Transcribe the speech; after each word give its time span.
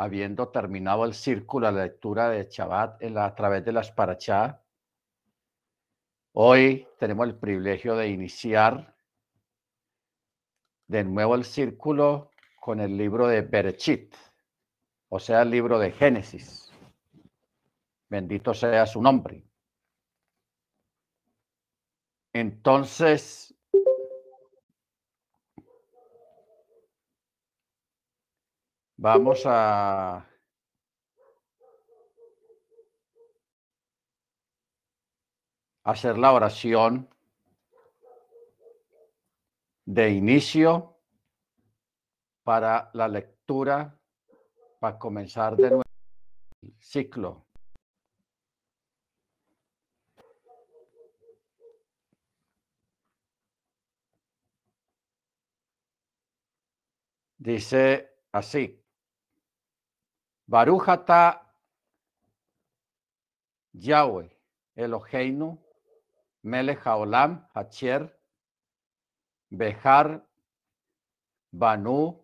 habiendo 0.00 0.48
terminado 0.48 1.04
el 1.04 1.12
círculo 1.12 1.70
la 1.70 1.82
lectura 1.82 2.30
de 2.30 2.48
Shabbat 2.50 3.02
a 3.04 3.34
través 3.34 3.62
de 3.66 3.72
las 3.72 3.92
Parachá, 3.92 4.62
hoy 6.32 6.88
tenemos 6.98 7.26
el 7.26 7.34
privilegio 7.34 7.94
de 7.94 8.08
iniciar 8.08 8.96
de 10.86 11.04
nuevo 11.04 11.34
el 11.34 11.44
círculo 11.44 12.30
con 12.62 12.80
el 12.80 12.96
libro 12.96 13.26
de 13.28 13.42
Berechit, 13.42 14.16
o 15.10 15.20
sea, 15.20 15.42
el 15.42 15.50
libro 15.50 15.78
de 15.78 15.92
Génesis. 15.92 16.72
Bendito 18.08 18.54
sea 18.54 18.86
su 18.86 19.02
nombre. 19.02 19.44
Entonces, 22.32 23.49
vamos 29.00 29.44
a 29.46 30.28
hacer 35.84 36.18
la 36.18 36.32
oración 36.34 37.08
de 39.86 40.10
inicio 40.10 40.98
para 42.44 42.90
la 42.92 43.08
lectura, 43.08 43.98
para 44.78 44.98
comenzar 44.98 45.56
de 45.56 45.70
nuevo 45.70 45.82
el 46.60 46.74
ciclo. 46.78 47.46
Dice 57.38 58.18
así, 58.32 58.79
Barujata 60.50 61.40
Yahweh 63.72 64.26
Eloheinu 64.76 65.56
Melech 66.42 66.82
Haolam 66.84 67.38
Hacher 67.54 68.10
Behar 69.52 70.20
Banu 71.52 72.16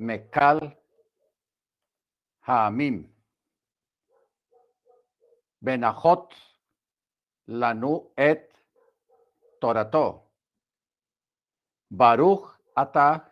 Mekal 0.00 0.70
Hamim 2.46 3.08
Benahot 5.64 6.30
Lanu 7.48 8.06
et 8.16 8.52
Torato 9.60 10.22
Baruch 11.90 12.54
Atah 12.76 13.24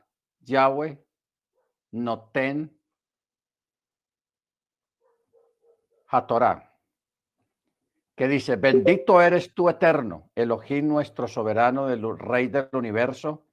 Yahweh 0.47 0.97
Noten 1.95 2.71
HaTorah 6.11 6.71
que 8.21 8.29
dice, 8.29 8.57
bendito 8.57 9.23
eres 9.23 9.55
tú 9.55 9.71
eterno, 9.71 10.31
Elohim 10.35 10.87
nuestro 10.87 11.27
soberano, 11.27 11.87
del 11.87 12.19
Rey 12.19 12.49
del 12.49 12.69
universo, 12.75 13.47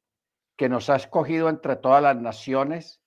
que 0.57 0.67
nos 0.67 0.89
ha 0.89 0.97
escogido 0.97 1.47
entre 1.47 1.77
todas 1.77 2.03
las 2.03 2.17
naciones 2.17 3.01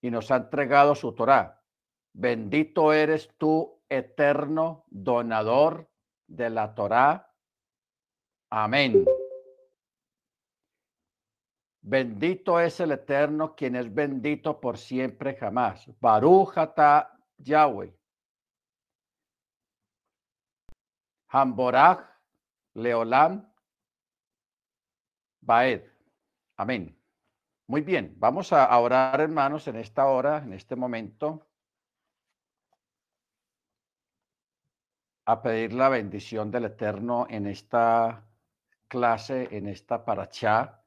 y 0.00 0.12
nos 0.12 0.30
ha 0.30 0.36
entregado 0.36 0.94
su 0.94 1.12
Torah. 1.12 1.64
Bendito 2.12 2.92
eres 2.92 3.28
tú, 3.38 3.80
eterno 3.88 4.84
donador 4.86 5.90
de 6.28 6.48
la 6.48 6.76
Torah. 6.76 7.34
Amén. 8.50 9.04
Bendito 11.82 12.60
es 12.60 12.78
el 12.78 12.92
Eterno, 12.92 13.56
quien 13.56 13.74
es 13.74 13.92
bendito 13.92 14.60
por 14.60 14.78
siempre 14.78 15.34
jamás. 15.34 15.90
Barújata 15.98 17.18
Yahweh. 17.38 17.99
Hamborach, 21.32 22.04
Leolam, 22.74 23.46
Baed. 25.40 25.82
Amén. 26.56 26.96
Muy 27.66 27.82
bien, 27.82 28.14
vamos 28.18 28.52
a 28.52 28.76
orar, 28.78 29.20
hermanos, 29.20 29.68
en 29.68 29.76
esta 29.76 30.06
hora, 30.06 30.38
en 30.38 30.52
este 30.52 30.74
momento, 30.74 31.46
a 35.26 35.40
pedir 35.40 35.72
la 35.72 35.88
bendición 35.88 36.50
del 36.50 36.64
Eterno 36.64 37.26
en 37.30 37.46
esta 37.46 38.26
clase, 38.88 39.48
en 39.56 39.68
esta 39.68 40.04
parachá 40.04 40.82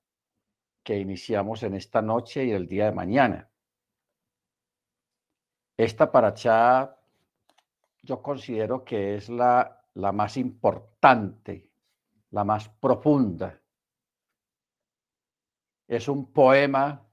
que 0.83 0.99
iniciamos 0.99 1.63
en 1.63 1.75
esta 1.75 2.01
noche 2.01 2.43
y 2.43 2.51
el 2.51 2.67
día 2.67 2.85
de 2.85 2.91
mañana. 2.91 3.49
Esta 5.77 6.11
parachá 6.11 6.99
yo 8.01 8.21
considero 8.21 8.83
que 8.83 9.15
es 9.15 9.29
la 9.29 9.82
la 9.95 10.11
más 10.11 10.37
importante, 10.37 11.71
la 12.31 12.43
más 12.43 12.69
profunda. 12.69 13.59
Es 15.87 16.07
un 16.07 16.31
poema 16.31 17.05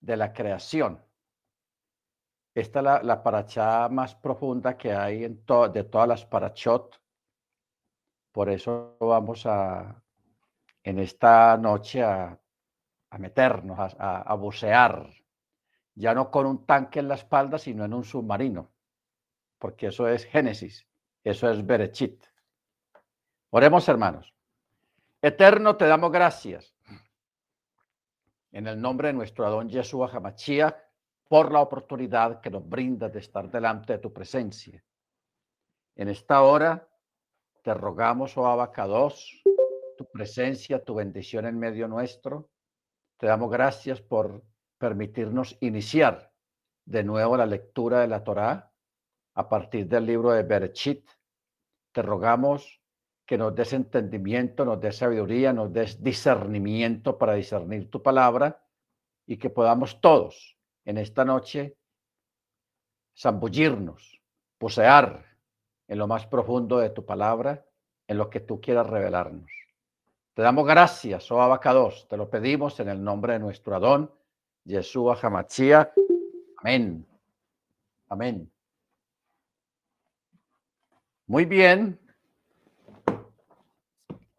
de 0.00 0.16
la 0.16 0.32
creación. 0.32 1.04
Esta 2.54 2.80
es 2.80 2.84
la, 2.84 3.02
la 3.02 3.88
más 3.90 4.14
profunda 4.14 4.76
que 4.76 4.92
hay 4.92 5.24
en 5.24 5.44
de 5.72 5.84
todas 5.84 6.08
las 6.08 6.26
parachot. 6.26 7.00
Por 8.30 8.48
eso 8.50 8.96
vamos 9.00 9.46
a, 9.46 10.02
en 10.82 10.98
esta 10.98 11.56
noche, 11.56 12.02
a, 12.02 12.38
meternos, 13.18 13.78
a 13.98 14.34
bucear, 14.34 15.10
ya 15.94 16.14
no 16.14 16.30
con 16.30 16.46
un 16.46 16.64
tanque 16.66 17.00
en 17.00 17.08
la 17.08 17.14
espalda, 17.14 17.58
sino 17.58 17.84
en 17.84 17.92
un 17.92 18.04
submarino, 18.04 18.72
porque 19.58 19.88
eso 19.88 20.08
es 20.08 20.24
Génesis. 20.24 20.86
Eso 21.24 21.50
es 21.50 21.64
Berechit. 21.64 22.24
Oremos, 23.50 23.88
hermanos. 23.88 24.34
Eterno, 25.20 25.76
te 25.76 25.86
damos 25.86 26.10
gracias 26.10 26.74
en 28.50 28.66
el 28.66 28.80
nombre 28.80 29.08
de 29.08 29.14
nuestro 29.14 29.46
Adón 29.46 29.68
Yeshua 29.68 30.10
Hamachia 30.12 30.76
por 31.28 31.52
la 31.52 31.60
oportunidad 31.60 32.40
que 32.40 32.50
nos 32.50 32.68
brinda 32.68 33.08
de 33.08 33.20
estar 33.20 33.50
delante 33.50 33.94
de 33.94 33.98
tu 34.00 34.12
presencia. 34.12 34.84
En 35.94 36.08
esta 36.08 36.42
hora 36.42 36.88
te 37.62 37.72
rogamos, 37.72 38.36
oh 38.36 38.46
Abacados, 38.46 39.42
tu 39.96 40.10
presencia, 40.10 40.84
tu 40.84 40.96
bendición 40.96 41.46
en 41.46 41.58
medio 41.58 41.86
nuestro. 41.86 42.50
Te 43.16 43.28
damos 43.28 43.50
gracias 43.50 44.00
por 44.00 44.42
permitirnos 44.76 45.56
iniciar 45.60 46.32
de 46.84 47.04
nuevo 47.04 47.36
la 47.36 47.46
lectura 47.46 48.00
de 48.00 48.08
la 48.08 48.24
Torá 48.24 48.71
a 49.34 49.48
partir 49.48 49.86
del 49.86 50.06
libro 50.06 50.32
de 50.32 50.42
Berechit. 50.42 51.08
Te 51.92 52.02
rogamos 52.02 52.80
que 53.26 53.38
nos 53.38 53.54
des 53.54 53.72
entendimiento, 53.72 54.64
nos 54.64 54.80
des 54.80 54.96
sabiduría, 54.96 55.52
nos 55.52 55.72
des 55.72 56.02
discernimiento 56.02 57.16
para 57.18 57.34
discernir 57.34 57.90
tu 57.90 58.02
palabra 58.02 58.62
y 59.26 59.36
que 59.36 59.50
podamos 59.50 60.00
todos 60.00 60.58
en 60.84 60.98
esta 60.98 61.24
noche 61.24 61.76
zambullirnos, 63.16 64.20
posear 64.58 65.24
en 65.88 65.98
lo 65.98 66.06
más 66.06 66.26
profundo 66.26 66.78
de 66.78 66.90
tu 66.90 67.04
palabra, 67.04 67.64
en 68.06 68.18
lo 68.18 68.28
que 68.30 68.40
tú 68.40 68.60
quieras 68.60 68.86
revelarnos. 68.86 69.50
Te 70.34 70.42
damos 70.42 70.66
gracias, 70.66 71.30
oh 71.30 71.40
Abacados, 71.40 72.06
te 72.08 72.16
lo 72.16 72.30
pedimos 72.30 72.80
en 72.80 72.88
el 72.88 73.02
nombre 73.02 73.34
de 73.34 73.38
nuestro 73.38 73.76
Adón, 73.76 74.10
Yeshua 74.64 75.18
Hamachia. 75.20 75.92
Amén. 76.58 77.06
Amén. 78.08 78.50
Muy 81.26 81.44
bien, 81.44 82.00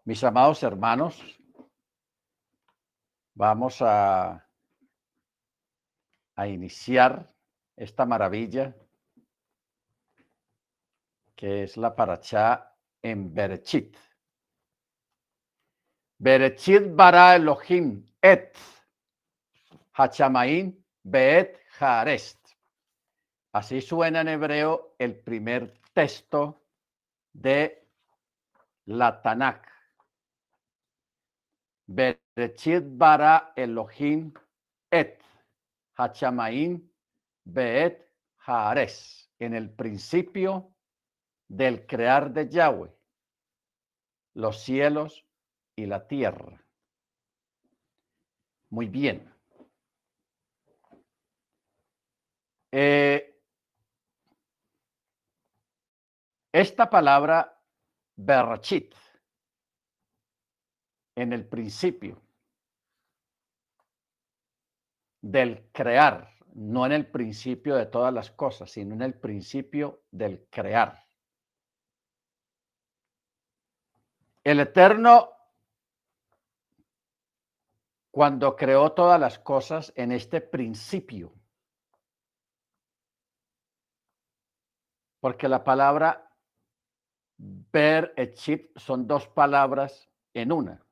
mis 0.04 0.22
amados 0.24 0.62
hermanos, 0.64 1.18
vamos 3.34 3.82
a, 3.82 4.46
a 6.36 6.48
iniciar 6.48 7.34
esta 7.78 8.06
maravilla 8.06 8.76
que 11.36 11.64
es 11.64 11.78
la 11.78 11.96
paracha 11.96 12.76
en 13.02 13.34
Berechit. 13.34 13.98
Berechit 16.18 16.94
bara 16.94 17.36
Elohim 17.36 18.06
et 18.22 18.58
Hachamain 19.94 20.86
beet 21.02 21.62
harest. 21.80 22.46
Así 23.54 23.80
suena 23.80 24.20
en 24.22 24.28
hebreo 24.28 24.96
el 25.00 25.18
primer 25.20 25.80
texto 25.94 26.63
de 27.34 27.88
la 28.86 29.22
Tanakh. 29.22 29.68
Berechit 31.88 32.84
bara 32.86 33.54
Elohim 33.56 34.32
et 34.92 35.20
Hachamaim 35.98 36.80
beet 37.44 38.00
Haares. 38.46 39.30
En 39.40 39.54
el 39.54 39.70
principio 39.70 40.74
del 41.50 41.86
crear 41.86 42.32
de 42.32 42.48
Yahweh, 42.50 42.96
los 44.36 44.64
cielos 44.64 45.26
y 45.76 45.86
la 45.86 46.08
tierra. 46.08 46.64
Muy 48.70 48.88
bien. 48.88 49.32
Eh, 52.72 53.33
Esta 56.54 56.88
palabra 56.88 57.60
berachit 58.16 58.94
en 61.16 61.34
el 61.34 61.48
principio 61.48 62.22
del 65.20 65.72
crear, 65.72 66.30
no 66.54 66.86
en 66.86 66.92
el 66.92 67.10
principio 67.10 67.76
de 67.76 67.88
todas 67.88 68.14
las 68.14 68.30
cosas, 68.30 68.70
sino 68.70 68.94
en 68.94 69.02
el 69.02 69.16
principio 69.16 70.04
del 70.12 70.46
crear. 70.52 71.08
El 74.44 74.60
Eterno, 74.60 75.32
cuando 78.12 78.56
creó 78.56 78.92
todas 78.92 79.20
las 79.20 79.40
cosas 79.40 79.92
en 79.96 80.12
este 80.12 80.40
principio, 80.40 81.34
porque 85.20 85.48
la 85.48 85.64
palabra 85.64 86.23
ver 87.38 88.14
chip 88.34 88.78
son 88.78 89.08
dos 89.08 89.28
palabras 89.28 90.10
en 90.34 90.52
una. 90.52 90.86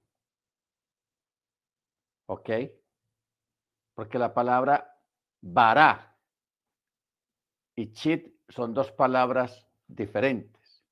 ¿Ok? 2.28 2.50
Porque 3.94 4.18
la 4.18 4.34
palabra 4.34 5.00
bará 5.42 6.18
y 7.76 7.92
chit 7.92 8.34
son 8.50 8.74
dos 8.74 8.92
palabras 8.92 9.68
diferentes. 9.88 10.84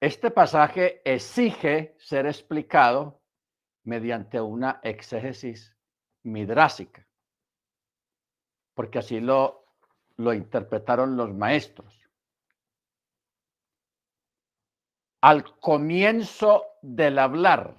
Este 0.00 0.30
pasaje 0.30 1.02
exige 1.04 1.96
ser 1.98 2.26
explicado 2.26 3.20
mediante 3.84 4.40
una 4.40 4.80
exégesis 4.82 5.76
midrásica, 6.22 7.06
porque 8.74 9.00
así 9.00 9.18
lo, 9.18 9.66
lo 10.16 10.34
interpretaron 10.34 11.16
los 11.16 11.34
maestros. 11.34 11.97
Al 15.20 15.58
comienzo 15.58 16.64
del 16.80 17.18
hablar, 17.18 17.76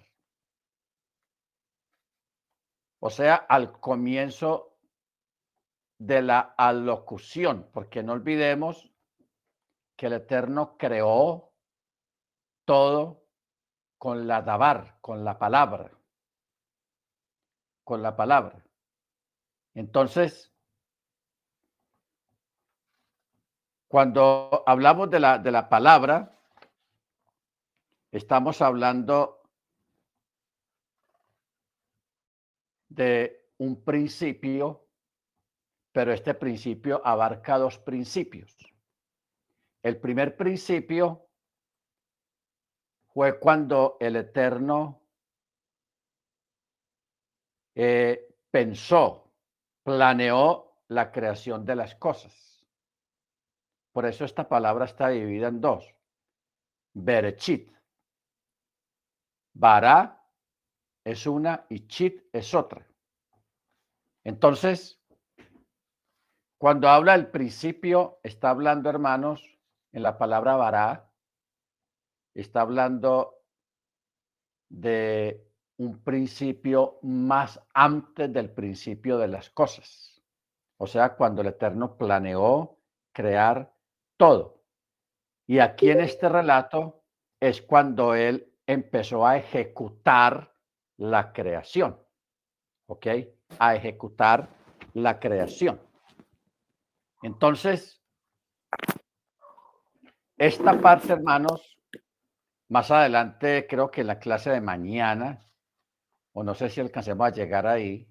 o 2.99 3.09
sea, 3.09 3.35
al 3.35 3.79
comienzo 3.79 4.77
de 5.99 6.21
la 6.21 6.39
alocución, 6.57 7.69
porque 7.73 8.03
no 8.03 8.13
olvidemos 8.13 8.91
que 9.95 10.07
el 10.07 10.13
Eterno 10.13 10.77
creó 10.77 11.51
todo 12.65 13.25
con 13.97 14.27
la 14.27 14.41
dabar, 14.41 14.97
con 15.01 15.25
la 15.25 15.37
palabra, 15.37 15.91
con 17.83 18.01
la 18.01 18.15
palabra. 18.15 18.63
Entonces, 19.73 20.53
cuando 23.89 24.63
hablamos 24.65 25.09
de 25.09 25.19
la, 25.19 25.37
de 25.37 25.51
la 25.51 25.67
palabra, 25.67 26.38
estamos 28.11 28.61
hablando 28.61 29.41
de 32.87 33.51
un 33.57 33.83
principio, 33.83 34.87
pero 35.91 36.11
este 36.13 36.33
principio 36.33 37.01
abarca 37.03 37.57
dos 37.57 37.77
principios. 37.79 38.55
El 39.81 39.97
primer 39.97 40.35
principio 40.35 41.27
fue 43.13 43.39
cuando 43.39 43.97
el 43.99 44.15
Eterno 44.15 45.01
eh, 47.75 48.35
pensó, 48.51 49.31
planeó 49.83 50.83
la 50.89 51.11
creación 51.11 51.65
de 51.65 51.75
las 51.75 51.95
cosas. 51.95 52.65
Por 53.91 54.05
eso 54.05 54.25
esta 54.25 54.47
palabra 54.47 54.85
está 54.85 55.09
dividida 55.09 55.47
en 55.47 55.61
dos. 55.61 55.95
Berechit. 56.93 57.78
Bara 59.59 60.23
es 61.03 61.27
una 61.27 61.65
y 61.67 61.85
chit 61.85 62.23
es 62.31 62.53
otra. 62.53 62.87
Entonces, 64.23 65.03
cuando 66.57 66.87
habla 66.87 67.13
el 67.13 67.27
principio, 67.27 68.21
está 68.23 68.51
hablando, 68.51 68.89
hermanos, 68.89 69.43
en 69.91 70.03
la 70.03 70.17
palabra 70.17 70.55
vará, 70.55 71.11
está 72.33 72.61
hablando 72.61 73.43
de 74.69 75.45
un 75.77 76.05
principio 76.05 76.99
más 77.01 77.61
antes 77.73 78.31
del 78.31 78.51
principio 78.51 79.17
de 79.17 79.27
las 79.27 79.49
cosas. 79.49 80.21
O 80.77 80.87
sea, 80.87 81.17
cuando 81.17 81.41
el 81.41 81.47
Eterno 81.47 81.97
planeó 81.97 82.77
crear 83.11 83.75
todo. 84.15 84.63
Y 85.47 85.59
aquí 85.59 85.89
en 85.89 85.99
este 85.99 86.29
relato 86.29 87.03
es 87.41 87.61
cuando 87.61 88.15
él 88.15 88.48
empezó 88.69 89.25
a 89.25 89.35
ejecutar 89.35 90.53
la 90.97 91.33
creación. 91.33 91.99
¿Ok? 92.85 93.07
A 93.57 93.73
ejecutar 93.73 94.47
la 94.93 95.19
creación. 95.19 95.81
Entonces, 97.23 97.99
esta 100.37 100.79
parte, 100.79 101.13
hermanos, 101.13 101.79
más 102.67 102.91
adelante, 102.91 103.65
creo 103.67 103.89
que 103.89 104.01
en 104.01 104.07
la 104.07 104.19
clase 104.19 104.51
de 104.51 104.61
mañana, 104.61 105.43
o 106.33 106.43
no 106.43 106.53
sé 106.53 106.69
si 106.69 106.79
alcancemos 106.79 107.25
a 107.25 107.31
llegar 107.31 107.65
ahí, 107.65 108.07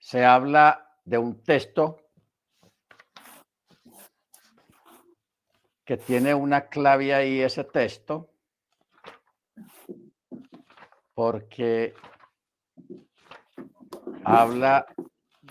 se 0.00 0.24
habla 0.24 0.98
de 1.04 1.18
un 1.18 1.40
texto 1.44 2.00
que 5.84 5.96
tiene 5.96 6.34
una 6.34 6.68
clave 6.68 7.14
ahí, 7.14 7.40
ese 7.40 7.62
texto, 7.62 8.31
porque 11.14 11.94
habla 14.24 14.86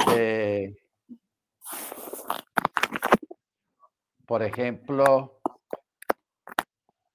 de, 0.07 0.77
por 4.25 4.43
ejemplo, 4.43 5.41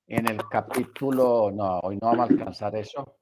en 0.06 0.28
el 0.28 0.48
capítulo, 0.48 1.50
no, 1.52 1.80
hoy 1.80 1.96
no 1.96 2.08
vamos 2.08 2.30
a 2.30 2.32
alcanzar 2.32 2.76
eso, 2.76 3.18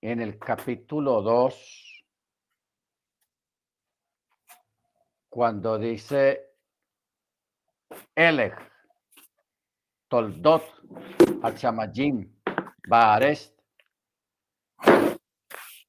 en 0.00 0.20
el 0.20 0.38
capítulo 0.38 1.22
2, 1.22 2.04
cuando 5.28 5.78
dice 5.78 6.54
Elech, 8.14 8.56
Toldot, 10.08 10.62
Hachamayim, 11.42 12.30
Baarest. 12.86 13.58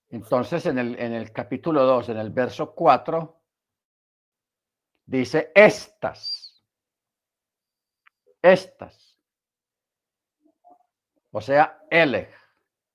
Entonces, 0.10 0.65
en 0.65 0.79
el, 0.79 1.00
en 1.00 1.13
el 1.13 1.32
capítulo 1.32 1.84
2, 1.84 2.10
en 2.10 2.18
el 2.18 2.32
verso 2.32 2.74
4, 2.74 3.41
dice 5.06 5.51
estas. 5.53 6.63
Estas. 8.41 9.18
O 11.32 11.41
sea, 11.41 11.84
Eleg. 11.89 12.29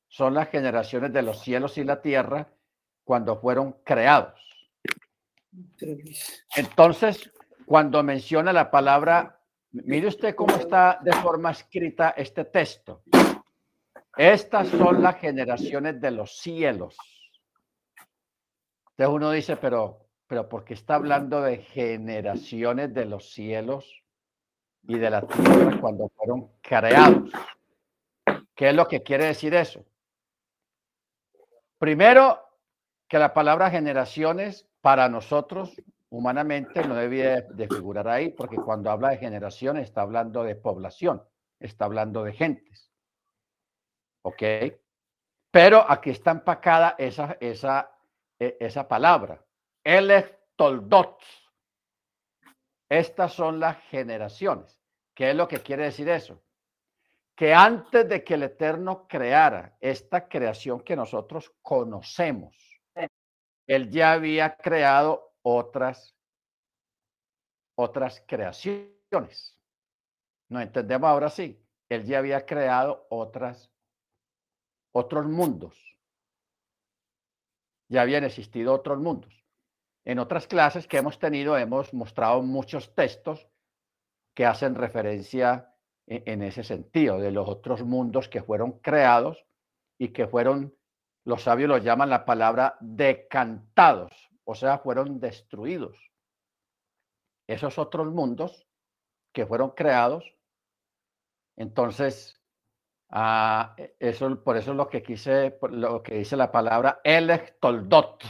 Son 0.08 0.34
las 0.34 0.48
generaciones 0.48 1.12
de 1.12 1.22
los 1.22 1.40
cielos 1.40 1.76
y 1.78 1.84
la 1.84 2.00
tierra 2.00 2.48
cuando 3.04 3.40
fueron 3.40 3.72
creados. 3.84 4.40
Entonces, 6.56 7.30
cuando 7.66 8.02
menciona 8.02 8.52
la 8.52 8.70
palabra, 8.70 9.40
mire 9.82 10.06
usted 10.06 10.34
cómo 10.34 10.54
está 10.54 11.00
de 11.02 11.12
forma 11.12 11.50
escrita 11.50 12.10
este 12.16 12.44
texto. 12.44 13.02
Estas 14.16 14.68
son 14.68 15.02
las 15.02 15.16
generaciones 15.16 16.00
de 16.00 16.10
los 16.12 16.38
cielos. 16.38 16.96
Entonces 18.90 19.14
uno 19.14 19.30
dice, 19.32 19.56
pero, 19.56 20.06
pero 20.28 20.48
¿por 20.48 20.64
qué 20.64 20.74
está 20.74 20.94
hablando 20.94 21.42
de 21.42 21.58
generaciones 21.58 22.94
de 22.94 23.06
los 23.06 23.32
cielos 23.32 24.04
y 24.84 24.98
de 24.98 25.10
la 25.10 25.26
tierra 25.26 25.80
cuando 25.80 26.08
fueron 26.10 26.52
creados? 26.60 27.32
¿Qué 28.54 28.68
es 28.68 28.74
lo 28.74 28.86
que 28.86 29.02
quiere 29.02 29.24
decir 29.24 29.52
eso? 29.54 29.84
Primero, 31.78 32.40
que 33.08 33.18
la 33.18 33.34
palabra 33.34 33.70
generaciones 33.70 34.68
para 34.80 35.08
nosotros 35.08 35.74
humanamente 36.14 36.86
no 36.86 36.94
debía 36.94 37.40
de 37.40 37.66
figurar 37.66 38.06
ahí, 38.06 38.30
porque 38.30 38.56
cuando 38.56 38.88
habla 38.88 39.10
de 39.10 39.18
generaciones 39.18 39.84
está 39.84 40.02
hablando 40.02 40.44
de 40.44 40.54
población, 40.54 41.24
está 41.58 41.86
hablando 41.86 42.22
de 42.22 42.32
gentes. 42.32 42.92
¿Ok? 44.22 44.42
Pero 45.50 45.84
aquí 45.90 46.10
está 46.10 46.30
empacada 46.30 46.94
esa, 46.98 47.36
esa, 47.40 47.90
e, 48.38 48.56
esa 48.60 48.86
palabra. 48.86 49.44
El 49.82 50.24
toldot. 50.54 51.18
Estas 52.88 53.32
son 53.32 53.58
las 53.58 53.78
generaciones. 53.88 54.80
¿Qué 55.14 55.30
es 55.30 55.36
lo 55.36 55.48
que 55.48 55.60
quiere 55.62 55.84
decir 55.84 56.08
eso? 56.08 56.40
Que 57.34 57.52
antes 57.52 58.08
de 58.08 58.22
que 58.22 58.34
el 58.34 58.44
Eterno 58.44 59.08
creara 59.08 59.76
esta 59.80 60.28
creación 60.28 60.80
que 60.80 60.94
nosotros 60.94 61.52
conocemos, 61.60 62.56
Él 63.66 63.90
ya 63.90 64.12
había 64.12 64.56
creado 64.56 65.33
otras 65.44 66.14
otras 67.76 68.22
creaciones. 68.26 69.58
¿No 70.48 70.60
entendemos 70.60 71.08
ahora 71.08 71.30
sí? 71.30 71.60
Él 71.88 72.04
ya 72.04 72.18
había 72.18 72.46
creado 72.46 73.06
otras, 73.10 73.70
otros 74.92 75.26
mundos. 75.26 75.76
Ya 77.88 78.02
habían 78.02 78.24
existido 78.24 78.72
otros 78.72 78.98
mundos. 78.98 79.44
En 80.04 80.18
otras 80.18 80.46
clases 80.46 80.86
que 80.86 80.98
hemos 80.98 81.18
tenido 81.18 81.56
hemos 81.56 81.92
mostrado 81.94 82.42
muchos 82.42 82.94
textos 82.94 83.48
que 84.34 84.46
hacen 84.46 84.74
referencia 84.74 85.74
e, 86.06 86.22
en, 86.26 86.42
ese 86.42 86.62
sentido, 86.62 87.18
de 87.18 87.30
los 87.30 87.48
otros 87.48 87.82
mundos 87.82 88.28
que 88.28 88.42
fueron 88.42 88.78
creados 88.80 89.44
y 89.98 90.08
que 90.08 90.26
fueron, 90.26 90.74
los 91.24 91.42
sabios 91.42 91.68
los 91.68 91.82
llaman 91.82 92.10
la 92.10 92.24
palabra 92.24 92.76
decantados, 92.80 94.12
o 94.44 94.54
sea, 94.54 94.78
fueron 94.78 95.20
destruidos. 95.20 95.96
Esos 97.46 97.78
otros 97.78 98.12
mundos 98.12 98.66
que 99.32 99.46
fueron 99.46 99.70
creados, 99.70 100.24
entonces, 101.56 102.40
ah, 103.10 103.74
e, 103.76 103.96
eso, 103.98 104.42
por 104.42 104.56
eso 104.56 104.70
es 104.72 104.76
lo 104.76 104.88
que 104.88 105.02
quise, 105.02 105.58
lo 105.70 106.02
que 106.02 106.16
dice 106.16 106.36
la 106.36 106.52
palabra 106.52 107.00
electoldot. 107.04 108.22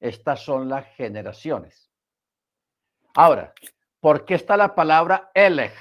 Estas 0.00 0.44
son 0.44 0.68
las 0.68 0.86
generaciones. 0.96 1.90
Ahora, 3.14 3.52
¿por 4.00 4.24
qué 4.24 4.34
está 4.34 4.56
la 4.56 4.74
palabra 4.74 5.30
elech? 5.34 5.74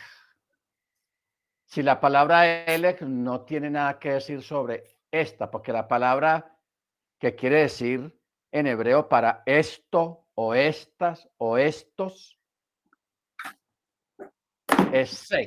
Si 1.66 1.82
la 1.82 2.00
palabra 2.00 2.66
elech 2.66 3.02
no 3.02 3.46
tiene 3.46 3.70
nada 3.70 3.98
que 3.98 4.12
decir 4.12 4.44
sobre 4.44 4.84
esta, 5.10 5.50
porque 5.50 5.72
la 5.72 5.88
palabra 5.88 6.58
que 7.18 7.36
quiere 7.36 7.62
decir 7.62 8.21
en 8.52 8.68
hebreo 8.68 9.08
para 9.08 9.44
esto 9.46 10.26
o 10.36 10.54
estas 10.54 11.30
o 11.38 11.58
estos 11.58 12.38
es 14.92 15.10
se 15.10 15.46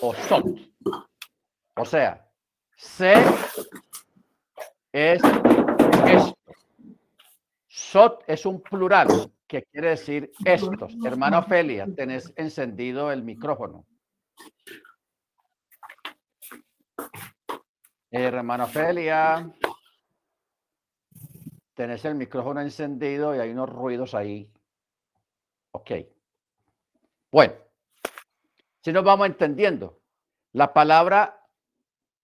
o 0.00 0.14
sot. 0.14 0.44
O 1.76 1.84
sea, 1.84 2.30
se 2.76 3.14
es 4.92 5.22
esto. 6.06 6.34
Sot 7.66 8.24
es 8.26 8.44
un 8.46 8.60
plural 8.60 9.08
que 9.46 9.62
quiere 9.64 9.90
decir 9.90 10.30
estos. 10.44 10.94
Hermano 11.04 11.42
Felia, 11.42 11.86
tenés 11.94 12.32
encendido 12.36 13.10
el 13.10 13.22
micrófono. 13.22 13.86
Hermano 18.10 18.66
Felia. 18.66 19.52
Tenés 21.74 22.04
el 22.04 22.14
micrófono 22.14 22.60
encendido 22.60 23.34
y 23.34 23.40
hay 23.40 23.50
unos 23.50 23.68
ruidos 23.68 24.14
ahí. 24.14 24.50
Ok. 25.72 25.90
Bueno, 27.32 27.54
si 28.80 28.92
nos 28.92 29.02
vamos 29.02 29.26
entendiendo, 29.26 30.00
la 30.52 30.72
palabra 30.72 31.44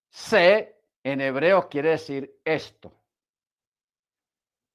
se 0.09 0.81
en 1.03 1.21
hebreo 1.21 1.69
quiere 1.69 1.91
decir 1.91 2.41
esto. 2.45 2.93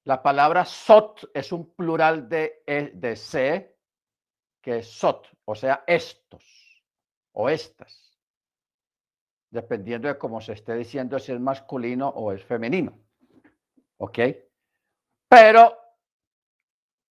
La 0.03 0.22
palabra 0.22 0.65
sot 0.65 1.32
es 1.34 1.51
un 1.51 1.74
plural 1.74 2.27
de, 2.27 2.63
e, 2.67 2.91
de 2.94 3.15
se, 3.15 3.77
que 4.62 4.79
es 4.79 4.88
sot, 4.88 5.27
o 5.46 5.55
sea, 5.55 5.84
estos 5.88 6.84
o 7.32 7.50
estas, 7.50 8.12
dependiendo 9.50 10.08
de 10.08 10.17
cómo 10.17 10.41
se 10.41 10.53
esté 10.53 10.75
diciendo 10.75 11.17
si 11.17 11.32
es 11.32 11.39
masculino 11.39 12.10
o 12.10 12.32
es 12.32 12.44
femenino. 12.44 13.00
¿Ok? 13.98 14.20
Pero 15.27 15.77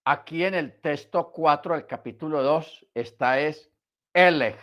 aquí 0.05 0.45
en 0.45 0.55
el 0.55 0.81
texto 0.81 1.31
4 1.33 1.75
del 1.75 1.87
capítulo 1.87 2.43
2 2.43 2.87
está 2.95 3.41
es 3.41 3.71
Elech, 4.13 4.61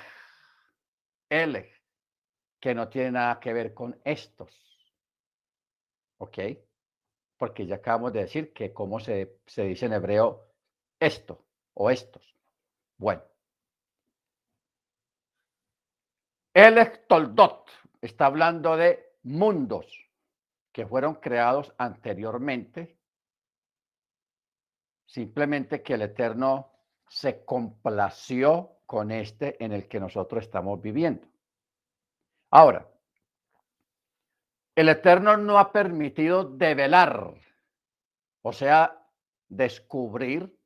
Elech, 1.29 1.71
que 2.59 2.73
no 2.73 2.87
tiene 2.87 3.11
nada 3.11 3.39
que 3.39 3.53
ver 3.53 3.73
con 3.73 3.99
estos. 4.05 4.49
¿Ok? 6.19 6.37
Porque 7.37 7.65
ya 7.65 7.75
acabamos 7.75 8.13
de 8.13 8.21
decir 8.21 8.53
que 8.53 8.71
cómo 8.71 8.99
se, 8.99 9.39
se 9.47 9.63
dice 9.63 9.87
en 9.87 9.93
hebreo 9.93 10.47
esto 10.99 11.45
o 11.73 11.89
estos. 11.89 12.35
Bueno. 12.97 13.23
Elech 16.53 17.07
Toldot 17.07 17.69
está 18.01 18.27
hablando 18.27 18.77
de 18.77 19.17
mundos 19.23 20.09
que 20.71 20.85
fueron 20.85 21.15
creados 21.15 21.73
anteriormente 21.77 23.00
Simplemente 25.11 25.83
que 25.83 25.95
el 25.95 26.03
Eterno 26.03 26.71
se 27.09 27.43
complació 27.43 28.77
con 28.85 29.11
este 29.11 29.61
en 29.61 29.73
el 29.73 29.89
que 29.89 29.99
nosotros 29.99 30.45
estamos 30.45 30.81
viviendo. 30.81 31.27
Ahora, 32.49 32.89
el 34.73 34.87
Eterno 34.87 35.35
no 35.35 35.59
ha 35.59 35.73
permitido 35.73 36.45
develar, 36.45 37.33
o 38.41 38.53
sea, 38.53 39.05
descubrir 39.49 40.57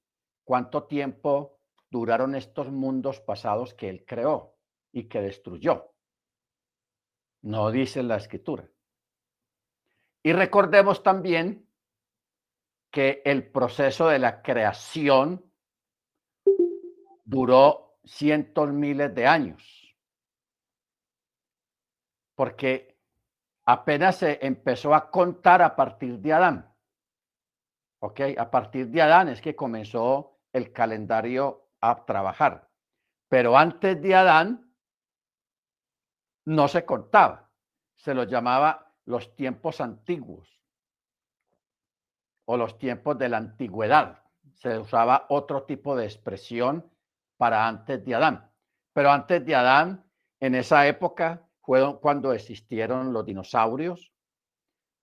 cuánto 0.43 0.83
tiempo 0.83 1.57
duraron 1.89 2.35
estos 2.35 2.71
mundos 2.71 3.19
pasados 3.21 3.73
que 3.73 3.89
Él 3.89 4.05
creó 4.05 4.53
y 4.91 5.05
que 5.05 5.21
destruyó. 5.21 5.91
No 7.41 7.71
dice 7.71 8.03
la 8.03 8.17
escritura. 8.17 8.69
Y 10.21 10.33
recordemos 10.33 11.01
también 11.01 11.64
que 12.95 13.21
el 13.25 13.51
proceso 13.51 14.07
de 14.07 14.19
la 14.19 14.41
creación 14.41 15.51
duró 17.25 17.99
cientos 18.05 18.71
miles 18.71 19.13
de 19.13 19.27
años. 19.27 19.93
Porque 22.35 22.97
apenas 23.65 24.15
se 24.15 24.39
empezó 24.41 24.95
a 24.95 25.11
contar 25.11 25.61
a 25.61 25.75
partir 25.75 26.19
de 26.19 26.31
Adán. 26.31 26.73
¿Ok? 27.99 28.21
A 28.37 28.49
partir 28.49 28.87
de 28.87 29.01
Adán 29.01 29.27
es 29.27 29.41
que 29.41 29.57
comenzó 29.57 30.39
el 30.53 30.71
calendario 30.71 31.67
a 31.81 32.05
trabajar. 32.05 32.69
Pero 33.27 33.57
antes 33.57 34.01
de 34.01 34.15
Adán 34.15 34.73
no 36.45 36.69
se 36.69 36.85
contaba. 36.85 37.51
Se 37.97 38.13
los 38.13 38.27
llamaba 38.29 38.93
los 39.03 39.35
tiempos 39.35 39.81
antiguos 39.81 40.54
o 42.45 42.57
los 42.57 42.77
tiempos 42.77 43.17
de 43.17 43.29
la 43.29 43.37
antigüedad. 43.37 44.23
Se 44.53 44.79
usaba 44.79 45.25
otro 45.29 45.63
tipo 45.63 45.95
de 45.95 46.05
expresión 46.05 46.89
para 47.37 47.67
antes 47.67 48.03
de 48.05 48.15
Adán. 48.15 48.51
Pero 48.93 49.11
antes 49.11 49.45
de 49.45 49.55
Adán, 49.55 50.05
en 50.39 50.55
esa 50.55 50.87
época, 50.87 51.47
fue 51.61 51.99
cuando 51.99 52.31
existieron 52.31 53.11
los 53.11 53.25
dinosaurios, 53.25 54.13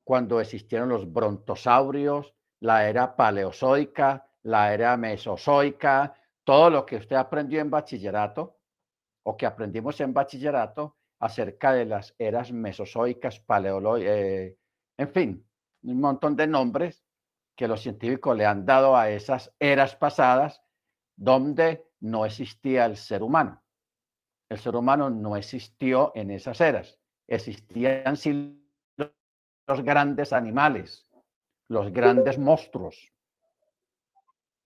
cuando 0.04 0.40
existieron 0.40 0.88
los 0.88 1.12
brontosaurios, 1.12 2.34
la 2.60 2.88
era 2.88 3.16
paleozoica, 3.16 4.26
la 4.42 4.72
era 4.72 4.96
mesozoica, 4.96 6.14
todo 6.44 6.70
lo 6.70 6.86
que 6.86 6.96
usted 6.96 7.16
aprendió 7.16 7.60
en 7.60 7.70
bachillerato 7.70 8.58
o 9.24 9.36
que 9.36 9.46
aprendimos 9.46 10.00
en 10.00 10.12
bachillerato 10.12 10.96
acerca 11.20 11.72
de 11.72 11.84
las 11.84 12.14
eras 12.18 12.50
mesozoicas, 12.50 13.38
paleológicas, 13.40 14.12
eh, 14.12 14.58
en 14.96 15.08
fin, 15.08 15.46
un 15.84 16.00
montón 16.00 16.34
de 16.34 16.46
nombres 16.46 17.04
que 17.56 17.68
los 17.68 17.82
científicos 17.82 18.36
le 18.36 18.46
han 18.46 18.64
dado 18.64 18.96
a 18.96 19.10
esas 19.10 19.54
eras 19.58 19.94
pasadas 19.96 20.62
donde 21.16 21.86
no 22.00 22.24
existía 22.24 22.86
el 22.86 22.96
ser 22.96 23.22
humano. 23.22 23.62
El 24.48 24.58
ser 24.58 24.76
humano 24.76 25.10
no 25.10 25.36
existió 25.36 26.12
en 26.14 26.30
esas 26.30 26.60
eras. 26.60 26.98
Existían 27.26 28.16
los 28.96 29.82
grandes 29.82 30.32
animales, 30.32 31.08
los 31.68 31.92
grandes 31.92 32.38
monstruos. 32.38 33.12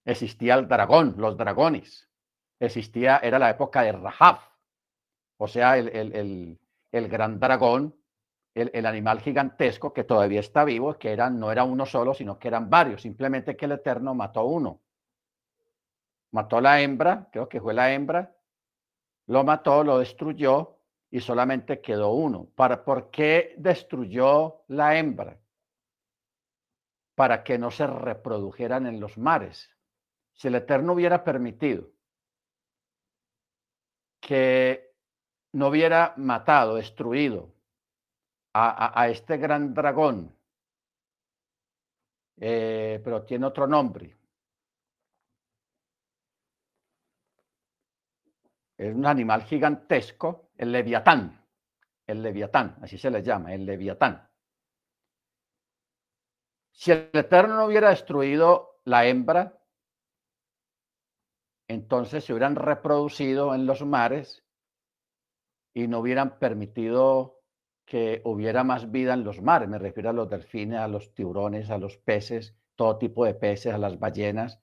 Existía 0.05 0.55
el 0.55 0.67
dragón, 0.67 1.15
los 1.19 1.37
dragones. 1.37 2.09
Existía, 2.59 3.19
era 3.19 3.39
la 3.39 3.51
época 3.51 3.83
de 3.83 3.93
Rahab, 3.93 4.39
o 5.37 5.47
sea, 5.47 5.77
el, 5.77 6.59
el 6.93 7.09
gran 7.09 7.39
dragón 7.39 7.95
el, 8.57 8.87
animal 8.87 9.21
gigantesco 9.21 9.93
que 9.93 10.05
todavía 10.05 10.41
está 10.41 10.65
vivo, 10.65 10.97
que 10.99 11.13
eran, 11.13 11.39
no 11.39 11.53
era 11.53 11.65
uno 11.65 11.85
solo, 11.85 12.15
sino 12.15 12.39
que 12.39 12.49
eran 12.49 12.71
varios, 12.71 13.03
simplemente 13.03 13.55
que 13.55 13.67
el 13.67 13.73
Eterno 13.73 14.15
mató 14.15 14.45
uno. 14.47 14.81
Mató 16.31 16.61
la 16.63 16.81
hembra, 16.81 17.29
creo 17.31 17.49
que 17.49 17.61
fue 17.61 17.75
la 17.75 17.93
hembra, 17.93 18.35
lo 19.27 19.45
mató, 19.45 19.85
lo 19.85 19.99
destruyó 19.99 20.79
y 21.11 21.21
solamente 21.21 21.83
quedó 21.83 22.13
uno. 22.13 22.49
¿Para, 22.55 22.83
¿Por 22.83 23.11
qué 23.11 23.55
destruyó 23.59 24.65
la 24.69 24.99
hembra? 24.99 25.39
Para 27.15 27.45
que 27.45 27.59
no 27.59 27.71
se 27.71 27.87
reprodujeran 27.87 28.87
en 28.87 29.01
los 29.01 29.19
mares. 29.19 29.71
Si 30.33 30.49
el 30.49 30.55
Eterno 30.55 30.95
hubiera 30.95 31.25
permitido 31.25 31.91
que 34.21 34.95
no 35.53 35.69
hubiera 35.69 36.15
matado, 36.17 36.77
destruido 36.77 37.56
a, 38.59 39.09
este 39.09 39.37
gran 39.37 39.75
dragón, 39.75 40.35
eh, 42.39 43.01
pero 43.05 43.25
tiene 43.25 43.47
otro 43.47 43.67
nombre. 43.67 44.17
es 48.77 48.95
un 48.95 49.07
animal 49.07 49.43
gigantesco, 49.45 50.51
el 50.57 50.73
leviatán, 50.73 51.43
el 52.07 52.23
leviatán, 52.23 52.77
así 52.83 52.99
se 52.99 53.11
le 53.11 53.23
llama, 53.23 53.55
el 53.55 53.65
leviatán. 53.65 54.29
Si 56.73 56.93
el 56.93 57.11
Eterno 57.13 57.57
no 57.57 57.65
hubiera 57.65 57.89
destruido 57.89 58.81
la 58.85 59.07
hembra, 59.07 59.59
entonces 61.69 62.25
se 62.25 62.33
hubieran 62.33 62.55
reproducido 62.55 63.55
en 63.55 63.67
los 63.67 63.85
mares 63.85 64.45
y 65.73 65.89
no 65.89 66.01
hubieran 66.01 66.39
permitido 66.39 67.36
que 67.87 68.21
hubiera 68.25 68.65
más 68.65 68.91
vida 68.91 69.15
en 69.15 69.25
los 69.25 69.41
mares. 69.41 69.69
Me 69.69 69.79
refiero 69.79 70.11
a 70.11 70.13
los 70.13 70.29
delfines, 70.29 70.79
a 70.79 70.89
los 70.89 71.15
tiburones, 71.15 71.71
a 71.71 71.79
los 71.79 71.97
peces, 71.97 72.55
todo 72.75 72.99
tipo 72.99 73.25
de 73.25 73.35
peces, 73.35 73.73
a 73.73 73.79
las 73.79 73.99
ballenas, 73.99 74.61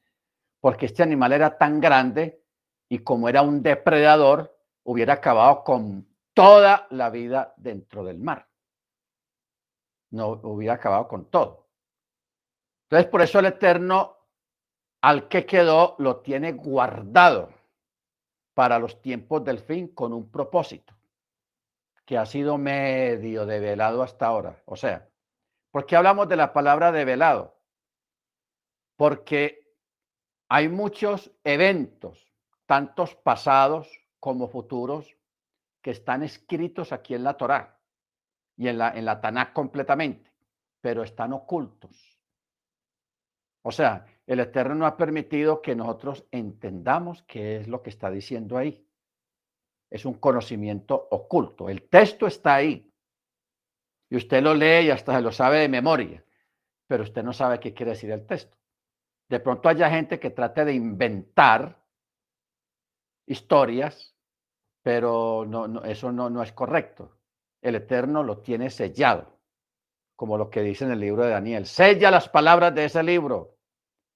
porque 0.60 0.86
este 0.86 1.02
animal 1.02 1.32
era 1.32 1.58
tan 1.58 1.80
grande 1.80 2.44
y 2.90 3.00
como 3.00 3.30
era 3.30 3.42
un 3.42 3.64
depredador, 3.64 4.56
hubiera 4.84 5.14
acabado 5.14 5.64
con 5.64 6.08
toda 6.34 6.88
la 6.92 7.10
vida 7.10 7.54
dentro 7.58 8.04
del 8.04 8.20
mar. 8.20 8.48
No 10.12 10.40
hubiera 10.44 10.76
acabado 10.76 11.08
con 11.08 11.30
todo. 11.30 11.70
Entonces, 12.84 13.10
por 13.10 13.22
eso 13.22 13.40
el 13.40 13.48
Eterno, 13.48 14.18
al 15.02 15.28
que 15.28 15.46
quedó, 15.46 15.96
lo 15.98 16.18
tiene 16.18 16.52
guardado 16.52 17.50
para 18.54 18.78
los 18.78 19.02
tiempos 19.02 19.44
del 19.44 19.60
fin 19.60 19.88
con 19.88 20.14
un 20.14 20.30
propósito, 20.30 20.93
que 22.06 22.18
ha 22.18 22.26
sido 22.26 22.58
medio 22.58 23.46
develado 23.46 24.04
hasta 24.04 24.28
ahora. 24.28 24.62
O 24.66 24.76
sea, 24.76 25.10
¿por 25.72 25.86
qué 25.86 25.96
hablamos 25.96 26.28
de 26.28 26.36
la 26.36 26.54
palabra 26.54 26.92
develado? 26.92 27.60
Porque 28.96 29.74
hay 30.50 30.70
muchos 30.70 31.32
eventos, 31.44 32.32
tantos 32.66 33.16
pasados 33.16 33.90
como 34.20 34.48
futuros, 34.48 35.18
que 35.82 35.92
están 35.92 36.24
escritos 36.24 36.94
aquí 36.94 37.14
en 37.14 37.24
la 37.24 37.36
Torá 37.36 37.80
y 38.56 38.68
en 38.68 38.78
la, 38.78 38.92
en 38.92 39.06
la 39.06 39.20
Tanakh 39.20 39.52
completamente, 39.52 40.32
pero 40.82 41.04
están 41.04 41.34
ocultos 41.34 42.14
o 43.64 43.72
sea, 43.72 44.06
el 44.28 44.42
Eterno 44.42 44.76
no 44.76 44.86
ha 44.86 44.98
permitido 44.98 45.62
que 45.62 45.76
nosotros 45.76 46.26
entendamos 46.32 47.24
qué 47.24 47.58
es 47.58 47.68
lo 47.68 47.82
que 47.82 47.90
está 47.90 48.12
diciendo 48.12 48.58
ahí. 48.58 48.83
Es 49.94 50.06
un 50.06 50.16
conocimiento 50.16 51.08
oculto. 51.12 51.70
El 51.70 51.88
texto 51.88 52.26
está 52.26 52.56
ahí. 52.56 52.92
Y 54.10 54.16
usted 54.16 54.42
lo 54.42 54.56
lee 54.56 54.88
y 54.88 54.90
hasta 54.90 55.16
se 55.16 55.22
lo 55.22 55.32
sabe 55.32 55.60
de 55.60 55.70
memoria, 55.70 56.26
pero 56.88 57.04
usted 57.04 57.22
no 57.22 57.32
sabe 57.32 57.60
qué 57.60 57.76
quiere 57.76 57.92
decir 57.92 58.10
el 58.10 58.26
texto. 58.26 58.58
De 59.30 59.40
pronto 59.40 59.70
haya 59.70 59.92
gente 59.92 60.20
que 60.20 60.32
trate 60.32 60.66
de 60.66 60.74
inventar 60.74 61.80
historias, 63.28 64.16
pero 64.82 65.46
no, 65.48 65.84
eso 65.84 66.12
no, 66.12 66.28
no 66.28 66.42
es 66.42 66.54
correcto. 66.54 67.20
El 67.62 67.76
Eterno 67.76 68.24
lo 68.24 68.40
tiene 68.40 68.72
sellado, 68.72 69.40
como 70.16 70.40
lo 70.40 70.50
que 70.50 70.64
dice 70.64 70.86
en 70.86 70.92
el 70.92 71.02
libro 71.02 71.24
de 71.24 71.30
Daniel. 71.30 71.68
Sella 71.68 72.10
las 72.10 72.30
palabras 72.30 72.74
de 72.74 72.86
ese 72.86 73.04
libro 73.04 73.60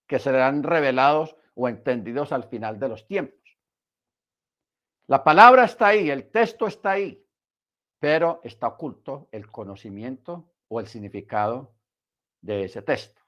que 0.07 0.17
serán 0.17 0.63
revelados 0.63 1.35
o 1.53 1.69
entendidos 1.69 2.31
al 2.31 2.45
final 2.45 2.79
de 2.79 2.89
los 2.89 3.05
tiempos. 3.05 3.46
La 5.07 5.23
palabra 5.23 5.63
está 5.63 5.87
ahí, 5.87 6.09
el 6.09 6.29
texto 6.29 6.67
está 6.67 6.91
ahí, 6.91 7.25
pero 7.99 8.41
está 8.43 8.67
oculto 8.67 9.29
el 9.31 9.49
conocimiento 9.49 10.51
o 10.67 10.81
el 10.81 10.87
significado 10.87 11.73
de 12.41 12.65
ese 12.65 12.81
texto. 12.81 13.21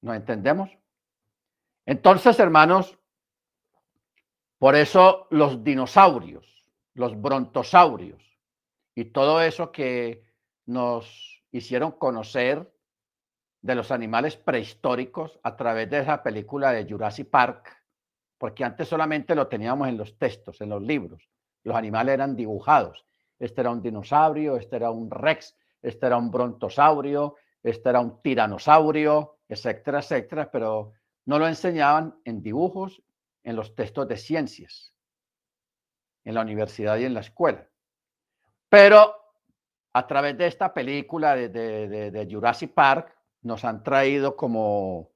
¿No 0.00 0.14
entendemos? 0.14 0.70
Entonces, 1.86 2.38
hermanos, 2.38 2.96
por 4.58 4.76
eso 4.76 5.26
los 5.30 5.64
dinosaurios, 5.64 6.46
los 6.94 7.20
brontosaurios 7.20 8.22
y 8.94 9.06
todo 9.06 9.42
eso 9.42 9.72
que 9.72 10.24
nos 10.66 11.42
hicieron 11.50 11.92
conocer 11.92 12.72
de 13.60 13.74
los 13.74 13.90
animales 13.90 14.36
prehistóricos 14.36 15.40
a 15.42 15.56
través 15.56 15.90
de 15.90 15.98
esa 15.98 16.22
película 16.22 16.70
de 16.72 16.86
Jurassic 16.88 17.28
Park, 17.28 17.83
porque 18.44 18.62
antes 18.62 18.88
solamente 18.88 19.34
lo 19.34 19.46
teníamos 19.48 19.88
en 19.88 19.96
los 19.96 20.18
textos, 20.18 20.60
en 20.60 20.68
los 20.68 20.82
libros. 20.82 21.30
Los 21.62 21.74
animales 21.74 22.12
eran 22.12 22.36
dibujados. 22.36 23.06
Este 23.38 23.62
era 23.62 23.70
un 23.70 23.80
dinosaurio, 23.80 24.58
este 24.58 24.76
era 24.76 24.90
un 24.90 25.10
rex, 25.10 25.56
este 25.80 26.04
era 26.04 26.18
un 26.18 26.30
brontosaurio, 26.30 27.36
este 27.62 27.88
era 27.88 28.00
un 28.00 28.20
tiranosaurio, 28.20 29.38
etcétera, 29.48 30.00
etcétera, 30.00 30.50
pero 30.50 30.92
no 31.24 31.38
lo 31.38 31.48
enseñaban 31.48 32.20
en 32.26 32.42
dibujos, 32.42 33.02
en 33.44 33.56
los 33.56 33.74
textos 33.74 34.08
de 34.08 34.18
ciencias, 34.18 34.92
en 36.24 36.34
la 36.34 36.42
universidad 36.42 36.98
y 36.98 37.06
en 37.06 37.14
la 37.14 37.20
escuela. 37.20 37.66
Pero 38.68 39.14
a 39.94 40.06
través 40.06 40.36
de 40.36 40.48
esta 40.48 40.74
película 40.74 41.34
de, 41.34 42.28
Jurassic 42.30 42.74
Park, 42.74 43.16
nos 43.40 43.64
han 43.64 43.82
traído 43.82 44.36
como, 44.36 45.12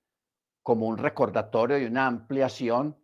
como 0.62 0.86
un 0.86 0.96
recordatorio 0.96 1.76
y 1.76 1.84
una 1.84 2.06
ampliación 2.06 2.96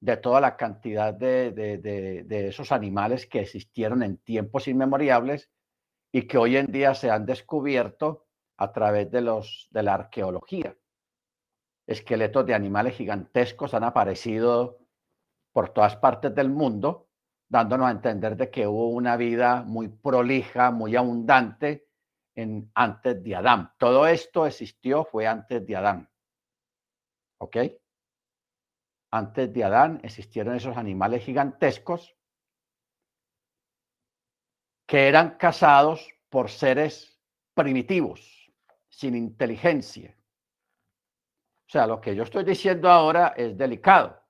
de 0.00 0.16
toda 0.16 0.40
la 0.40 0.56
cantidad 0.56 1.14
de, 1.14 1.52
de, 1.52 2.48
esos 2.48 2.72
animales 2.72 3.26
que 3.26 3.40
existieron 3.40 4.02
en 4.02 4.18
tiempos 4.18 4.68
inmemoriales 4.68 5.50
y 6.12 6.22
que 6.22 6.38
hoy 6.38 6.56
en 6.56 6.66
día 6.66 6.94
se 6.94 7.10
han 7.10 7.26
descubierto 7.26 8.26
a 8.58 8.72
través 8.72 9.10
de, 9.10 9.20
los, 9.20 9.68
de 9.70 9.82
la 9.82 9.94
arqueología. 9.94 10.76
Esqueletos 11.86 12.46
de 12.46 12.54
animales 12.54 12.94
gigantescos 12.94 13.74
han 13.74 13.84
aparecido 13.84 14.78
por 15.52 15.70
todas 15.70 15.96
partes 15.96 16.34
del 16.34 16.50
mundo, 16.50 17.08
dándonos 17.48 17.88
a 17.88 17.92
entender 17.92 18.36
de 18.36 18.50
que 18.50 18.66
hubo 18.66 18.88
una 18.88 19.16
vida 19.16 19.62
muy 19.62 19.88
prolija, 19.88 20.70
muy 20.70 20.96
abundante, 20.96 21.86
en, 22.34 22.70
antes 22.74 23.22
de 23.22 23.34
Adán. 23.34 23.72
Todo 23.78 24.06
esto 24.06 24.46
existió, 24.46 25.04
fue 25.04 25.26
antes 25.26 25.66
de 25.66 25.76
Adán. 25.76 26.08
¿Ok? 27.38 27.56
Antes 29.16 29.50
de 29.50 29.64
Adán 29.64 29.98
existieron 30.02 30.56
esos 30.56 30.76
animales 30.76 31.24
gigantescos 31.24 32.14
que 34.86 35.08
eran 35.08 35.38
cazados 35.38 36.06
por 36.28 36.50
seres 36.50 37.18
primitivos, 37.54 38.52
sin 38.90 39.14
inteligencia. 39.14 40.14
O 41.66 41.70
sea, 41.70 41.86
lo 41.86 41.98
que 41.98 42.14
yo 42.14 42.24
estoy 42.24 42.44
diciendo 42.44 42.90
ahora 42.90 43.28
es 43.34 43.56
delicado. 43.56 44.22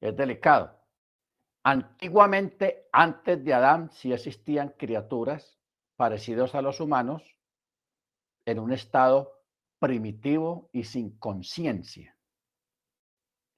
Es 0.00 0.16
delicado. 0.16 0.80
Antiguamente, 1.64 2.88
antes 2.92 3.44
de 3.44 3.52
Adán, 3.52 3.90
sí 3.90 4.12
existían 4.12 4.76
criaturas 4.78 5.58
parecidas 5.96 6.54
a 6.54 6.62
los 6.62 6.78
humanos 6.78 7.36
en 8.46 8.60
un 8.60 8.72
estado 8.72 9.42
primitivo 9.80 10.70
y 10.72 10.84
sin 10.84 11.18
conciencia. 11.18 12.14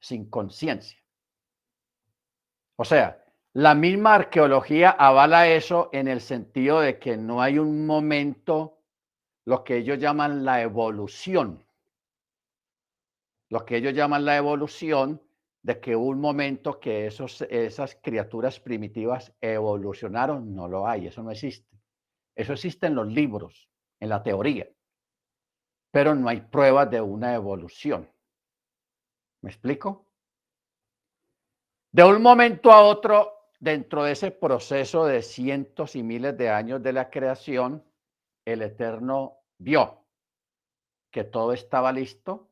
Sin 0.00 0.28
conciencia. 0.28 0.98
O 2.76 2.84
sea, 2.84 3.22
la 3.52 3.74
misma 3.74 4.14
arqueología 4.14 4.90
avala 4.90 5.48
eso 5.48 5.90
en 5.92 6.08
el 6.08 6.20
sentido 6.20 6.80
de 6.80 6.98
que 6.98 7.16
no 7.16 7.42
hay 7.42 7.58
un 7.58 7.84
momento, 7.84 8.78
lo 9.44 9.64
que 9.64 9.76
ellos 9.78 9.98
llaman 9.98 10.44
la 10.44 10.62
evolución. 10.62 11.66
Lo 13.50 13.66
que 13.66 13.76
ellos 13.76 13.92
llaman 13.92 14.24
la 14.24 14.36
evolución 14.36 15.20
de 15.62 15.80
que 15.80 15.94
un 15.94 16.20
momento 16.20 16.80
que 16.80 17.06
esos, 17.06 17.42
esas 17.42 17.96
criaturas 17.96 18.60
primitivas 18.60 19.34
evolucionaron, 19.40 20.54
no 20.54 20.68
lo 20.68 20.86
hay, 20.86 21.08
eso 21.08 21.22
no 21.22 21.30
existe. 21.30 21.78
Eso 22.34 22.52
existe 22.52 22.86
en 22.86 22.94
los 22.94 23.08
libros, 23.08 23.68
en 23.98 24.08
la 24.08 24.22
teoría, 24.22 24.66
pero 25.90 26.14
no 26.14 26.28
hay 26.28 26.40
pruebas 26.40 26.90
de 26.90 27.00
una 27.00 27.34
evolución. 27.34 28.08
¿Me 29.42 29.50
explico? 29.50 30.06
De 31.92 32.04
un 32.04 32.22
momento 32.22 32.70
a 32.72 32.82
otro, 32.82 33.48
dentro 33.58 34.04
de 34.04 34.12
ese 34.12 34.30
proceso 34.30 35.06
de 35.06 35.22
cientos 35.22 35.96
y 35.96 36.02
miles 36.02 36.36
de 36.36 36.50
años 36.50 36.82
de 36.82 36.92
la 36.92 37.10
creación, 37.10 37.84
el 38.44 38.62
Eterno 38.62 39.38
vio 39.58 40.04
que 41.10 41.24
todo 41.24 41.52
estaba 41.52 41.92
listo 41.92 42.50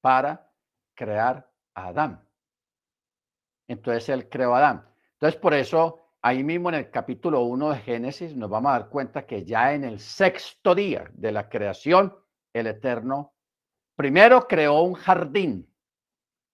para 0.00 0.50
crear 0.94 1.50
a 1.74 1.88
Adán. 1.88 2.26
Entonces 3.68 4.08
él 4.08 4.28
creó 4.28 4.54
a 4.54 4.58
Adán. 4.58 4.88
Entonces 5.12 5.38
por 5.38 5.54
eso 5.54 6.00
ahí 6.22 6.42
mismo 6.42 6.70
en 6.70 6.76
el 6.76 6.90
capítulo 6.90 7.42
1 7.42 7.70
de 7.70 7.78
Génesis 7.80 8.34
nos 8.34 8.50
vamos 8.50 8.70
a 8.70 8.78
dar 8.78 8.88
cuenta 8.88 9.26
que 9.26 9.44
ya 9.44 9.74
en 9.74 9.84
el 9.84 10.00
sexto 10.00 10.74
día 10.74 11.10
de 11.12 11.32
la 11.32 11.48
creación, 11.48 12.16
el 12.52 12.66
Eterno 12.66 13.34
primero 13.94 14.48
creó 14.48 14.82
un 14.82 14.94
jardín, 14.94 15.69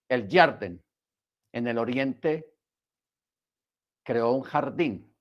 el 0.09 0.29
jardín, 0.31 0.83
en 1.53 1.66
el 1.66 1.79
oriente 1.79 2.55
creó 4.05 4.33
un 4.33 4.42
jardín, 4.42 5.12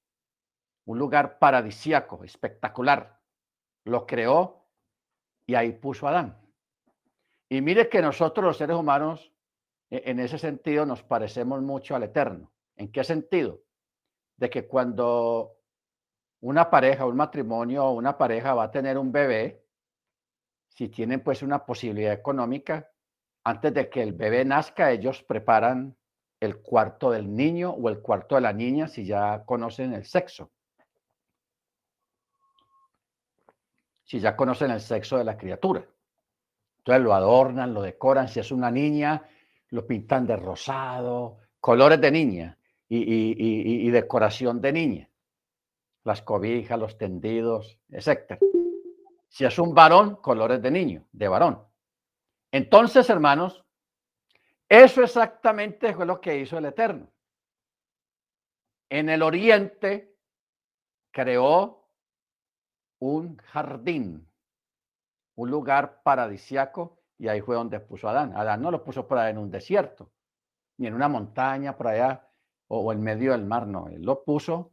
un 0.86 1.00
lugar 1.00 1.39
paradisiaco, 1.39 2.24
espectacular. 2.24 3.19
Lo 3.86 4.06
creó 4.06 4.67
y 5.45 5.56
ahí 5.56 5.71
puso 5.71 6.08
a 6.08 6.12
Adán. 6.12 6.41
Y 7.50 7.62
mire 7.62 7.89
que 7.89 8.02
nosotros 8.02 8.45
los 8.45 8.58
seres 8.58 8.76
humanos 8.76 9.32
e, 9.89 10.04
en 10.06 10.19
ese 10.19 10.38
sentido 10.38 10.86
nos 10.86 11.04
parecemos 11.04 11.62
mucho 11.62 11.95
al 11.95 12.04
Eterno. 12.04 12.52
¿En 12.76 12.91
qué 12.91 13.04
sentido? 13.04 13.62
De 14.38 14.50
que 14.50 14.67
cuando 14.67 15.58
una 16.41 16.69
pareja, 16.69 17.06
un 17.06 17.15
matrimonio 17.15 17.86
o 17.86 17.93
una 17.93 18.17
pareja 18.17 18.54
va 18.54 18.65
a 18.65 18.71
tener 18.71 18.98
un 18.98 19.12
bebé, 19.12 19.65
si 20.67 20.89
tienen 20.89 21.24
pues 21.24 21.41
una 21.41 21.65
posibilidad 21.65 22.13
económica, 22.13 22.91
antes 23.46 23.74
de 23.76 23.90
que 23.90 24.02
el 24.02 24.14
bebé 24.14 24.44
nazca, 24.44 24.92
ellos 24.92 25.24
preparan 25.24 25.96
el 26.40 26.58
cuarto 26.62 27.12
del 27.12 27.34
niño 27.34 27.70
o 27.72 27.90
el 27.90 28.02
cuarto 28.02 28.36
de 28.36 28.42
la 28.42 28.52
niña 28.52 28.88
si 28.88 29.06
ya 29.06 29.44
conocen 29.46 29.94
el 29.94 30.04
sexo. 30.04 30.52
Si 34.04 34.20
ya 34.20 34.36
conocen 34.36 34.72
el 34.72 34.82
sexo 34.82 35.18
de 35.18 35.24
la 35.24 35.38
criatura. 35.38 35.86
Entonces 36.80 37.04
lo 37.04 37.14
adornan, 37.14 37.74
lo 37.74 37.84
decoran. 37.84 38.28
Si 38.28 38.40
es 38.40 38.52
una 38.52 38.72
niña, 38.72 39.24
lo 39.70 39.86
pintan 39.86 40.26
de 40.26 40.38
rosado, 40.38 41.38
colores 41.60 42.02
de 42.02 42.12
niña 42.12 42.58
y, 42.90 43.90
decoración 43.92 44.60
de 44.60 44.74
niña. 44.74 45.10
Las 46.04 46.24
cobijas, 46.24 46.80
los 46.80 46.98
tendidos, 46.98 47.80
etc. 47.90 48.40
Si 49.28 49.46
es 49.46 49.60
un 49.60 49.76
varón, 49.76 50.16
colores 50.16 50.62
de 50.64 50.72
niño, 50.72 51.06
de 51.12 51.28
varón. 51.28 51.75
Entonces, 52.56 53.10
hermanos, 53.10 53.65
eso 54.70 55.04
exactamente 55.04 55.94
fue 55.94 56.06
lo 56.06 56.22
que 56.22 56.39
hizo 56.39 56.58
el 56.58 56.63
Eterno. 56.63 57.12
En 58.89 59.10
el 59.10 59.24
oriente 59.24 60.15
creó 61.12 61.89
un 63.00 63.36
jardín, 63.39 64.32
un 65.36 65.52
lugar 65.52 66.02
paradisiaco, 66.02 67.02
y 67.18 67.28
ahí 67.28 67.41
fue 67.41 67.58
donde 67.58 67.82
puso 67.82 68.08
a 68.08 68.12
Adán. 68.12 68.32
Adán 68.38 68.62
no 68.62 68.72
lo 68.72 68.86
puso 68.86 69.06
por 69.06 69.18
ahí 69.18 69.32
en 69.32 69.38
un 69.38 69.52
desierto, 69.52 70.13
ni 70.78 70.88
en 70.88 70.94
una 70.94 71.10
montaña 71.10 71.76
por 71.76 71.88
allá, 71.88 72.26
o, 72.70 72.94
en 72.94 73.02
medio 73.02 73.34
del 73.34 73.44
mar, 73.44 73.68
no. 73.68 73.89
Él 73.89 74.02
lo 74.02 74.24
puso 74.24 74.72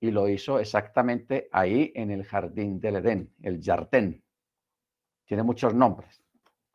y 0.00 0.12
lo 0.12 0.30
hizo 0.30 0.58
exactamente 0.58 1.50
ahí 1.52 1.92
en 1.94 2.10
el 2.10 2.24
jardín 2.24 2.80
del 2.80 2.96
Edén, 2.96 3.34
el 3.42 3.62
jardín. 3.62 4.24
Tiene 5.26 5.42
muchos 5.42 5.74
nombres. 5.74 6.25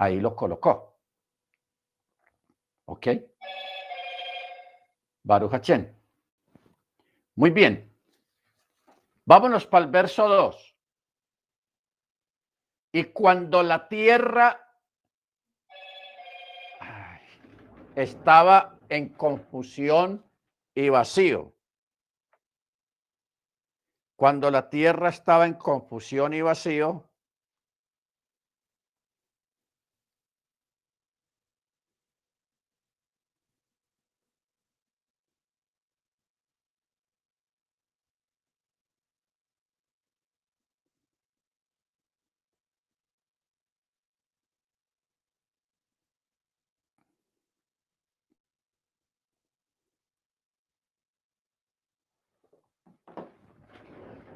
Ahí 0.01 0.19
lo 0.19 0.35
colocó. 0.35 0.97
¿Ok? 2.85 3.07
Baruch 5.21 5.69
Muy 7.35 7.51
bien. 7.51 7.95
Vámonos 9.25 9.67
para 9.67 9.85
el 9.85 9.91
verso 9.91 10.27
2. 10.27 10.75
Y 12.93 13.03
cuando 13.13 13.61
la 13.61 13.87
tierra 13.87 14.59
estaba 17.93 18.79
en 18.89 19.09
confusión 19.09 20.25
y 20.73 20.89
vacío. 20.89 21.53
Cuando 24.15 24.49
la 24.49 24.67
tierra 24.67 25.09
estaba 25.09 25.45
en 25.45 25.53
confusión 25.53 26.33
y 26.33 26.41
vacío, 26.41 27.10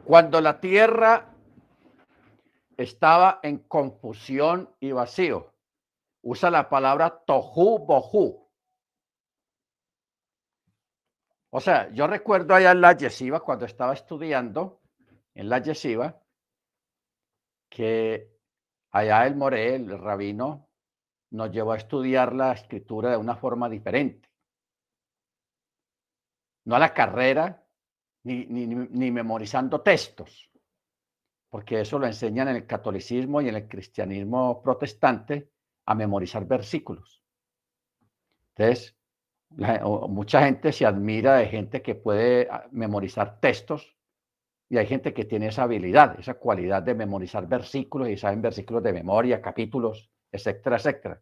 Cuando 0.05 0.39
la 0.39 0.59
tierra 0.59 1.33
estaba 2.77 3.39
en 3.41 3.57
confusión 3.57 4.69
y 4.79 4.91
vacío, 4.91 5.51
usa 6.21 6.51
la 6.51 6.69
palabra 6.69 7.23
tohu 7.25 7.79
bohu. 7.79 8.47
O 11.49 11.59
sea, 11.59 11.89
yo 11.91 12.05
recuerdo 12.05 12.53
allá 12.53 12.71
en 12.71 12.81
la 12.81 12.93
yeshiva, 12.93 13.39
cuando 13.39 13.65
estaba 13.65 13.93
estudiando 13.93 14.81
en 15.33 15.49
la 15.49 15.57
yeshiva, 15.57 16.21
que 17.67 18.29
allá 18.91 19.25
el 19.25 19.35
More, 19.35 19.75
el 19.75 19.97
rabino, 19.97 20.69
nos 21.31 21.49
llevó 21.49 21.71
a 21.71 21.77
estudiar 21.77 22.33
la 22.33 22.51
escritura 22.51 23.09
de 23.09 23.17
una 23.17 23.37
forma 23.37 23.69
diferente. 23.69 24.29
No 26.65 26.75
a 26.75 26.79
la 26.79 26.93
carrera, 26.93 27.64
ni, 28.25 29.11
memorizando 29.11 29.81
textos, 29.81 30.51
porque 31.49 31.81
eso 31.81 31.99
lo 31.99 32.07
enseñan 32.07 32.47
en 32.47 32.55
el 32.57 32.65
catolicismo 32.65 33.41
y 33.41 33.49
en 33.49 33.55
el 33.55 33.67
cristianismo 33.67 34.61
protestante 34.63 35.51
a 35.85 35.93
memorizar 35.93 36.45
versículos. 36.45 37.23
Entonces, 38.55 38.97
mucha 40.09 40.43
gente 40.43 40.71
se 40.71 40.85
admira 40.85 41.35
de 41.35 41.47
gente 41.47 41.81
que 41.81 41.95
puede 41.95 42.47
ah, 42.49 42.67
memorizar 42.71 43.39
textos 43.39 43.95
y 44.69 44.77
hay 44.77 44.87
gente 44.87 45.13
que 45.13 45.25
tiene 45.25 45.47
esa 45.47 45.63
habilidad, 45.63 46.19
esa 46.19 46.33
cualidad 46.33 46.81
de 46.81 46.95
memorizar 46.95 47.47
versículos 47.47 48.09
y 48.09 48.17
saben 48.17 48.41
versículos 48.41 48.81
de 48.81 48.93
memoria, 48.93 49.41
capítulos, 49.41 50.09
etcétera, 50.31 50.77
etcétera. 50.77 51.21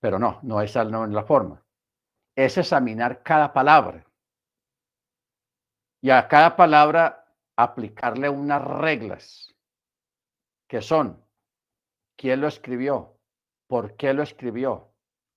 Pero 0.00 0.18
no, 0.18 0.40
no 0.42 0.60
esa 0.60 0.84
no 0.84 1.04
es 1.04 1.10
la 1.12 1.22
forma. 1.22 1.64
Es 2.34 2.58
examinar 2.58 3.22
cada 3.22 3.52
palabra 3.52 4.04
y 6.02 6.10
a 6.10 6.26
cada 6.26 6.56
palabra 6.56 7.24
aplicarle 7.56 8.28
unas 8.28 8.62
reglas 8.62 9.54
que 10.66 10.82
son 10.82 11.24
quién 12.16 12.40
lo 12.40 12.48
escribió, 12.48 13.16
por 13.68 13.96
qué 13.96 14.12
lo 14.12 14.24
escribió, 14.24 14.90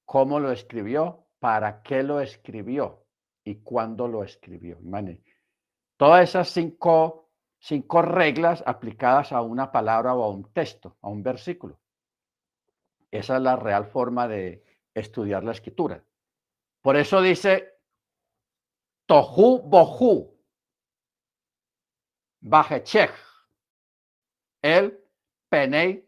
cómo 0.05 0.39
lo 0.39 0.51
escribió, 0.51 1.27
para 1.39 1.83
qué 1.83 2.01
lo 2.01 2.19
escribió 2.19 3.05
y 3.43 3.57
cuándo 3.57 4.07
lo 4.07 4.23
escribió. 4.23 4.79
Todas 5.97 6.29
esas 6.29 6.49
cinco, 6.49 7.29
cinco 7.59 8.01
reglas 8.01 8.63
aplicadas 8.65 9.31
a 9.31 9.41
una 9.41 9.71
palabra 9.71 10.15
o 10.15 10.23
a 10.23 10.29
un 10.29 10.51
texto, 10.51 10.97
a 11.01 11.09
un 11.09 11.21
versículo. 11.21 11.79
Esa 13.11 13.35
es 13.35 13.41
la 13.43 13.55
real 13.55 13.85
forma 13.85 14.27
de 14.27 14.63
estudiar 14.95 15.43
la 15.43 15.51
escritura. 15.51 16.03
Por 16.81 16.97
eso 16.97 17.21
dice 17.21 17.75
Tohu 19.05 19.59
Bohu, 19.59 20.34
Bajechech, 22.47 23.11
el 24.61 25.03
Penei 25.49 26.07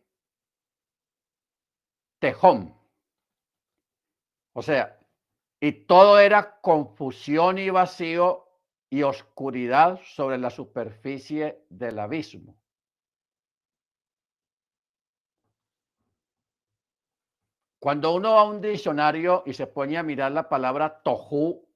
Tejón. 2.19 2.75
O 4.53 4.61
sea, 4.61 4.99
y 5.59 5.71
todo 5.71 6.19
era 6.19 6.61
confusión 6.61 7.57
y 7.57 7.71
vacío 7.71 8.47
y 8.87 9.01
oscuridad 9.01 9.99
sobre 10.03 10.37
la 10.37 10.51
superficie 10.51 11.65
del 11.69 11.97
abismo. 11.97 12.55
Cuando 17.79 18.13
uno 18.13 18.33
va 18.33 18.41
a 18.41 18.43
un 18.43 18.61
diccionario 18.61 19.41
y 19.47 19.53
se 19.53 19.65
pone 19.65 19.97
a 19.97 20.03
mirar 20.03 20.31
la 20.31 20.47
palabra 20.47 21.01
tohu 21.01 21.67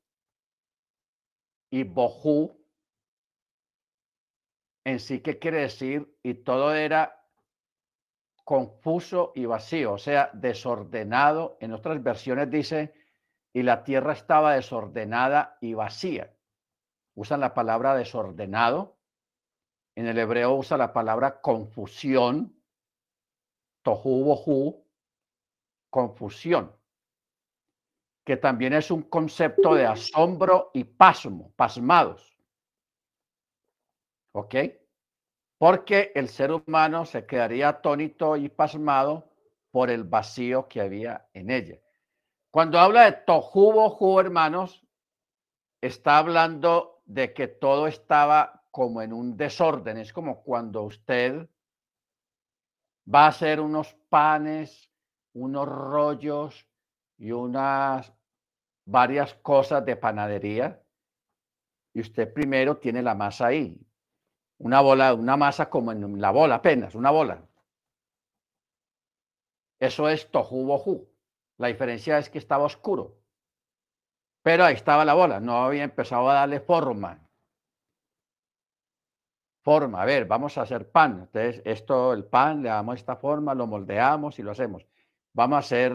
y 1.71 1.83
bohu, 1.83 2.60
en 4.83 4.99
sí 4.99 5.21
qué 5.21 5.39
quiere 5.39 5.59
decir 5.59 6.17
y 6.23 6.33
todo 6.33 6.73
era 6.73 7.21
confuso 8.43 9.31
y 9.35 9.45
vacío, 9.45 9.93
o 9.93 9.97
sea, 9.97 10.29
desordenado. 10.33 11.57
En 11.61 11.73
otras 11.73 12.01
versiones 12.01 12.49
dice, 12.49 12.93
y 13.53 13.63
la 13.63 13.83
tierra 13.83 14.13
estaba 14.13 14.55
desordenada 14.55 15.57
y 15.61 15.73
vacía. 15.73 16.33
Usan 17.15 17.39
la 17.39 17.53
palabra 17.53 17.95
desordenado. 17.95 18.97
En 19.95 20.07
el 20.07 20.17
hebreo 20.17 20.55
usa 20.55 20.77
la 20.77 20.93
palabra 20.93 21.41
confusión, 21.41 22.55
tohu 23.83 24.23
bohu, 24.23 24.85
confusión, 25.89 26.75
que 28.25 28.37
también 28.37 28.73
es 28.73 28.89
un 28.89 29.03
concepto 29.03 29.75
de 29.75 29.85
asombro 29.85 30.71
y 30.73 30.85
pasmo, 30.85 31.51
pasmados. 31.55 32.30
¿Ok? 34.33 34.55
Porque 35.57 36.11
el 36.15 36.29
ser 36.29 36.51
humano 36.51 37.05
se 37.05 37.25
quedaría 37.25 37.69
atónito 37.69 38.35
y 38.35 38.49
pasmado 38.49 39.29
por 39.71 39.89
el 39.89 40.03
vacío 40.03 40.67
que 40.67 40.81
había 40.81 41.27
en 41.33 41.49
ella. 41.49 41.79
Cuando 42.49 42.79
habla 42.79 43.05
de 43.05 43.13
tohu 43.13 44.19
hermanos, 44.19 44.83
está 45.81 46.17
hablando 46.17 47.01
de 47.05 47.33
que 47.33 47.47
todo 47.47 47.87
estaba 47.87 48.63
como 48.71 49.01
en 49.01 49.13
un 49.13 49.37
desorden. 49.37 49.97
Es 49.97 50.11
como 50.11 50.43
cuando 50.43 50.83
usted 50.83 51.47
va 53.13 53.25
a 53.25 53.29
hacer 53.29 53.59
unos 53.59 53.93
panes, 54.09 54.89
unos 55.33 55.67
rollos, 55.67 56.67
y 57.21 57.31
unas 57.31 58.11
varias 58.83 59.35
cosas 59.35 59.85
de 59.85 59.95
panadería 59.95 60.81
y 61.93 62.01
usted 62.01 62.33
primero 62.33 62.77
tiene 62.77 63.03
la 63.03 63.13
masa 63.13 63.47
ahí. 63.47 63.79
Una 64.63 64.79
bola, 64.79 65.13
una 65.15 65.37
masa 65.37 65.69
como 65.69 65.91
en 65.91 66.21
la 66.21 66.29
bola 66.31 66.55
apenas, 66.55 66.93
una 66.93 67.09
bola. 67.09 67.43
Eso 69.79 70.07
es 70.07 70.29
tohu 70.29 70.65
bohu. 70.65 71.09
La 71.57 71.67
diferencia 71.67 72.19
es 72.19 72.29
que 72.29 72.37
estaba 72.37 72.65
oscuro. 72.65 73.17
Pero 74.43 74.63
ahí 74.63 74.75
estaba 74.75 75.03
la 75.03 75.15
bola, 75.15 75.39
no 75.39 75.63
había 75.65 75.83
empezado 75.83 76.29
a 76.29 76.35
darle 76.35 76.59
forma. 76.59 77.27
Forma, 79.63 80.01
a 80.01 80.05
ver, 80.05 80.25
vamos 80.25 80.57
a 80.57 80.61
hacer 80.61 80.91
pan. 80.91 81.21
Entonces, 81.21 81.61
esto, 81.65 82.13
el 82.13 82.25
pan, 82.25 82.61
le 82.61 82.69
damos 82.69 82.95
esta 82.97 83.15
forma, 83.15 83.55
lo 83.55 83.65
moldeamos 83.65 84.37
y 84.37 84.43
lo 84.43 84.51
hacemos. 84.51 84.85
Vamos 85.33 85.55
a 85.55 85.59
hacer 85.59 85.93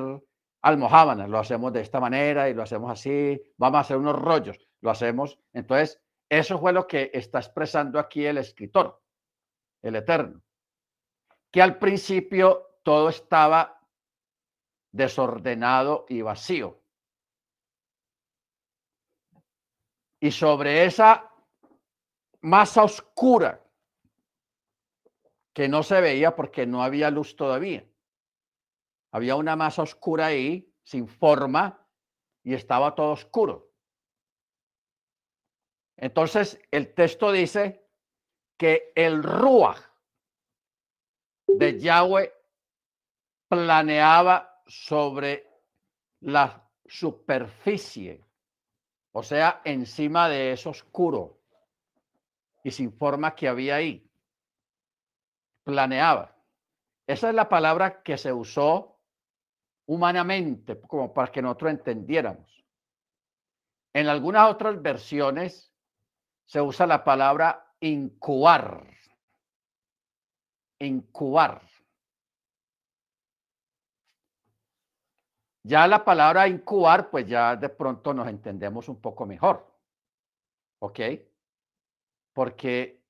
almohábanas, 0.63 1.29
lo 1.29 1.39
hacemos 1.39 1.73
de 1.73 1.83
esta 1.83 2.01
manera 2.01 2.49
y 2.49 2.55
lo 2.55 2.63
hacemos 2.63 2.91
así. 2.91 3.41
Vamos 3.59 3.79
a 3.79 3.81
hacer 3.81 3.97
unos 3.97 4.17
rollos, 4.17 4.59
lo 4.81 4.91
hacemos. 4.91 5.39
Entonces, 5.53 6.01
eso 6.29 6.59
fue 6.59 6.73
lo 6.73 6.87
que 6.87 7.11
está 7.15 7.39
expresando 7.39 7.99
aquí 7.99 8.25
el 8.27 8.39
escritor, 8.39 9.01
el 9.83 9.97
Eterno. 9.97 10.43
Que 11.51 11.63
al 11.63 11.79
principio 11.79 12.79
todo 12.83 13.09
estaba 13.09 13.81
desordenado 14.93 16.07
y 16.09 16.23
vacío. 16.23 16.83
Y 20.21 20.31
sobre 20.31 20.85
esa 20.85 21.31
masa 22.41 22.85
oscura 22.85 23.63
que 25.53 25.69
no 25.69 25.83
se 25.83 26.01
veía 26.01 26.35
porque 26.35 26.67
no 26.67 26.83
había 26.83 27.11
luz 27.11 27.37
todavía. 27.37 27.87
Había 29.13 29.37
una 29.37 29.57
masa 29.57 29.83
oscura 29.83 30.27
ahí, 30.27 30.71
sin 30.83 31.09
forma, 31.09 31.87
y 32.43 32.55
estaba 32.55 32.95
todo 32.95 33.13
oscuro. 33.13 33.71
Entonces, 35.97 36.61
el 36.71 36.95
texto 36.95 37.33
dice 37.33 37.85
que 38.57 38.93
el 38.95 39.23
Ruach 39.23 39.81
de 41.47 41.79
Yahweh 41.79 42.33
planeaba 43.49 44.63
sobre 44.67 45.49
la 46.21 46.69
superficie 46.85 48.27
o 49.19 49.23
sea, 49.23 49.63
encima 49.65 50.29
de 50.29 50.53
eso 50.53 50.69
oscuro 50.69 51.39
y 52.63 52.71
sin 52.71 52.93
forma 52.93 53.35
que 53.35 53.49
había 53.49 53.77
ahí. 53.77 54.07
Planeaba. 55.65 56.37
Esa 57.07 57.31
es 57.31 57.35
la 57.35 57.49
palabra 57.49 58.03
que 58.03 58.19
se 58.19 58.31
usó 58.31 59.01
humanamente, 59.87 60.79
como 60.83 61.15
para 61.15 61.33
que 61.33 61.41
nosotros 61.41 61.71
entendiéramos. 61.71 62.63
En 63.95 64.07
algunas 64.07 64.51
otras 64.51 64.83
versiones 64.83 65.73
se 66.47 66.61
usa 66.61 66.87
la 66.87 67.05
palabra 67.05 67.75
incubar. 67.81 68.87
Incubar. 70.79 71.63
Ya 75.65 75.87
la 75.89 76.05
palabra 76.05 76.47
incubar, 76.47 77.11
pues 77.11 77.27
ya 77.27 77.57
de 77.57 77.69
pronto 77.69 78.15
nos 78.15 78.29
entendemos 78.29 78.89
un 78.89 79.01
poco 79.01 79.27
mejor. 79.27 79.67
¿Ok? 80.79 81.01
Porque 82.33 83.03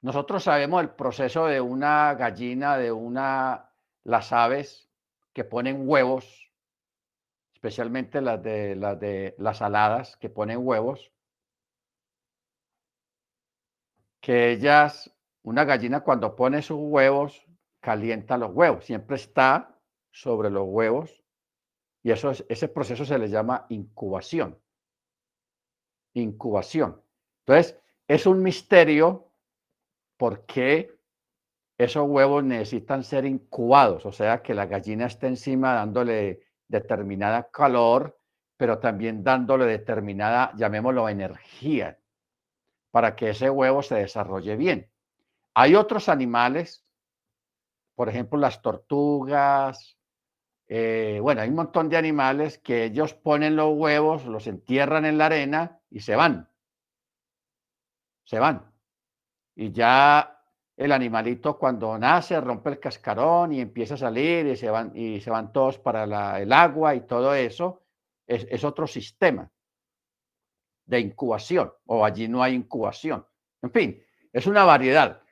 nosotros 0.00 0.44
sabemos 0.44 0.82
el 0.82 0.90
proceso 0.90 1.46
de 1.46 1.60
una 1.60 2.14
gallina, 2.14 2.76
de 2.76 2.92
una, 2.92 3.72
las 4.04 4.32
aves 4.32 4.88
que 5.32 5.44
ponen 5.44 5.88
huevos, 5.88 6.52
especialmente 7.54 8.20
las 8.20 8.42
de 8.42 8.76
las 8.76 8.98
de 8.98 9.34
las 9.38 9.62
aladas 9.62 10.16
que 10.16 10.28
ponen 10.28 10.58
huevos, 10.60 11.11
que 14.22 14.52
ellas, 14.52 15.12
una 15.42 15.64
gallina 15.64 16.00
cuando 16.00 16.34
pone 16.36 16.62
sus 16.62 16.78
huevos, 16.80 17.44
calienta 17.80 18.38
los 18.38 18.52
huevos, 18.54 18.84
siempre 18.86 19.16
está 19.16 19.76
sobre 20.12 20.48
los 20.48 20.64
huevos 20.66 21.22
y 22.04 22.12
eso 22.12 22.30
es, 22.30 22.46
ese 22.48 22.68
proceso 22.68 23.04
se 23.04 23.18
le 23.18 23.28
llama 23.28 23.66
incubación. 23.68 24.58
Incubación. 26.14 27.02
Entonces, 27.44 27.76
es 28.06 28.24
un 28.26 28.42
misterio 28.42 29.32
por 30.16 30.46
qué 30.46 30.96
esos 31.76 32.08
huevos 32.08 32.44
necesitan 32.44 33.02
ser 33.02 33.24
incubados, 33.24 34.06
o 34.06 34.12
sea, 34.12 34.40
que 34.40 34.54
la 34.54 34.66
gallina 34.66 35.06
esté 35.06 35.26
encima 35.26 35.74
dándole 35.74 36.46
determinada 36.68 37.50
calor, 37.50 38.20
pero 38.56 38.78
también 38.78 39.24
dándole 39.24 39.66
determinada, 39.66 40.52
llamémoslo, 40.54 41.08
energía, 41.08 41.98
para 42.92 43.16
que 43.16 43.30
ese 43.30 43.50
huevo 43.50 43.82
se 43.82 43.96
desarrolle 43.96 44.54
bien. 44.54 44.88
Hay 45.54 45.74
otros 45.74 46.08
animales, 46.08 46.84
por 47.96 48.08
ejemplo, 48.08 48.38
las 48.38 48.62
tortugas, 48.62 49.98
eh, 50.68 51.18
bueno, 51.20 51.40
hay 51.40 51.48
un 51.48 51.56
montón 51.56 51.88
de 51.88 51.96
animales 51.96 52.58
que 52.58 52.84
ellos 52.84 53.14
ponen 53.14 53.56
los 53.56 53.74
huevos, 53.74 54.26
los 54.26 54.46
entierran 54.46 55.06
en 55.06 55.18
la 55.18 55.26
arena 55.26 55.80
y 55.90 56.00
se 56.00 56.14
van. 56.14 56.48
Se 58.24 58.38
van. 58.38 58.70
Y 59.54 59.72
ya 59.72 60.38
el 60.76 60.92
animalito 60.92 61.58
cuando 61.58 61.98
nace 61.98 62.40
rompe 62.40 62.70
el 62.70 62.80
cascarón 62.80 63.52
y 63.52 63.60
empieza 63.60 63.94
a 63.94 63.98
salir 63.98 64.46
y 64.46 64.56
se 64.56 64.70
van, 64.70 64.92
y 64.94 65.20
se 65.20 65.30
van 65.30 65.52
todos 65.52 65.78
para 65.78 66.40
el 66.40 66.52
agua 66.52 66.94
y 66.94 67.06
todo 67.06 67.34
eso, 67.34 67.84
es, 68.26 68.46
es 68.50 68.64
otro 68.64 68.86
sistema 68.86 69.50
de 70.84 71.00
incubación 71.00 71.72
o 71.86 72.04
allí 72.04 72.28
no 72.28 72.42
hay 72.42 72.54
incubación. 72.54 73.26
En 73.62 73.70
fin, 73.70 74.04
es 74.32 74.46
una 74.46 74.64
variedad. 74.64 75.22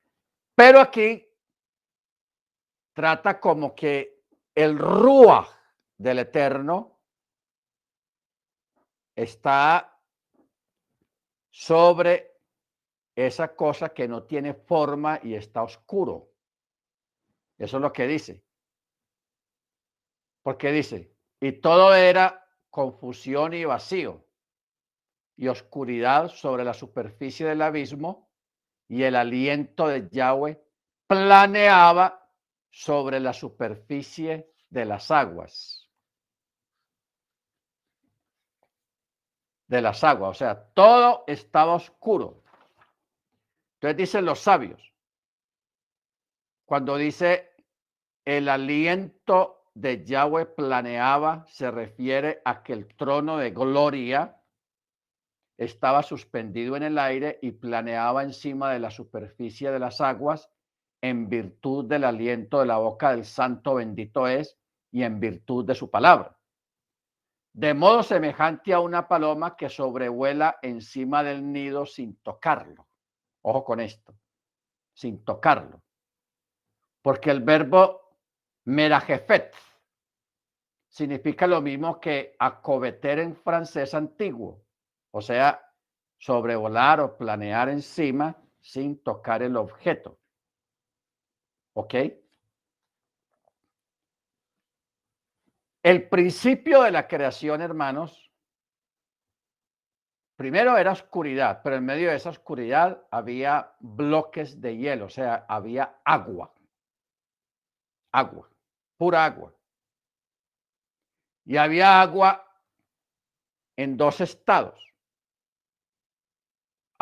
Pero 0.55 0.81
aquí 0.81 1.27
trata 2.93 3.41
como 3.41 3.75
que 3.75 4.25
el 4.55 4.79
Ruach 4.79 5.49
del 5.97 6.21
Eterno 6.21 7.01
está 9.15 9.99
sobre 11.51 12.39
esa 13.15 13.55
cosa 13.55 13.91
que 13.91 14.09
no 14.09 14.23
tiene 14.25 14.55
forma 14.55 15.21
y 15.23 15.35
está 15.35 15.63
oscuro. 15.63 16.31
Eso 17.59 17.77
es 17.77 17.83
lo 17.83 17.93
que 17.93 18.07
dice. 18.07 18.45
Porque 20.43 20.73
dice, 20.73 21.15
y 21.41 21.53
todo 21.53 21.95
era 21.95 22.47
confusión 22.71 23.53
y 23.53 23.65
vacío 23.65 24.25
y 25.41 25.49
oscuridad 25.49 26.29
sobre 26.29 26.65
la 26.65 26.75
superficie 26.75 27.47
del 27.47 27.63
abismo 27.63 28.29
y 28.89 29.05
el 29.05 29.17
aliento 29.17 29.89
de 29.89 30.07
Yahweh 30.11 30.63
planeaba 31.07 32.29
sobre 32.69 33.21
la 33.21 33.33
superficie 33.33 34.53
de 34.69 34.85
las 34.85 35.11
aguas. 35.11 35.89
De 39.67 39.81
las 39.81 40.05
aguas, 40.05 40.33
o 40.33 40.35
sea, 40.35 40.63
todo 40.75 41.25
estaba 41.27 41.73
oscuro. 41.73 42.43
Entonces 43.77 43.97
dicen 43.97 44.27
los 44.27 44.41
sabios, 44.41 44.93
cuando 46.67 46.99
dice 46.99 47.55
el 48.27 48.47
aliento 48.47 49.71
de 49.73 50.05
Yahweh 50.05 50.45
planeaba, 50.45 51.47
se 51.49 51.71
refiere 51.71 52.43
a 52.45 52.63
que 52.63 52.75
el 52.75 52.95
trono 52.95 53.39
de 53.39 53.53
gloria 53.53 54.37
estaba 55.61 56.03
suspendido 56.03 56.75
en 56.75 56.83
el 56.85 56.99
aire 56.99 57.39
y 57.43 57.53
planeaba 57.53 58.23
encima 58.23 58.73
de 58.73 58.79
la 58.79 58.91
superficie 58.91 59.71
de 59.71 59.79
las 59.79 60.01
aguas 60.01 60.51
en 61.03 61.29
virtud 61.29 61.85
del 61.85 62.05
aliento 62.05 62.61
de 62.61 62.67
la 62.67 62.79
boca 62.79 63.11
del 63.11 63.27
santo 63.27 63.75
bendito 63.75 64.27
es 64.27 64.59
y 64.91 65.03
en 65.03 65.21
virtud 65.21 65.67
de 65.67 65.75
su 65.75 65.91
palabra. 65.91 66.35
De 67.53 67.75
modo 67.75 68.03
semejante 68.03 68.73
a 68.73 68.81
una 68.81 69.07
paloma 69.07 69.55
que 69.55 69.69
sobrevuela 69.69 70.59
encima 70.63 71.23
del 71.23 71.53
nido 71.53 71.85
sin 71.85 72.17
tocarlo. 72.23 72.89
Ojo 73.43 73.63
con 73.63 73.81
esto, 73.81 74.15
sin 74.95 75.23
tocarlo. 75.27 75.83
Porque 77.03 77.31
el 77.31 77.43
verbo 77.43 78.17
merajefet 78.65 79.55
significa 80.89 81.47
lo 81.47 81.61
mismo 81.61 82.01
que 82.01 82.35
acobeter 82.39 83.19
en 83.19 83.37
francés 83.37 83.93
antiguo, 83.93 84.65
o 85.11 85.21
sea, 85.21 85.61
sobrevolar 86.19 87.01
o 87.01 87.17
planear 87.17 87.69
encima 87.69 88.37
sin 88.61 89.03
tocar 89.03 89.43
el 89.43 89.57
objeto. 89.57 90.19
¿Ok? 91.75 91.95
El 95.83 96.09
principio 96.09 96.83
de 96.83 96.91
la 96.91 97.09
creación, 97.09 97.63
hermanos, 97.63 98.31
primero 100.37 100.77
era 100.77 100.93
oscuridad, 100.93 101.63
pero 101.65 101.77
en 101.77 101.87
medio 101.87 102.11
de 102.11 102.17
esa 102.17 102.31
oscuridad 102.31 103.03
había 103.11 103.73
bloques 103.81 104.61
de 104.61 104.77
hielo, 104.77 105.07
o 105.07 105.11
sea, 105.11 105.47
había 105.49 106.01
agua. 106.05 106.53
Agua, 108.13 108.49
pura 108.99 109.25
agua. 109.25 109.55
y 111.47 111.57
había 111.57 112.01
agua 112.01 112.47
en 113.77 113.97
dos 113.97 114.21
estados. 114.21 114.90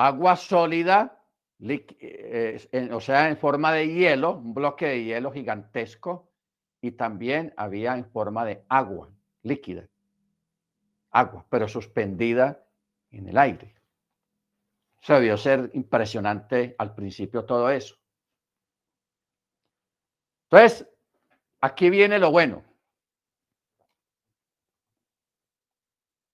Agua 0.00 0.36
sólida, 0.36 1.20
eh, 1.58 2.88
o 2.92 3.00
sea, 3.00 3.28
en 3.28 3.36
forma 3.36 3.72
de 3.72 3.88
hielo, 3.88 4.36
un 4.36 4.54
bloque 4.54 4.86
de 4.86 5.02
hielo 5.02 5.32
gigantesco, 5.32 6.30
y 6.80 6.92
también 6.92 7.52
había 7.56 7.96
en 7.96 8.08
forma 8.08 8.44
de 8.44 8.64
agua 8.68 9.10
líquida, 9.42 9.88
agua, 11.10 11.44
pero 11.50 11.66
suspendida 11.66 12.64
en 13.10 13.28
el 13.28 13.36
aire. 13.38 13.74
Se 15.00 15.14
debió 15.14 15.36
ser 15.36 15.68
impresionante 15.74 16.76
al 16.78 16.94
principio 16.94 17.44
todo 17.44 17.68
eso. 17.68 17.96
Entonces, 20.44 20.88
aquí 21.60 21.90
viene 21.90 22.20
lo 22.20 22.30
bueno. 22.30 22.67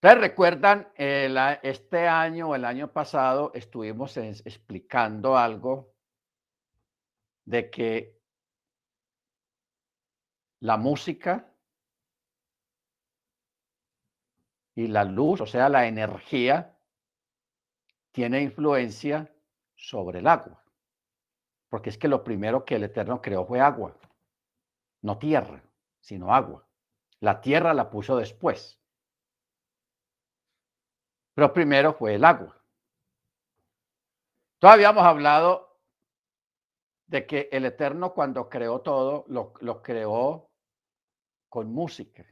Ustedes 0.04 0.20
recuerdan, 0.20 0.92
este 0.98 2.06
año 2.06 2.50
o 2.50 2.54
el 2.54 2.66
año 2.66 2.92
pasado 2.92 3.50
estuvimos 3.54 4.14
explicando 4.18 5.34
algo 5.34 5.94
de 7.46 7.70
que 7.70 8.20
la 10.60 10.76
música 10.76 11.50
y 14.74 14.88
la 14.88 15.04
luz, 15.04 15.40
o 15.40 15.46
sea, 15.46 15.70
la 15.70 15.86
energía, 15.86 16.78
tiene 18.12 18.42
influencia 18.42 19.34
sobre 19.74 20.18
el 20.18 20.26
agua. 20.26 20.62
Porque 21.70 21.88
es 21.88 21.96
que 21.96 22.08
lo 22.08 22.22
primero 22.22 22.66
que 22.66 22.74
el 22.74 22.84
Eterno 22.84 23.22
creó 23.22 23.46
fue 23.46 23.58
agua, 23.58 23.96
no 25.00 25.16
tierra, 25.16 25.64
sino 25.98 26.34
agua. 26.34 26.68
La 27.20 27.40
tierra 27.40 27.72
la 27.72 27.88
puso 27.88 28.18
después. 28.18 28.83
Pero 31.34 31.52
primero 31.52 31.92
fue 31.94 32.14
el 32.14 32.24
agua. 32.24 32.56
Todavía 34.58 34.88
habíamos 34.88 35.06
hablado 35.06 35.80
de 37.06 37.26
que 37.26 37.48
el 37.52 37.66
Eterno 37.66 38.14
cuando 38.14 38.48
creó 38.48 38.80
todo, 38.80 39.24
lo, 39.28 39.52
lo 39.60 39.82
creó 39.82 40.50
con 41.48 41.72
música 41.72 42.24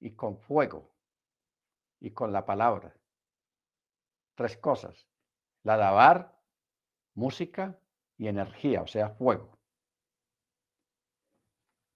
y 0.00 0.14
con 0.14 0.38
fuego 0.38 0.90
y 2.00 2.10
con 2.10 2.32
la 2.32 2.44
palabra. 2.44 2.94
Tres 4.34 4.56
cosas. 4.56 5.06
La 5.62 5.76
dabar, 5.76 6.36
música 7.14 7.78
y 8.16 8.28
energía, 8.28 8.82
o 8.82 8.86
sea, 8.86 9.10
fuego. 9.10 9.58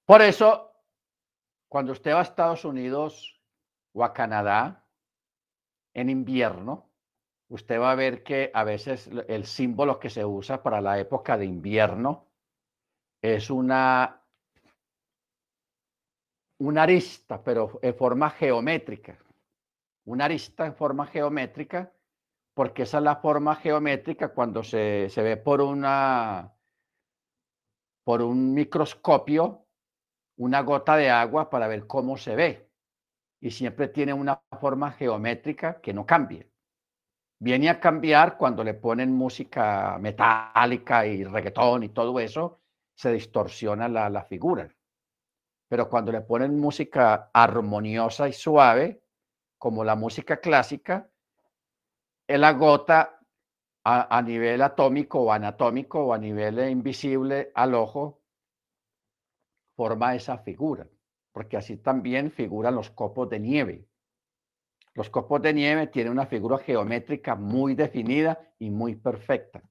Por 0.05 0.21
eso, 0.21 0.73
cuando 1.69 1.93
usted 1.93 2.13
va 2.13 2.21
a 2.21 2.23
Estados 2.23 2.65
Unidos 2.65 3.41
o 3.93 4.05
a 4.05 4.13
Canadá 4.13 4.82
en 5.95 6.11
invierno, 6.11 6.91
usted 7.49 7.81
va 7.81 7.93
a 7.93 7.97
ver 7.97 8.23
que 8.23 8.51
a 8.55 8.65
veces 8.65 9.11
el 9.29 9.45
símbolo 9.45 9.99
que 9.99 10.11
se 10.11 10.25
usa 10.25 10.63
para 10.63 10.81
la 10.81 10.99
época 10.99 11.37
de 11.37 11.45
invierno 11.45 12.27
es 13.21 13.51
una, 13.51 14.23
una 16.59 16.83
arista, 16.83 17.43
pero 17.43 17.79
en 17.83 17.95
forma 17.95 18.31
geométrica 18.31 19.19
una 20.05 20.25
arista 20.25 20.67
en 20.67 20.75
forma 20.75 21.07
geométrica, 21.07 21.93
porque 22.55 22.83
esa 22.83 22.99
es 22.99 23.05
la 23.05 23.17
forma 23.17 23.57
geométrica 23.57 24.29
cuando 24.35 24.63
se, 24.63 25.09
ve 25.17 25.37
por, 25.37 25.61
una, 25.61 26.53
por 28.05 28.23
un 28.23 28.53
microscopio 28.55 29.67
una 30.39 30.63
gota 30.63 30.97
de 30.97 31.11
agua 31.11 31.51
para 31.51 31.69
ver 31.69 31.87
cómo 31.87 32.17
se 32.17 32.35
ve. 32.35 32.72
Y 33.43 33.51
siempre 33.51 33.89
tiene 33.89 34.15
una 34.15 34.41
forma 34.61 34.93
geométrica 34.93 35.81
que 35.81 35.93
no 35.93 36.07
cambia. 36.07 36.47
Viene 37.41 37.69
a 37.69 37.81
cambiar 37.81 38.39
cuando 38.39 38.63
le 38.63 38.75
ponen 38.75 39.13
música 39.13 39.99
metálica 39.99 41.05
y 41.05 41.25
reggaetón 41.25 41.83
y 41.83 41.89
todo 41.89 42.21
eso, 42.21 42.61
se 42.95 43.13
distorsiona 43.13 43.89
la, 43.89 44.25
figura. 44.27 44.73
Pero 45.69 45.89
cuando 45.89 46.13
le 46.13 46.21
ponen 46.21 46.57
música 46.57 47.31
armoniosa 47.35 48.29
y 48.29 48.33
suave, 48.33 49.03
como 49.59 49.83
la 49.83 49.97
música 49.97 50.37
clásica, 50.37 51.11
él 52.29 52.45
agota 52.45 53.19
a, 53.83 54.23
nivel 54.23 54.63
atómico 54.63 55.21
o 55.21 55.33
anatómico 55.33 56.07
o 56.07 56.15
a 56.15 56.19
nivel 56.19 56.61
invisible 56.71 57.51
al 57.57 57.75
ojo, 57.75 58.23
forma 59.75 60.15
esa 60.15 60.39
figura, 60.39 60.87
porque 61.33 61.57
así 61.57 61.79
también 61.79 62.31
figuran 62.31 62.75
los 62.75 62.91
copos 62.91 63.29
de 63.29 63.41
nieve. 63.41 63.87
Los 64.95 65.09
copos 65.09 65.41
de 65.41 65.55
nieve 65.55 65.87
tienen 65.87 66.13
una 66.13 66.27
figura 66.27 66.59
geométrica 66.59 67.35
muy 67.35 67.75
definida 67.75 68.39
y 68.59 68.71
muy 68.71 68.95
perfecta. 68.95 69.63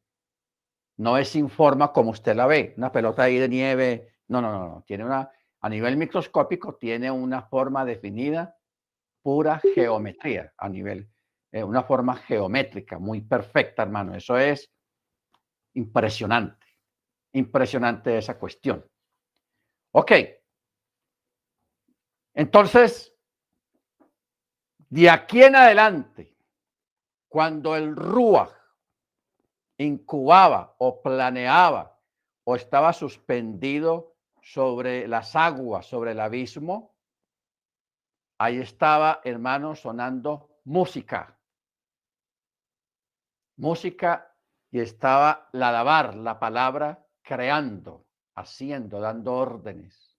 No 0.98 1.18
es 1.18 1.30
sin 1.30 1.50
forma 1.50 1.94
como 1.94 2.12
usted 2.12 2.36
la 2.36 2.48
ve, 2.48 2.74
una 2.78 2.92
pelota 2.92 3.24
ahí 3.24 3.38
de 3.38 3.48
nieve. 3.48 4.16
No, 4.28 4.42
no, 4.42 4.52
no, 4.52 4.68
no. 4.68 4.84
Tiene 4.84 5.06
una, 5.06 5.30
a 5.62 5.70
nivel 5.70 5.96
microscópico, 5.96 6.76
tiene 6.76 7.12
una 7.12 7.44
forma 7.44 7.86
definida 7.86 8.58
pura 9.22 9.62
geometría 9.76 10.52
a 10.58 10.68
nivel, 10.68 11.08
eh, 11.52 11.64
una 11.64 11.84
forma 11.84 12.16
geométrica 12.16 12.98
muy 12.98 13.22
perfecta, 13.22 13.84
hermano. 13.84 14.16
Eso 14.16 14.38
es 14.38 14.72
impresionante, 15.76 16.66
impresionante 17.34 18.18
esa 18.18 18.40
cuestión. 18.40 18.84
Ok. 19.92 20.12
Entonces, 22.34 23.14
de 24.90 25.10
aquí 25.10 25.44
en 25.44 25.56
adelante, 25.56 26.36
cuando 27.28 27.76
el 27.76 27.96
Ruach 27.96 28.54
incubaba 29.78 30.76
o 30.78 31.02
planeaba 31.02 32.00
o 32.44 32.56
estaba 32.56 32.94
suspendido 32.94 34.16
sobre 34.42 35.08
las 35.08 35.36
aguas, 35.36 35.86
sobre 35.86 36.12
el 36.12 36.20
abismo, 36.20 36.92
Ahí 38.44 38.60
estaba, 38.60 39.22
hermano, 39.24 39.76
sonando 39.76 40.62
música. 40.64 41.38
Música 43.58 44.36
y 44.72 44.80
estaba 44.80 45.48
la 45.52 45.72
dabar, 45.72 46.16
la 46.16 46.40
palabra, 46.40 47.06
creando, 47.22 48.08
haciendo, 48.34 49.00
dando 49.00 49.34
órdenes. 49.36 50.18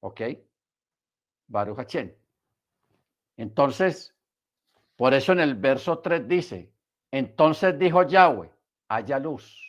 ¿Ok? 0.00 0.22
Baruch 1.46 1.78
Entonces, 3.36 4.14
por 4.96 5.14
eso 5.14 5.32
en 5.32 5.40
el 5.40 5.54
verso 5.54 5.98
3 5.98 6.28
dice, 6.28 6.72
entonces 7.10 7.78
dijo 7.78 8.02
Yahweh, 8.02 8.50
haya 8.88 9.18
luz. 9.18 9.60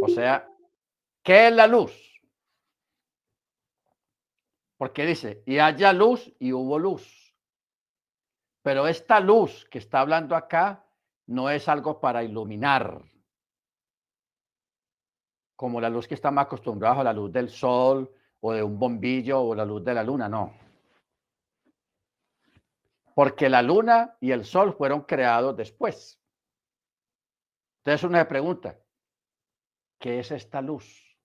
O 0.00 0.08
sea, 0.08 0.48
¿qué 1.22 1.48
es 1.48 1.52
la 1.52 1.66
luz? 1.66 1.92
Porque 4.76 5.06
dice, 5.06 5.42
y 5.46 5.58
haya 5.58 5.92
luz 5.92 6.32
y 6.38 6.52
hubo 6.52 6.78
luz. 6.78 7.34
Pero 8.62 8.86
esta 8.88 9.20
luz 9.20 9.66
que 9.70 9.78
está 9.78 10.00
hablando 10.00 10.34
acá 10.34 10.84
no 11.26 11.48
es 11.50 11.68
algo 11.68 12.00
para 12.00 12.22
iluminar, 12.22 13.02
como 15.56 15.80
la 15.80 15.88
luz 15.88 16.08
que 16.08 16.14
estamos 16.14 16.42
acostumbrados 16.42 16.98
a 16.98 17.04
la 17.04 17.12
luz 17.12 17.32
del 17.32 17.48
sol 17.48 18.12
o 18.46 18.52
de 18.52 18.62
un 18.62 18.78
bombillo 18.78 19.40
o 19.40 19.54
la 19.54 19.64
luz 19.64 19.82
de 19.82 19.94
la 19.94 20.04
luna, 20.04 20.28
no. 20.28 20.52
Porque 23.14 23.48
la 23.48 23.62
luna 23.62 24.18
y 24.20 24.32
el 24.32 24.44
sol 24.44 24.74
fueron 24.74 25.04
creados 25.04 25.56
después. 25.56 26.20
Entonces 27.78 28.04
uno 28.04 28.18
se 28.18 28.24
pregunta, 28.26 28.78
¿qué 29.98 30.18
es 30.18 30.30
esta 30.30 30.60
luz? 30.60 31.16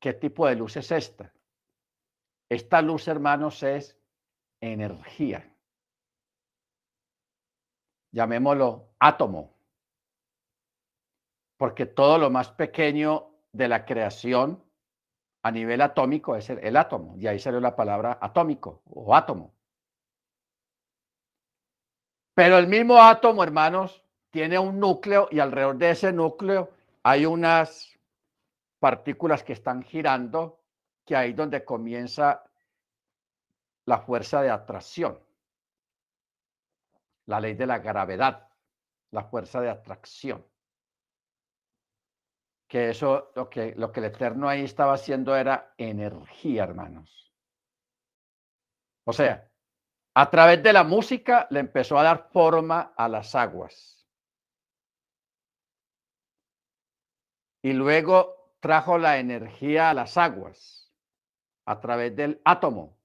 ¿Qué 0.00 0.14
tipo 0.14 0.46
de 0.46 0.56
luz 0.56 0.78
es 0.78 0.90
esta? 0.90 1.30
Esta 2.48 2.80
luz, 2.80 3.06
hermanos, 3.06 3.62
es 3.62 4.00
energía. 4.62 5.54
Llamémoslo 8.12 8.94
átomo. 8.98 9.58
Porque 11.58 11.84
todo 11.84 12.16
lo 12.16 12.30
más 12.30 12.50
pequeño 12.50 13.30
de 13.52 13.68
la 13.68 13.84
creación 13.84 14.65
a 15.46 15.50
nivel 15.52 15.80
atómico 15.80 16.34
es 16.34 16.50
el, 16.50 16.76
átomo. 16.76 17.16
Y 17.18 17.28
ahí 17.28 17.38
salió 17.38 17.60
la 17.60 17.76
palabra 17.76 18.18
atómico 18.20 18.82
o 18.86 19.14
átomo. 19.14 19.54
Pero 22.34 22.58
el 22.58 22.66
mismo 22.66 23.00
átomo, 23.00 23.44
hermanos, 23.44 24.02
tiene 24.30 24.58
un 24.58 24.80
núcleo 24.80 25.28
y 25.30 25.38
alrededor 25.38 25.76
de 25.76 25.90
ese 25.90 26.12
núcleo 26.12 26.70
hay 27.04 27.26
unas 27.26 27.96
partículas 28.80 29.44
que 29.44 29.52
están 29.52 29.84
girando, 29.84 30.58
que 31.04 31.14
ahí 31.14 31.32
donde 31.32 31.64
comienza 31.64 32.42
la 33.84 34.00
fuerza 34.00 34.42
de 34.42 34.50
atracción, 34.50 35.16
la 37.26 37.38
ley 37.38 37.54
de 37.54 37.66
la 37.66 37.78
gravedad, 37.78 38.48
la 39.12 39.22
fuerza 39.22 39.60
de 39.60 39.70
atracción. 39.70 40.44
Que 42.68 42.90
eso, 42.90 43.30
lo 43.34 43.48
que, 43.48 43.74
lo 43.76 43.92
que 43.92 44.00
el 44.00 44.06
Eterno 44.06 44.48
ahí 44.48 44.64
estaba 44.64 44.94
haciendo 44.94 45.36
era 45.36 45.74
energía, 45.76 46.64
hermanos. 46.64 47.32
O 49.04 49.12
sea, 49.12 49.48
a 50.14 50.30
través 50.30 50.62
de 50.62 50.72
la 50.72 50.82
música 50.82 51.46
le 51.50 51.60
empezó 51.60 51.98
a 51.98 52.02
dar 52.02 52.30
forma 52.32 52.94
a 52.96 53.08
las 53.08 53.34
aguas. 53.34 54.04
Y 57.62 57.72
luego 57.72 58.54
trajo 58.60 58.98
la 58.98 59.18
energía 59.18 59.90
a 59.90 59.94
las 59.94 60.16
aguas 60.16 60.92
a 61.66 61.80
través 61.80 62.16
del 62.16 62.40
átomo. 62.44 62.98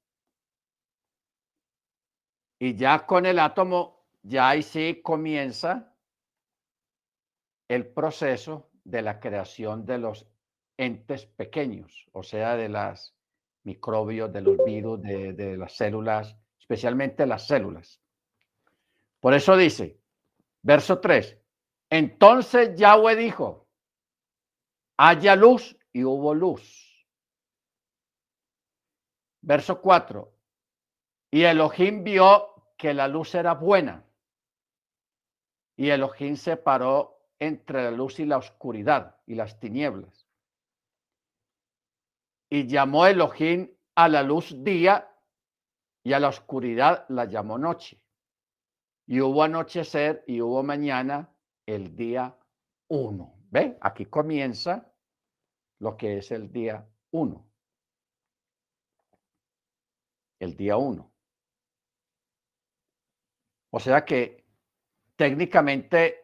Y 2.59 2.75
ya 2.75 3.05
con 3.05 3.25
el 3.25 3.39
átomo, 3.39 4.05
ya 4.23 4.49
ahí 4.49 4.63
sí 4.63 5.01
comienza 5.03 5.95
el 7.67 7.87
proceso 7.87 8.70
de 8.83 9.01
la 9.01 9.19
creación 9.19 9.85
de 9.85 9.97
los 9.97 10.27
entes 10.77 11.25
pequeños, 11.25 12.07
o 12.11 12.23
sea, 12.23 12.55
de 12.55 12.69
las 12.69 13.15
microbios, 13.63 14.33
de 14.33 14.41
los 14.41 14.57
virus, 14.65 15.01
de, 15.01 15.55
las 15.57 15.75
células, 15.75 16.35
especialmente 16.59 17.25
las 17.25 17.45
células. 17.47 18.01
Por 19.19 19.33
eso 19.33 19.55
dice, 19.55 19.99
verso 20.63 20.99
3, 20.99 21.37
entonces 21.89 22.75
Yahweh 22.75 23.15
dijo, 23.15 23.67
haya 24.97 25.35
luz 25.35 25.77
y 25.93 26.03
hubo 26.03 26.33
luz. 26.33 27.05
Verso 29.41 29.81
4, 29.81 30.33
y 31.31 31.43
Elohim 31.43 32.03
vio 32.03 32.73
que 32.77 32.93
la 32.93 33.07
luz 33.07 33.35
era 33.35 33.53
buena. 33.53 34.03
Y 35.77 35.89
Elohim 35.89 36.35
separó 36.35 37.20
entre 37.41 37.83
la 37.83 37.91
luz 37.91 38.19
y 38.19 38.25
la 38.25 38.37
oscuridad 38.37 39.17
y 39.25 39.33
las 39.33 39.59
tinieblas. 39.59 40.27
Y 42.51 42.67
llamó 42.67 43.07
Elohim 43.07 43.71
a 43.95 44.07
la 44.07 44.21
luz 44.21 44.53
día 44.63 45.11
y 46.03 46.13
a 46.13 46.19
la 46.19 46.27
oscuridad 46.27 47.05
la 47.09 47.25
llamó 47.25 47.57
noche. 47.57 47.99
Y 49.07 49.21
hubo 49.21 49.41
anochecer 49.41 50.23
y 50.27 50.39
hubo 50.39 50.61
mañana 50.61 51.33
el 51.65 51.95
día 51.95 52.37
uno. 52.89 53.33
¿Ve? 53.49 53.75
Aquí 53.81 54.05
comienza 54.05 54.93
lo 55.79 55.97
que 55.97 56.19
es 56.19 56.31
el 56.31 56.51
día 56.51 56.87
uno. 57.09 57.49
El 60.39 60.55
día 60.55 60.77
uno. 60.77 61.11
O 63.71 63.79
sea 63.79 64.05
que 64.05 64.45
técnicamente 65.15 66.20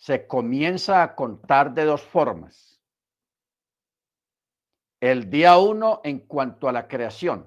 se 0.00 0.26
comienza 0.26 1.02
a 1.02 1.14
contar 1.14 1.74
de 1.74 1.84
dos 1.84 2.02
formas. 2.02 2.80
El 4.98 5.28
día 5.28 5.58
uno 5.58 6.00
en 6.04 6.20
cuanto 6.20 6.70
a 6.70 6.72
la 6.72 6.88
creación 6.88 7.46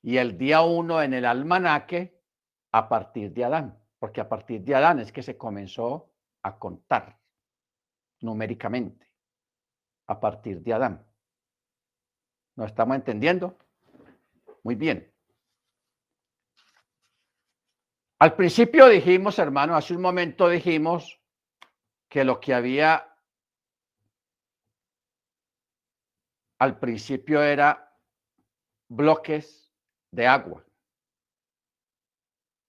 y 0.00 0.16
el 0.16 0.38
día 0.38 0.62
uno 0.62 1.02
en 1.02 1.12
el 1.12 1.26
almanaque 1.26 2.18
a 2.72 2.88
partir 2.88 3.30
de 3.34 3.44
Adán, 3.44 3.78
porque 3.98 4.22
a 4.22 4.28
partir 4.28 4.62
de 4.62 4.74
Adán 4.74 5.00
es 5.00 5.12
que 5.12 5.22
se 5.22 5.36
comenzó 5.36 6.10
a 6.42 6.58
contar 6.58 7.18
numéricamente, 8.22 9.06
a 10.06 10.18
partir 10.18 10.62
de 10.62 10.72
Adán. 10.72 11.06
¿No 12.56 12.64
estamos 12.64 12.96
entendiendo? 12.96 13.58
Muy 14.62 14.76
bien. 14.76 15.11
Al 18.22 18.36
principio 18.36 18.86
dijimos, 18.86 19.40
hermano, 19.40 19.74
hace 19.74 19.96
un 19.96 20.00
momento 20.00 20.48
dijimos 20.48 21.20
que 22.08 22.22
lo 22.22 22.38
que 22.38 22.54
había 22.54 23.18
al 26.60 26.78
principio 26.78 27.42
era 27.42 27.98
bloques 28.88 29.74
de 30.12 30.28
agua. 30.28 30.64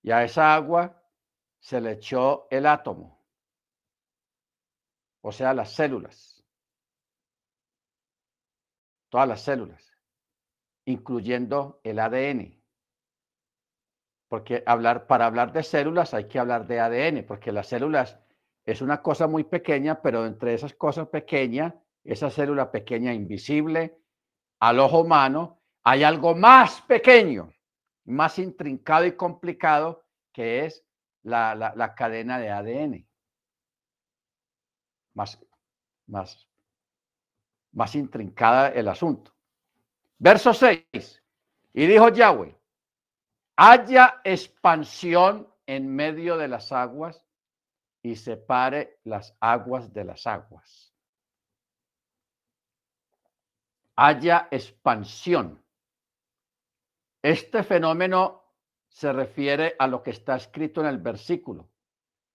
Y 0.01 0.10
a 0.10 0.24
esa 0.24 0.56
agua 0.56 0.99
se 1.60 1.80
le 1.80 1.91
echó 1.91 2.47
el 2.49 2.66
átomo, 2.66 3.24
o 5.22 5.32
sea, 5.32 5.54
las 5.54 5.72
células, 5.72 6.43
todas 9.10 9.28
las 9.28 9.43
células, 9.43 9.95
incluyendo 10.86 11.80
el 11.84 11.99
ADN 11.99 12.62
porque 14.34 14.63
hablar, 14.65 15.05
para 15.05 15.27
hablar 15.27 15.53
de 15.53 15.61
células 15.61 16.15
hay 16.15 16.27
que 16.27 16.39
hablar 16.39 16.65
de 16.65 16.79
ADN, 16.79 17.23
porque 17.23 17.51
las 17.51 17.67
células 17.67 18.17
es 18.65 18.81
una 18.81 18.99
cosa 18.99 19.27
muy 19.27 19.43
pequeña, 19.43 20.01
pero 20.01 20.25
entre 20.25 20.55
esas 20.55 20.73
cosas 20.73 21.07
pequeñas, 21.09 21.75
esa 22.03 22.31
célula 22.31 22.71
pequeña 22.71 23.13
invisible 23.13 23.95
al 24.59 24.79
ojo 24.79 25.01
humano, 25.01 25.61
hay 25.84 26.03
algo 26.03 26.34
más 26.34 26.81
pequeño, 26.81 27.53
más 28.05 28.39
intrincado 28.39 29.05
y 29.05 29.11
complicado, 29.11 30.03
que 30.31 30.65
es 30.65 30.84
la, 31.21 31.53
la 31.53 31.93
cadena 31.93 32.39
de 32.39 32.49
ADN. 32.49 33.07
Más, 35.13 35.39
más, 36.07 36.47
más 37.71 37.93
intrincada 37.93 38.69
el 38.69 38.88
asunto. 38.88 39.31
Verso 40.17 40.55
6. 40.55 41.23
Y 41.75 41.86
dijo 41.86 42.09
Yahweh, 42.09 42.57
haya 43.56 44.22
expansión 44.24 45.47
en 45.66 45.93
medio 45.93 46.38
de 46.38 46.47
las 46.47 46.72
aguas 46.72 47.26
y 48.01 48.16
separe 48.16 48.99
las 49.04 49.36
aguas 49.39 49.93
de 49.93 50.04
las 50.04 50.28
aguas. 50.28 50.93
Haya 53.95 54.47
expansión. 54.51 55.64
Este 57.22 57.64
fenómeno 57.64 58.43
se 58.89 59.14
refiere 59.14 59.76
a 59.80 59.88
lo 59.88 60.04
que 60.04 60.12
está 60.12 60.36
escrito 60.36 60.82
en 60.82 60.88
el 60.88 60.97
versículo. 60.97 61.70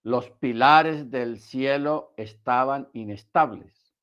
Los 0.03 0.31
pilares 0.31 1.11
del 1.11 1.39
cielo 1.39 2.13
estaban 2.17 2.89
inestables 2.93 3.93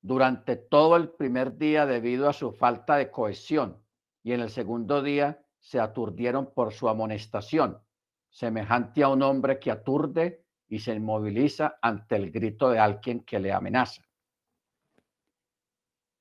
durante 0.00 0.56
todo 0.56 0.96
el 0.96 1.10
primer 1.10 1.56
día 1.58 1.86
debido 1.86 2.28
a 2.28 2.32
su 2.32 2.52
falta 2.52 2.96
de 2.96 3.10
cohesión 3.10 3.82
y 4.22 4.32
en 4.32 4.40
el 4.40 4.50
segundo 4.50 5.02
día 5.02 5.41
se 5.62 5.78
aturdieron 5.78 6.52
por 6.52 6.72
su 6.72 6.88
amonestación, 6.88 7.80
semejante 8.28 9.04
a 9.04 9.08
un 9.08 9.22
hombre 9.22 9.60
que 9.60 9.70
aturde 9.70 10.44
y 10.68 10.80
se 10.80 10.92
inmoviliza 10.92 11.78
ante 11.80 12.16
el 12.16 12.32
grito 12.32 12.68
de 12.70 12.80
alguien 12.80 13.20
que 13.24 13.38
le 13.38 13.52
amenaza. 13.52 14.02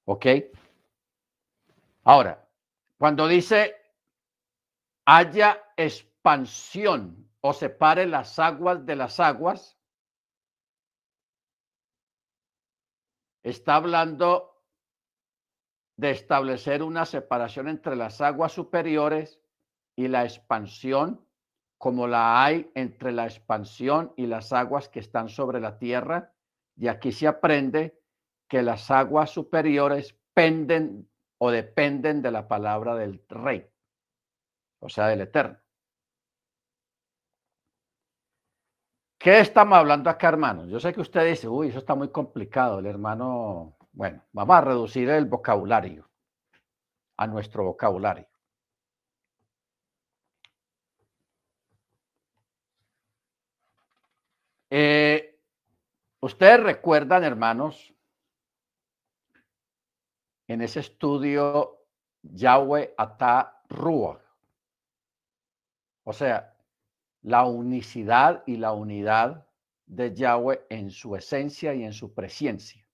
¿Ok? 0.06 0.26
Ahora, 2.04 2.48
cuando 2.98 3.28
dice 3.28 3.76
haya 5.06 5.60
expansión 5.76 7.28
o 7.42 7.52
separe 7.52 8.06
las 8.06 8.38
aguas 8.38 8.86
de 8.86 8.96
las 8.96 9.20
aguas, 9.20 9.76
está 13.42 13.76
hablando 13.76 14.51
de 16.02 16.10
establecer 16.10 16.82
una 16.82 17.06
separación 17.06 17.68
entre 17.68 17.96
las 17.96 18.22
aguas 18.22 18.54
superiores 18.54 19.40
y 19.96 20.08
la 20.08 20.24
expansión, 20.24 21.24
como 21.78 22.08
la 22.08 22.44
hay 22.44 22.72
entre 22.74 23.12
la 23.12 23.26
expansión 23.26 24.12
y 24.18 24.26
las 24.26 24.52
aguas 24.52 24.90
que 24.90 25.00
están 25.00 25.30
sobre 25.30 25.60
la 25.60 25.78
tierra. 25.78 26.34
Y 26.76 26.88
aquí 26.88 27.12
se 27.12 27.28
aprende 27.28 28.02
que 28.48 28.64
las 28.64 28.90
aguas 28.90 29.30
superiores 29.30 30.18
penden 30.34 31.08
o 31.38 31.52
dependen 31.52 32.24
de 32.24 32.32
la 32.32 32.48
palabra 32.48 32.96
del 32.96 33.24
rey, 33.30 33.70
o 34.80 34.90
sea, 34.90 35.06
del 35.06 35.22
eterno. 35.22 35.60
¿Qué 39.20 39.40
estamos 39.40 39.78
hablando 39.78 40.10
acá, 40.10 40.30
hermanos? 40.30 40.68
Yo 40.68 40.80
sé 40.80 40.94
que 40.94 41.02
usted 41.02 41.30
dice, 41.30 41.48
uy, 41.48 41.68
eso 41.68 41.78
está 41.78 41.94
muy 41.94 42.10
complicado. 42.10 42.80
El 42.80 42.88
hermano 42.88 43.78
bueno, 43.94 44.24
vamos 44.32 44.56
a 44.56 44.62
reducir 44.62 45.10
el 45.10 45.26
vocabulario 45.26 46.10
a 47.18 47.28
nuestro 47.28 47.64
vocabulario. 47.66 48.28
Eh, 54.70 55.38
ustedes 56.22 56.64
recuerdan, 56.64 57.26
hermanos, 57.26 57.94
en 60.48 60.62
ese 60.62 60.80
estudio 60.80 61.86
Yahweh 62.22 62.94
Ata 62.98 63.64
Ruach. 63.70 64.22
O 66.04 66.14
sea, 66.14 66.56
la 67.24 67.46
unicidad 67.46 68.44
y 68.46 68.58
la 68.58 68.72
unidad 68.72 69.46
de 69.86 70.16
Yahweh 70.16 70.66
en 70.70 70.90
su 70.90 71.16
esencia 71.16 71.74
y 71.74 71.84
en 71.84 71.94
su 71.94 72.14
presencia. 72.14 72.88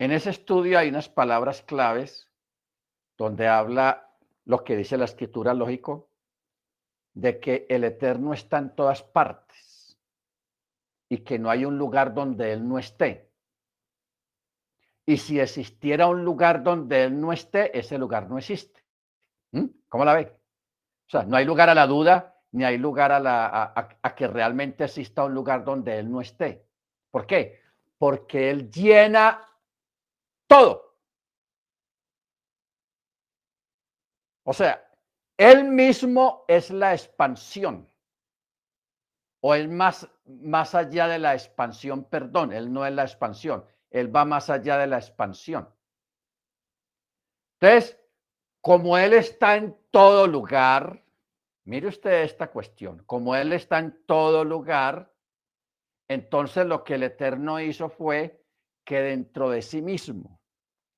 En 0.00 0.12
ese 0.12 0.30
estudio 0.30 0.78
hay 0.78 0.88
unas 0.88 1.10
palabras 1.10 1.60
claves 1.60 2.26
donde 3.18 3.46
habla 3.46 4.10
lo 4.46 4.64
que 4.64 4.74
dice 4.74 4.96
la 4.96 5.04
escritura 5.04 5.52
lógico, 5.52 6.08
de 7.12 7.38
que 7.38 7.66
el 7.68 7.84
eterno 7.84 8.32
está 8.32 8.56
en 8.58 8.74
todas 8.74 9.02
partes. 9.02 9.98
y 11.12 11.18
que 11.18 11.40
no 11.40 11.50
hay 11.50 11.64
un 11.64 11.76
lugar 11.76 12.14
donde 12.14 12.52
Él 12.52 12.66
no 12.66 12.78
esté. 12.78 13.28
Y 15.04 15.16
si 15.16 15.40
existiera 15.40 16.06
un 16.06 16.24
lugar 16.24 16.62
donde 16.62 17.02
Él 17.02 17.20
no 17.20 17.32
esté, 17.32 17.76
ese 17.76 17.98
lugar 17.98 18.30
no 18.30 18.38
existe. 18.38 18.80
¿Mm? 19.50 19.66
¿Cómo 19.88 20.04
la 20.04 20.14
ve? 20.14 20.32
O 21.08 21.10
sea, 21.10 21.24
no 21.24 21.36
hay 21.36 21.44
lugar 21.44 21.68
a 21.68 21.74
la 21.74 21.88
duda, 21.88 22.36
ni 22.52 22.62
hay 22.62 22.78
lugar 22.78 23.10
a, 23.10 23.18
la, 23.18 23.72
a, 24.00 24.14
que 24.14 24.28
realmente 24.28 24.84
exista 24.84 25.24
un 25.24 25.34
lugar 25.34 25.64
donde 25.64 25.98
Él 25.98 26.08
no 26.08 26.20
esté. 26.20 26.64
¿Por 27.10 27.26
qué? 27.26 27.60
Porque 27.98 28.50
Él 28.50 28.70
llena 28.70 29.49
todo. 30.50 30.96
O 34.44 34.52
sea, 34.52 34.84
Él 35.36 35.64
mismo 35.64 36.44
es 36.48 36.70
la 36.70 36.92
expansión. 36.92 37.88
O 39.42 39.54
es 39.54 39.68
más, 39.68 40.10
más 40.24 40.74
allá 40.74 41.06
de 41.06 41.20
la 41.20 41.34
expansión, 41.34 42.04
perdón, 42.04 42.52
Él 42.52 42.72
no 42.72 42.84
es 42.84 42.92
la 42.92 43.04
expansión. 43.04 43.64
Él 43.90 44.14
va 44.14 44.24
más 44.24 44.50
allá 44.50 44.76
de 44.76 44.88
la 44.88 44.98
expansión. 44.98 45.72
Entonces, 47.60 47.96
como 48.60 48.98
Él 48.98 49.12
está 49.12 49.54
en 49.56 49.78
todo 49.92 50.26
lugar, 50.26 51.04
mire 51.64 51.86
usted 51.86 52.24
esta 52.24 52.50
cuestión, 52.50 53.04
como 53.04 53.36
Él 53.36 53.52
está 53.52 53.78
en 53.78 54.04
todo 54.04 54.44
lugar, 54.44 55.14
entonces 56.08 56.66
lo 56.66 56.82
que 56.82 56.94
el 56.94 57.04
Eterno 57.04 57.60
hizo 57.60 57.88
fue 57.88 58.44
que 58.84 59.00
dentro 59.00 59.48
de 59.50 59.62
sí 59.62 59.80
mismo, 59.80 60.39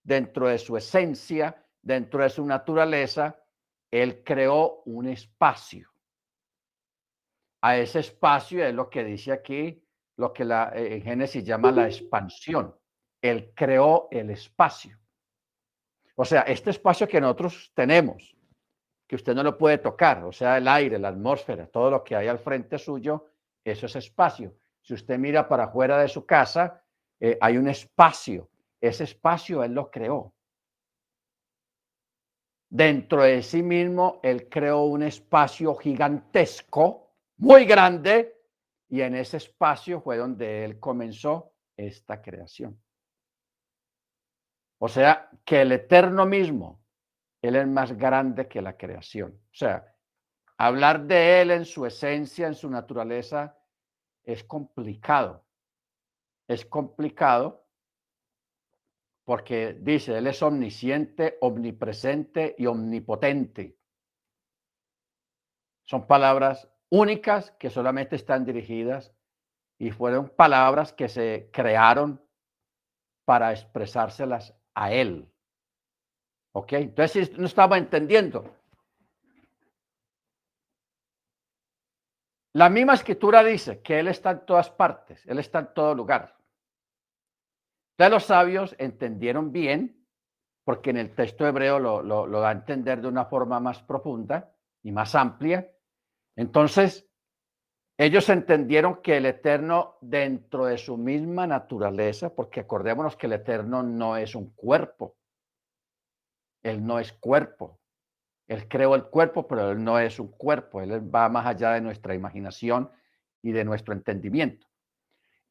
dentro 0.03 0.48
de 0.48 0.59
su 0.59 0.76
esencia, 0.76 1.64
dentro 1.80 2.22
de 2.22 2.30
su 2.30 2.44
naturaleza, 2.44 3.42
Él 3.90 4.22
creó 4.24 4.82
un 4.86 5.09
espacio. 5.09 5.90
A 7.62 7.76
ese 7.76 8.00
espacio 8.00 8.64
es 8.64 8.74
lo 8.74 8.90
que 8.90 9.05
dice 9.05 9.32
aquí, 9.32 9.84
lo 10.16 10.32
que 10.32 10.44
la, 10.44 10.72
eh, 10.74 10.96
en 10.96 11.03
Génesis 11.03 11.44
llama 11.44 11.70
la 11.70 11.86
expansión. 11.86 12.76
Él 13.20 13.53
creó 13.55 14.09
el 14.11 14.30
espacio. 14.30 14.98
O 16.16 16.24
sea, 16.24 16.42
este 16.42 16.70
espacio 16.70 17.09
que 17.09 17.20
nosotros 17.20 17.72
tenemos, 17.74 18.36
que 19.07 19.16
usted 19.16 19.34
no 19.34 19.42
lo 19.42 19.57
puede 19.57 19.78
tocar, 19.78 20.24
o 20.24 20.32
sea, 20.32 20.59
el 20.59 20.68
aire, 20.68 20.98
la 20.98 21.09
atmósfera, 21.09 21.66
todo 21.66 21.90
lo 21.90 22.05
que 22.05 22.16
hay 22.16 22.28
al 22.28 22.38
frente 22.38 22.78
suyo, 22.78 23.26
eso 23.64 23.86
es 23.86 23.96
espacio. 23.96 24.55
Si 24.80 24.94
usted 24.94 25.18
mira 25.18 25.48
para 25.48 25.64
afuera 25.64 25.98
de 25.98 26.09
su 26.09 26.26
casa, 26.26 26.82
eh, 27.20 27.38
hay 27.40 27.57
un 27.57 27.68
espacio. 27.68 28.50
Ese 28.83 29.05
espacio 29.05 29.62
Él 29.62 29.74
lo 29.74 29.91
creó. 29.91 30.35
Dentro 32.68 33.22
de 33.22 33.43
sí 33.43 33.62
mismo, 33.62 34.18
Él 34.24 34.49
creó 34.49 34.85
un 34.87 35.05
espacio 35.05 35.76
gigantesco, 35.76 37.14
muy 37.37 37.64
grande, 37.64 38.41
y 38.89 39.03
en 39.03 39.14
ese 39.14 39.37
espacio 39.37 40.01
fue 40.01 40.16
donde 40.16 40.64
Él 40.64 40.80
comenzó 40.80 41.53
esta 41.76 42.20
creación. 42.20 42.83
O 44.78 44.89
sea, 44.89 45.30
que 45.45 45.61
el 45.61 45.70
eterno 45.70 46.26
mismo, 46.26 46.83
Él 47.41 47.55
es 47.55 47.68
más 47.68 47.97
grande 47.97 48.49
que 48.49 48.61
la 48.61 48.76
creación. 48.76 49.33
O 49.33 49.55
sea, 49.55 49.95
hablar 50.57 51.07
de 51.07 51.41
Él 51.41 51.53
en 51.53 51.64
su 51.66 51.87
esencia, 51.87 52.49
en 52.49 52.57
su 52.57 52.68
naturaleza, 52.68 53.57
es 54.24 54.43
complicado. 54.43 55.45
Es 56.49 56.66
complicado 56.66 57.62
porque 59.25 59.77
dice, 59.81 60.18
Él 60.18 60.27
es 60.27 60.43
omnisciente, 60.43 61.39
omnipresente 61.41 62.55
y 62.59 62.66
omnipotente. 62.66 63.79
Son 65.85 66.07
palabras 66.07 66.68
únicas 66.91 67.53
que 67.53 67.70
solamente 67.70 68.16
están 68.16 68.45
dirigidas 68.45 69.12
y 69.79 69.91
fueron 69.91 70.29
palabras 70.29 70.93
que 70.93 71.09
se 71.09 71.51
crearon 71.53 72.20
para 73.25 73.53
expresárselas 73.53 74.55
a 74.75 74.93
Él. 74.93 75.29
¿Ok? 76.53 76.73
Entonces 76.75 77.37
no 77.39 77.47
estaba 77.47 77.79
entendiendo. 77.79 78.57
La 82.55 82.68
misma 82.68 82.95
escritura 82.95 83.43
dice 83.43 83.81
que 83.81 83.99
Él 83.99 84.09
está 84.09 84.33
en 84.33 84.45
todas 84.45 84.68
partes, 84.68 85.27
Él 85.27 85.39
está 85.39 85.61
en 85.61 85.73
todo 85.73 85.95
lugar. 85.95 86.37
Entonces 87.93 88.12
los 88.12 88.24
sabios 88.24 88.74
entendieron 88.78 89.53
bien, 89.53 90.07
porque 90.64 90.90
en 90.90 90.97
el 90.97 91.14
texto 91.14 91.47
hebreo 91.47 91.78
lo, 91.78 92.03
lo 92.03 92.40
da 92.40 92.51
a 92.51 92.53
entender 92.53 93.01
de 93.01 93.09
una 93.09 93.26
forma 93.26 93.61
más 93.61 93.82
profunda 93.82 94.55
y 94.82 94.93
más 94.93 95.14
amplia. 95.14 95.70
Entonces, 96.36 97.09
ellos 97.99 98.28
entendieron 98.30 99.03
que 99.03 99.18
el 99.18 99.26
Eterno, 99.26 99.97
dentro 100.01 100.64
de 100.64 100.78
su 100.78 100.97
misma 100.97 101.47
naturaleza, 101.47 102.34
porque 102.34 102.61
acordémonos 102.61 103.16
que 103.16 103.26
el 103.26 103.34
Eterno 103.34 103.82
no 103.82 104.16
es 104.16 104.34
un 104.34 104.51
cuerpo, 104.55 105.16
Él 106.62 106.84
no 106.84 106.99
es 106.99 107.12
cuerpo. 107.12 107.78
Él 108.49 108.66
creó 108.68 108.95
el 108.95 109.05
cuerpo, 109.05 109.47
pero 109.47 109.70
Él 109.70 109.82
no 109.82 109.99
es 109.99 110.18
un 110.18 110.28
cuerpo, 110.28 110.80
Él 110.80 111.14
va 111.14 111.28
más 111.28 111.47
allá 111.47 111.72
de 111.72 111.80
nuestra 111.80 112.14
imaginación 112.14 112.90
y 113.43 113.53
de 113.53 113.64
nuestro 113.64 113.95
entendimiento. 113.95 114.66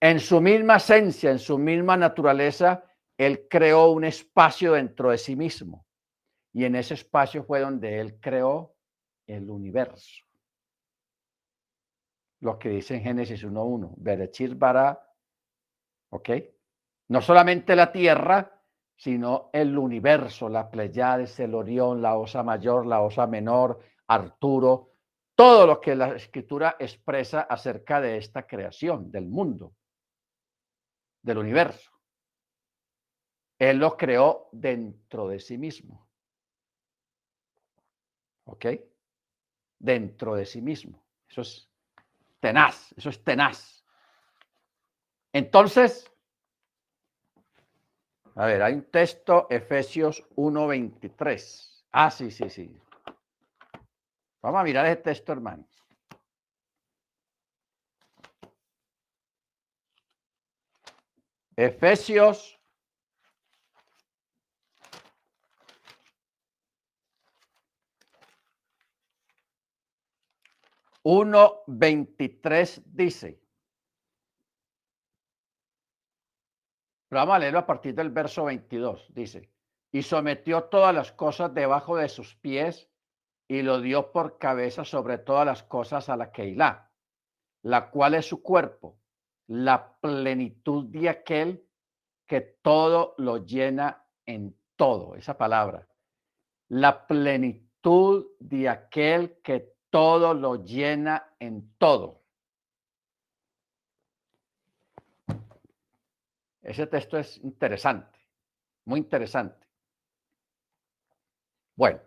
En 0.02 0.20
su 0.20 0.42
misma 0.42 0.76
esencia, 0.78 1.32
en 1.32 1.40
su 1.40 1.58
misma 1.58 1.96
naturaleza, 1.96 2.84
Él 3.18 3.48
creó 3.50 3.92
un 3.92 4.04
espacio 4.04 4.74
dentro 4.74 5.12
de 5.12 5.18
sí 5.18 5.36
mismo. 5.36 5.86
Y 6.54 6.66
en 6.66 6.76
ese 6.76 6.96
espacio 6.96 7.44
fue 7.46 7.62
donde 7.62 8.00
Él 8.00 8.20
creó 8.20 8.76
el 9.28 9.50
universo 9.50 10.26
lo 12.42 12.58
que 12.58 12.70
dice 12.70 12.96
en 12.96 13.04
Génesis 13.04 13.46
1.1, 13.46 13.94
Berechir 13.98 14.56
bara, 14.56 15.00
¿ok? 16.10 16.30
No 17.10 17.22
solamente 17.22 17.76
la 17.76 17.92
tierra, 17.92 18.60
sino 18.96 19.50
el 19.54 19.78
universo, 19.78 20.50
la 20.50 20.70
Pleiades, 20.70 21.40
el 21.40 21.56
Orión, 21.56 22.02
la 22.02 22.18
Osa 22.18 22.44
Mayor, 22.44 22.86
la 22.86 23.02
Osa 23.02 23.28
Menor, 23.28 23.80
Arturo, 24.08 24.90
todo 25.36 25.66
lo 25.66 25.80
que 25.80 25.96
la 25.96 26.16
escritura 26.16 26.76
expresa 26.80 27.42
acerca 27.42 28.02
de 28.02 28.18
esta 28.18 28.46
creación 28.46 29.12
del 29.12 29.28
mundo, 29.28 29.74
del 31.22 31.38
universo. 31.38 31.92
Él 33.60 33.78
lo 33.78 33.96
creó 33.96 34.50
dentro 34.52 35.28
de 35.28 35.40
sí 35.40 35.58
mismo. 35.58 36.08
¿Ok? 38.46 38.66
Dentro 39.78 40.36
de 40.36 40.46
sí 40.46 40.62
mismo. 40.62 41.04
Eso 41.30 41.42
es 41.42 41.70
tenaz, 42.40 42.94
eso 42.98 43.10
es 43.10 43.24
tenaz. 43.24 43.86
Entonces, 45.32 46.12
a 48.36 48.46
ver, 48.46 48.64
hay 48.64 48.74
un 48.74 48.84
texto, 48.86 49.48
Efesios 49.50 50.24
1.23. 50.36 51.84
Ah, 51.92 52.10
sí, 52.10 52.32
sí, 52.32 52.50
sí. 52.50 52.76
Vamos 54.42 54.62
a 54.62 54.64
mirar 54.64 54.86
ese 54.88 54.98
texto, 54.98 55.32
hermano. 55.32 55.68
Efesios. 61.66 62.60
1.23 71.04 72.84
dice, 72.86 73.42
pero 77.08 77.22
vamos 77.22 77.36
a 77.36 77.40
leerlo 77.40 77.60
a 77.60 77.66
partir 77.66 77.96
del 77.96 78.12
verso 78.12 78.46
22, 78.46 79.08
dice, 79.10 79.50
y 79.92 80.04
sometió 80.04 80.66
todas 80.66 80.94
las 80.94 81.12
cosas 81.12 81.56
debajo 81.56 81.98
de 81.98 82.08
sus 82.08 82.36
pies 82.36 82.88
y 83.48 83.64
lo 83.64 83.82
dio 83.82 84.12
por 84.12 84.38
cabeza 84.38 84.86
sobre 84.86 85.18
todas 85.18 85.48
las 85.48 85.64
cosas 85.64 86.08
a 86.08 86.18
la 86.18 86.32
Keilah, 86.32 86.92
la 87.64 87.90
cual 87.90 88.14
es 88.14 88.28
su 88.28 88.44
cuerpo, 88.44 89.01
la 89.52 90.00
plenitud 90.00 90.86
de 90.86 91.10
aquel 91.10 91.62
que 92.26 92.40
todo 92.62 93.16
lo 93.18 93.46
llena 93.46 94.02
en 94.26 94.56
todo, 94.78 95.16
esa 95.16 95.38
palabra, 95.38 95.86
la 96.70 97.06
plenitud 97.06 98.28
de 98.40 98.70
aquel 98.70 99.42
que 99.44 99.74
todo 99.90 100.34
lo 100.34 100.64
llena 100.64 101.36
en 101.38 101.74
todo. 101.78 102.22
Ese 106.62 106.88
texto 106.88 107.18
es 107.18 107.38
interesante, 107.40 108.20
muy 108.86 109.00
interesante. 109.00 109.68
Bueno, 111.76 112.00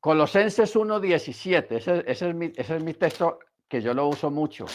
Colosenses 0.00 0.76
1.17, 0.76 1.66
ese, 1.70 2.04
ese, 2.06 2.28
es 2.28 2.34
mi, 2.34 2.52
ese 2.54 2.76
es 2.76 2.82
mi 2.82 2.92
texto 2.92 3.38
que 3.66 3.80
yo 3.80 3.94
lo 3.94 4.06
uso 4.06 4.30
mucho. 4.30 4.66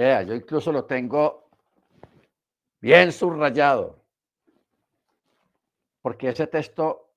Yo 0.00 0.34
incluso 0.34 0.72
lo 0.72 0.86
tengo 0.86 1.50
bien 2.80 3.12
subrayado 3.12 4.02
porque 6.00 6.30
ese 6.30 6.46
texto 6.46 7.12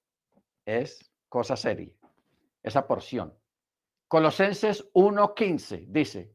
es 0.65 1.09
cosa 1.29 1.55
seria. 1.55 1.93
esa 2.61 2.86
porción. 2.86 3.34
Colosenses 4.09 4.91
1.15 4.93 5.86
dice, 5.88 6.34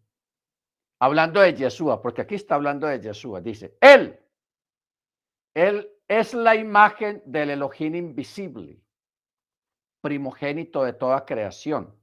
hablando 1.01 1.41
de 1.41 1.55
Yeshua, 1.55 2.01
porque 2.01 2.23
aquí 2.23 2.35
está 2.35 2.55
hablando 2.55 2.87
de 2.87 3.01
Yeshua, 3.01 3.43
dice, 3.43 3.77
Él, 3.81 4.19
Él 5.55 5.91
es 6.09 6.33
la 6.33 6.55
imagen 6.57 7.23
del 7.27 7.51
Elohim 7.51 7.95
invisible, 7.95 8.83
primogénito 10.01 10.83
de 10.83 10.95
toda 10.95 11.27
creación. 11.27 11.95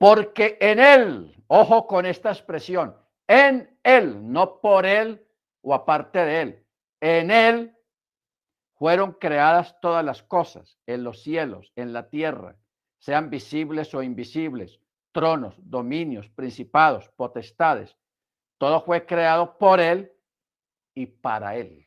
Porque 0.00 0.56
en 0.62 0.78
Él, 0.78 1.44
ojo 1.46 1.86
con 1.86 2.06
esta 2.06 2.30
expresión, 2.30 2.96
en 3.28 3.78
Él, 3.82 4.32
no 4.32 4.58
por 4.62 4.86
Él 4.86 5.22
o 5.60 5.74
aparte 5.74 6.20
de 6.20 6.40
Él, 6.40 6.66
en 7.02 7.30
Él 7.30 7.76
fueron 8.76 9.12
creadas 9.12 9.78
todas 9.82 10.02
las 10.02 10.22
cosas, 10.22 10.78
en 10.86 11.04
los 11.04 11.22
cielos, 11.22 11.70
en 11.76 11.92
la 11.92 12.08
tierra, 12.08 12.56
sean 12.98 13.28
visibles 13.28 13.94
o 13.94 14.02
invisibles, 14.02 14.80
tronos, 15.12 15.54
dominios, 15.58 16.30
principados, 16.30 17.10
potestades. 17.10 17.94
Todo 18.56 18.80
fue 18.80 19.04
creado 19.04 19.58
por 19.58 19.80
Él 19.80 20.10
y 20.94 21.04
para 21.04 21.56
Él. 21.56 21.86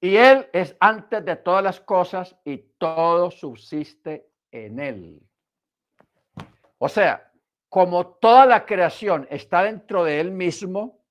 Y 0.00 0.16
Él 0.16 0.48
es 0.54 0.74
antes 0.80 1.22
de 1.22 1.36
todas 1.36 1.62
las 1.62 1.80
cosas 1.80 2.34
y 2.46 2.56
todo 2.78 3.30
subsiste 3.30 4.32
en 4.50 4.80
Él. 4.80 5.29
O 6.82 6.88
sea, 6.88 7.30
como 7.68 8.14
toda 8.16 8.46
la 8.46 8.64
creación 8.64 9.28
está 9.30 9.64
dentro 9.64 10.02
de 10.02 10.18
Él 10.18 10.30
mismo, 10.32 11.04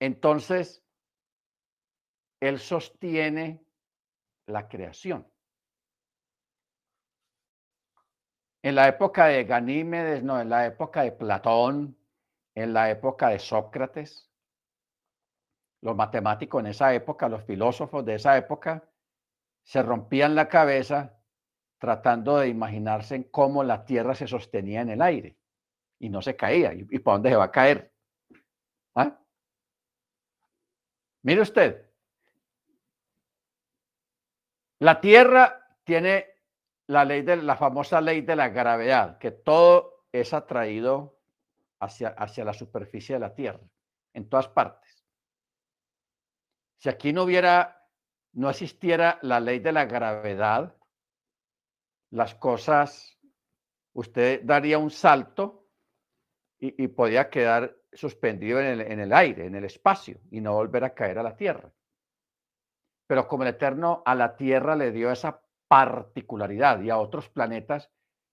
entonces 0.00 0.82
Él 2.40 2.58
sostiene 2.58 3.62
la 4.46 4.68
creación. 4.68 5.30
En 8.62 8.74
la 8.74 8.88
época 8.88 9.26
de 9.26 9.44
Ganímedes, 9.44 10.22
no, 10.22 10.40
en 10.40 10.48
la 10.48 10.64
época 10.64 11.02
de 11.02 11.12
Platón, 11.12 11.98
en 12.54 12.72
la 12.72 12.90
época 12.90 13.28
de 13.28 13.38
Sócrates, 13.38 14.30
los 15.82 15.94
matemáticos 15.94 16.60
en 16.60 16.68
esa 16.68 16.94
época, 16.94 17.28
los 17.28 17.44
filósofos 17.44 18.02
de 18.06 18.14
esa 18.14 18.38
época, 18.38 18.88
se 19.62 19.82
rompían 19.82 20.34
la 20.34 20.48
cabeza 20.48 21.20
tratando 21.84 22.38
de 22.38 22.48
imaginarse 22.48 23.30
cómo 23.30 23.62
la 23.62 23.84
Tierra 23.84 24.14
se 24.14 24.26
sostenía 24.26 24.80
en 24.80 24.88
el 24.88 25.02
aire 25.02 25.36
y 25.98 26.08
no 26.08 26.22
se 26.22 26.34
caía. 26.34 26.72
¿Y, 26.72 26.98
para 27.00 27.16
dónde 27.16 27.28
se 27.28 27.36
va 27.36 27.44
a 27.44 27.50
caer? 27.50 27.92
¿Ah? 28.94 29.20
Mire 31.24 31.42
usted, 31.42 31.90
la 34.78 34.98
Tierra 34.98 35.68
tiene 35.84 36.26
la 36.86 37.04
ley 37.04 37.20
de 37.20 37.36
la 37.36 37.56
famosa 37.56 38.00
ley 38.00 38.22
de 38.22 38.34
la 38.34 38.48
gravedad, 38.48 39.18
que 39.18 39.30
todo 39.30 40.06
es 40.10 40.32
atraído 40.32 41.20
hacia, 41.80 42.08
hacia 42.08 42.46
la 42.46 42.54
superficie 42.54 43.16
de 43.16 43.20
la 43.20 43.34
Tierra, 43.34 43.60
en 44.14 44.30
todas 44.30 44.48
partes. 44.48 45.04
Si 46.78 46.88
aquí 46.88 47.12
no 47.12 47.24
hubiera, 47.24 47.86
no 48.32 48.48
existiera 48.48 49.18
la 49.20 49.38
ley 49.38 49.58
de 49.58 49.72
la 49.72 49.84
gravedad, 49.84 50.74
las 52.14 52.36
cosas, 52.36 53.18
usted 53.92 54.42
daría 54.44 54.78
un 54.78 54.90
salto 54.90 55.66
y, 56.60 56.88
podía 56.88 57.28
quedar 57.28 57.76
suspendido 57.92 58.60
en 58.60 58.66
el, 58.66 58.80
en 58.80 59.00
el 59.00 59.12
aire, 59.12 59.46
en 59.46 59.54
el 59.56 59.64
espacio, 59.64 60.20
y 60.30 60.40
no 60.40 60.54
volver 60.54 60.84
a 60.84 60.94
caer 60.94 61.18
a 61.18 61.22
la 61.22 61.36
Tierra. 61.36 61.70
Pero 63.06 63.28
como 63.28 63.42
el 63.42 63.50
Eterno 63.50 64.02
a 64.06 64.14
la 64.14 64.36
Tierra 64.36 64.76
le 64.76 64.92
dio 64.92 65.10
esa 65.10 65.42
particularidad 65.68 66.80
y 66.80 66.88
a 66.88 66.98
otros 66.98 67.28
planetas 67.28 67.90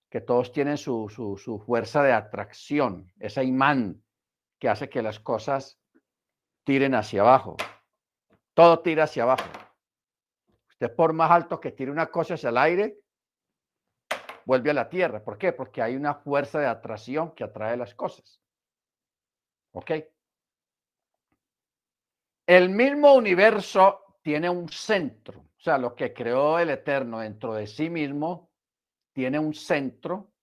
que 0.09 0.21
todos 0.21 0.51
tienen 0.51 0.77
su, 0.77 1.09
su, 1.09 1.59
fuerza 1.59 2.03
de 2.03 2.13
atracción, 2.13 3.11
ese 3.19 3.43
imán 3.43 4.03
que 4.59 4.69
hace 4.69 4.89
que 4.89 5.01
las 5.01 5.19
cosas 5.19 5.79
tiren 6.63 6.93
hacia 6.93 7.21
abajo. 7.21 7.57
Todo 8.53 8.79
tira 8.81 9.05
hacia 9.05 9.23
abajo. 9.23 9.49
Usted 10.69 10.95
por 10.95 11.13
más 11.13 11.31
alto 11.31 11.59
que 11.59 11.71
tire 11.71 11.91
una 11.91 12.07
cosa 12.07 12.35
hacia 12.35 12.49
el 12.49 12.57
aire, 12.57 13.00
vuelve 14.51 14.71
a 14.71 14.73
la 14.73 14.89
Tierra. 14.89 15.23
¿Por 15.23 15.37
qué? 15.37 15.53
Porque 15.53 15.81
hay 15.81 15.95
una 15.95 16.13
fuerza 16.13 16.59
de 16.59 16.65
atracción 16.65 17.33
que 17.33 17.45
atrae 17.45 17.77
las 17.77 17.95
cosas. 17.95 18.41
¿Ok? 19.71 19.91
El 22.45 22.69
mismo 22.69 23.13
universo 23.13 24.17
tiene 24.21 24.49
un 24.49 24.67
centro, 24.67 25.39
o 25.39 25.61
sea, 25.61 25.77
lo 25.77 25.95
que 25.95 26.13
creó 26.13 26.59
el 26.59 26.69
Eterno 26.69 27.19
dentro 27.19 27.53
de 27.53 27.65
sí 27.65 27.89
mismo 27.89 28.51
tiene 29.13 29.39
un 29.39 29.53
centro, 29.53 30.33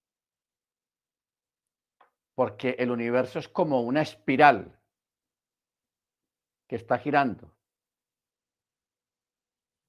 porque 2.35 2.77
el 2.79 2.91
universo 2.91 3.39
es 3.39 3.49
como 3.51 3.83
una 3.83 4.01
espiral 4.01 4.81
que 6.67 6.77
está 6.77 6.97
girando. 6.97 7.55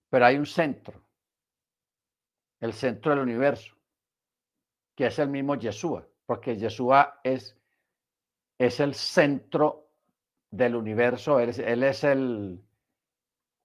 Pero 0.10 0.26
hay 0.26 0.36
un 0.36 0.46
centro, 0.46 1.02
el 2.60 2.74
centro 2.74 3.12
del 3.12 3.22
universo 3.22 3.79
que 5.00 5.06
es 5.06 5.18
el 5.18 5.30
mismo 5.30 5.56
Yeshua, 5.56 6.06
porque 6.26 6.58
Yeshua 6.58 7.22
es, 7.24 7.58
es 8.58 8.82
el 8.82 8.94
centro 8.94 9.94
del 10.52 10.76
universo, 10.76 11.40
él 11.40 11.84
es, 11.84 12.04
el, 12.04 12.62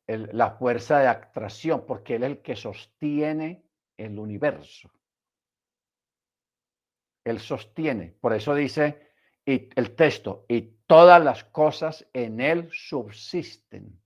la 0.07 0.53
fuerza 0.53 1.01
de 1.01 1.09
atracción, 1.09 1.85
porque 1.87 2.15
él 2.15 2.23
es 2.23 2.31
el 2.31 2.41
que 2.41 2.55
sostiene 2.55 3.65
el 3.97 4.17
universo. 4.17 4.93
Él 7.25 7.41
sostiene, 7.41 8.15
por 8.21 8.33
eso 8.33 8.55
dice 8.55 9.11
y 9.45 9.71
el 9.75 9.97
texto, 9.97 10.47
y 10.47 10.61
todas 10.87 11.21
las 11.21 11.43
cosas 11.43 12.09
en 12.13 12.41
él 12.41 12.71
subsisten. 12.71 14.01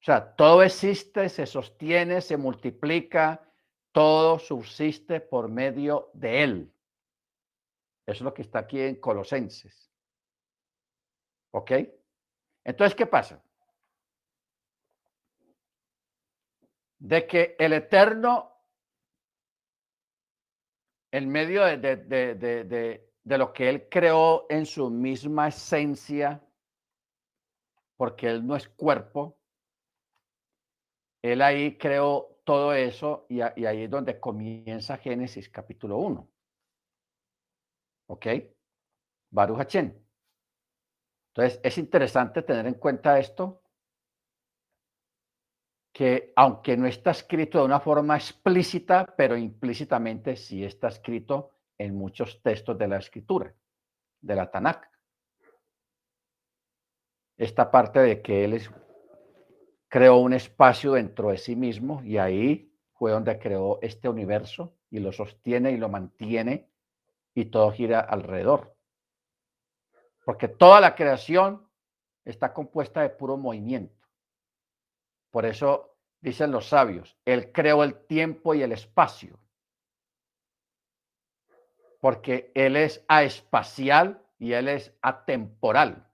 O 0.00 0.04
sea, 0.04 0.34
todo 0.34 0.62
existe, 0.62 1.28
se 1.28 1.44
sostiene, 1.44 2.22
se 2.22 2.38
multiplica, 2.38 3.50
todo 3.94 4.40
subsiste 4.40 5.20
por 5.20 5.48
medio 5.48 6.10
de 6.14 6.42
Él. 6.42 6.74
Eso 8.04 8.16
es 8.16 8.20
lo 8.22 8.34
que 8.34 8.42
está 8.42 8.58
aquí 8.58 8.80
en 8.80 9.00
Colosenses. 9.00 9.88
¿Ok? 11.52 11.70
Entonces, 12.64 12.96
¿qué 12.96 13.06
pasa? 13.06 13.40
De 16.98 17.24
que 17.28 17.54
el 17.56 17.72
Eterno, 17.72 18.58
en 21.12 21.28
medio 21.28 21.62
de, 21.62 21.76
de, 21.76 23.38
lo 23.38 23.52
que 23.52 23.68
Él 23.68 23.88
creó 23.88 24.46
en 24.48 24.66
su 24.66 24.90
misma 24.90 25.48
esencia, 25.48 26.44
porque 27.96 28.26
Él 28.26 28.44
no 28.44 28.56
es 28.56 28.68
cuerpo, 28.70 29.38
Él 31.22 31.42
ahí 31.42 31.78
creó 31.78 32.33
todo 32.44 32.74
eso 32.74 33.26
y, 33.28 33.40
ahí 33.40 33.84
es 33.84 33.90
donde 33.90 34.20
comienza 34.20 34.98
Génesis 34.98 35.48
capítulo 35.48 35.98
1. 35.98 36.30
¿Ok? 38.06 38.26
Baruch 39.30 39.60
Hachén. 39.60 40.06
Entonces, 41.34 41.60
es 41.64 41.78
interesante 41.78 42.42
tener 42.42 42.66
en 42.66 42.74
cuenta 42.74 43.18
esto, 43.18 43.62
que 45.92 46.32
aunque 46.36 46.76
no 46.76 46.86
está 46.86 47.10
escrito 47.10 47.58
de 47.58 47.64
una 47.64 47.80
forma 47.80 48.16
explícita, 48.16 49.14
pero 49.16 49.36
implícitamente 49.36 50.36
sí 50.36 50.64
está 50.64 50.88
escrito 50.88 51.50
en 51.78 51.96
muchos 51.96 52.42
textos 52.42 52.78
de 52.78 52.88
la 52.88 52.98
escritura, 52.98 53.54
de 54.20 54.34
la 54.34 54.50
Tanakh. 54.50 54.88
Esta 57.36 57.70
parte 57.70 58.00
de 58.00 58.22
que 58.22 58.44
Él 58.44 58.52
es 58.54 58.70
creó 59.88 60.16
un 60.16 60.32
espacio 60.32 60.92
dentro 60.92 61.30
de 61.30 61.38
sí 61.38 61.56
mismo 61.56 62.02
y 62.04 62.18
ahí 62.18 62.72
fue 62.94 63.12
donde 63.12 63.38
creó 63.38 63.78
este 63.82 64.08
universo 64.08 64.76
y 64.90 65.00
lo 65.00 65.12
sostiene 65.12 65.72
y 65.72 65.76
lo 65.76 65.88
mantiene 65.88 66.68
y 67.34 67.46
todo 67.46 67.72
gira 67.72 68.00
alrededor. 68.00 68.76
Porque 70.24 70.48
toda 70.48 70.80
la 70.80 70.94
creación 70.94 71.68
está 72.24 72.52
compuesta 72.52 73.02
de 73.02 73.10
puro 73.10 73.36
movimiento. 73.36 74.08
Por 75.30 75.44
eso 75.44 75.96
dicen 76.20 76.52
los 76.52 76.68
sabios, 76.68 77.16
Él 77.24 77.52
creó 77.52 77.84
el 77.84 78.06
tiempo 78.06 78.54
y 78.54 78.62
el 78.62 78.72
espacio. 78.72 79.38
Porque 82.00 82.52
Él 82.54 82.76
es 82.76 83.04
aespacial 83.08 84.22
y 84.38 84.52
Él 84.52 84.68
es 84.68 84.94
atemporal. 85.02 86.08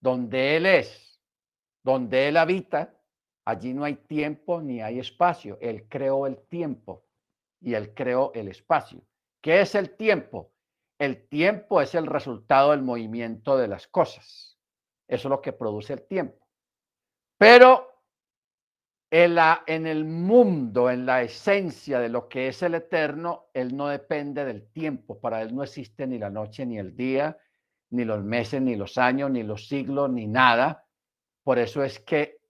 Donde 0.00 0.56
Él 0.56 0.66
es 0.66 1.13
donde 1.84 2.28
Él 2.28 2.36
habita, 2.38 2.94
allí 3.44 3.74
no 3.74 3.84
hay 3.84 3.94
tiempo 3.94 4.60
ni 4.60 4.80
hay 4.82 4.98
espacio. 4.98 5.58
Él 5.60 5.86
creó 5.88 6.26
el 6.26 6.38
tiempo 6.48 7.04
y 7.60 7.74
Él 7.74 7.94
creó 7.94 8.32
el 8.34 8.48
espacio. 8.48 9.02
¿Qué 9.40 9.60
es 9.60 9.74
el 9.74 9.94
tiempo? 9.96 10.50
El 10.98 11.28
tiempo 11.28 11.80
es 11.82 11.94
el 11.94 12.06
resultado 12.06 12.70
del 12.70 12.82
movimiento 12.82 13.56
de 13.58 13.68
las 13.68 13.86
cosas. 13.86 14.58
Eso 15.06 15.28
es 15.28 15.30
lo 15.30 15.42
que 15.42 15.52
produce 15.52 15.92
el 15.92 16.06
tiempo. 16.06 16.48
Pero 17.36 18.02
en, 19.10 19.36
en 19.66 19.86
el 19.86 20.06
mundo, 20.06 20.90
en 20.90 21.04
la 21.04 21.22
esencia 21.22 21.98
de 21.98 22.08
lo 22.08 22.28
que 22.28 22.48
es 22.48 22.62
el 22.62 22.74
eterno, 22.74 23.50
Él 23.52 23.76
no 23.76 23.88
depende 23.88 24.46
del 24.46 24.72
tiempo. 24.72 25.20
Para 25.20 25.42
Él 25.42 25.54
no 25.54 25.62
existe 25.62 26.06
ni 26.06 26.18
la 26.18 26.30
noche 26.30 26.64
ni 26.64 26.78
el 26.78 26.96
día, 26.96 27.36
ni 27.90 28.06
los 28.06 28.24
meses, 28.24 28.62
ni 28.62 28.76
los 28.76 28.96
años, 28.96 29.30
ni 29.30 29.42
los 29.42 29.68
siglos, 29.68 30.10
ni 30.10 30.26
nada. 30.26 30.83
Por 31.44 31.58
eso 31.58 31.84
es 31.84 32.00
que 32.00 32.40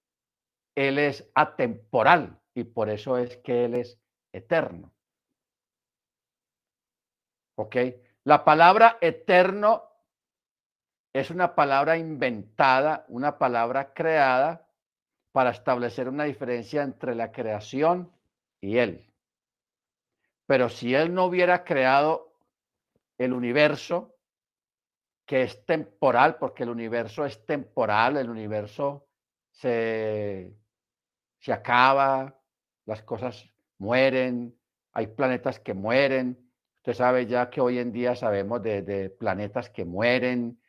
Él 0.75 0.99
es 0.99 1.29
atemporal 1.35 2.41
y 2.55 2.65
por 2.65 2.89
eso 2.89 3.19
es 3.19 3.37
que 3.39 3.65
Él 3.67 3.75
es 3.75 3.99
eterno. 4.33 4.93
¿Ok? 7.57 7.77
La 8.23 8.45
palabra 8.45 8.99
eterno 9.01 9.91
es 11.13 11.31
una 11.31 11.55
palabra 11.55 11.97
inventada, 11.97 13.05
una 13.09 13.39
palabra 13.39 13.93
creada 13.93 14.69
para 15.33 15.51
establecer 15.51 16.09
una 16.09 16.25
diferencia 16.25 16.83
entre 16.83 17.15
la 17.15 17.33
creación 17.33 18.13
y 18.61 18.79
Él. 18.79 19.13
Pero 20.47 20.69
si 20.69 20.95
Él 20.95 21.13
no 21.15 21.25
hubiera 21.25 21.65
creado 21.65 22.33
el 23.19 23.33
universo, 23.33 24.14
que 25.27 25.43
es 25.43 25.65
temporal, 25.65 26.37
porque 26.39 26.65
el 26.65 26.71
universo 26.71 27.25
es 27.25 27.45
temporal, 27.47 28.17
el 28.17 28.29
universo 28.29 29.07
se, 29.51 30.55
se 31.39 31.53
acaba, 31.53 32.39
las 32.87 33.03
cosas 33.03 33.51
mueren, 33.79 34.59
hay 34.93 35.09
planetas 35.09 35.61
que 35.61 35.75
mueren. 35.75 36.51
Usted 36.77 36.95
sabe 36.95 37.27
ya 37.27 37.49
que 37.51 37.61
hoy 37.61 37.79
en 37.79 37.93
día 37.93 38.15
sabemos 38.15 38.63
de, 38.63 38.83
de 38.83 39.11
planetas 39.11 39.71
que 39.71 39.85
mueren, 39.85 40.61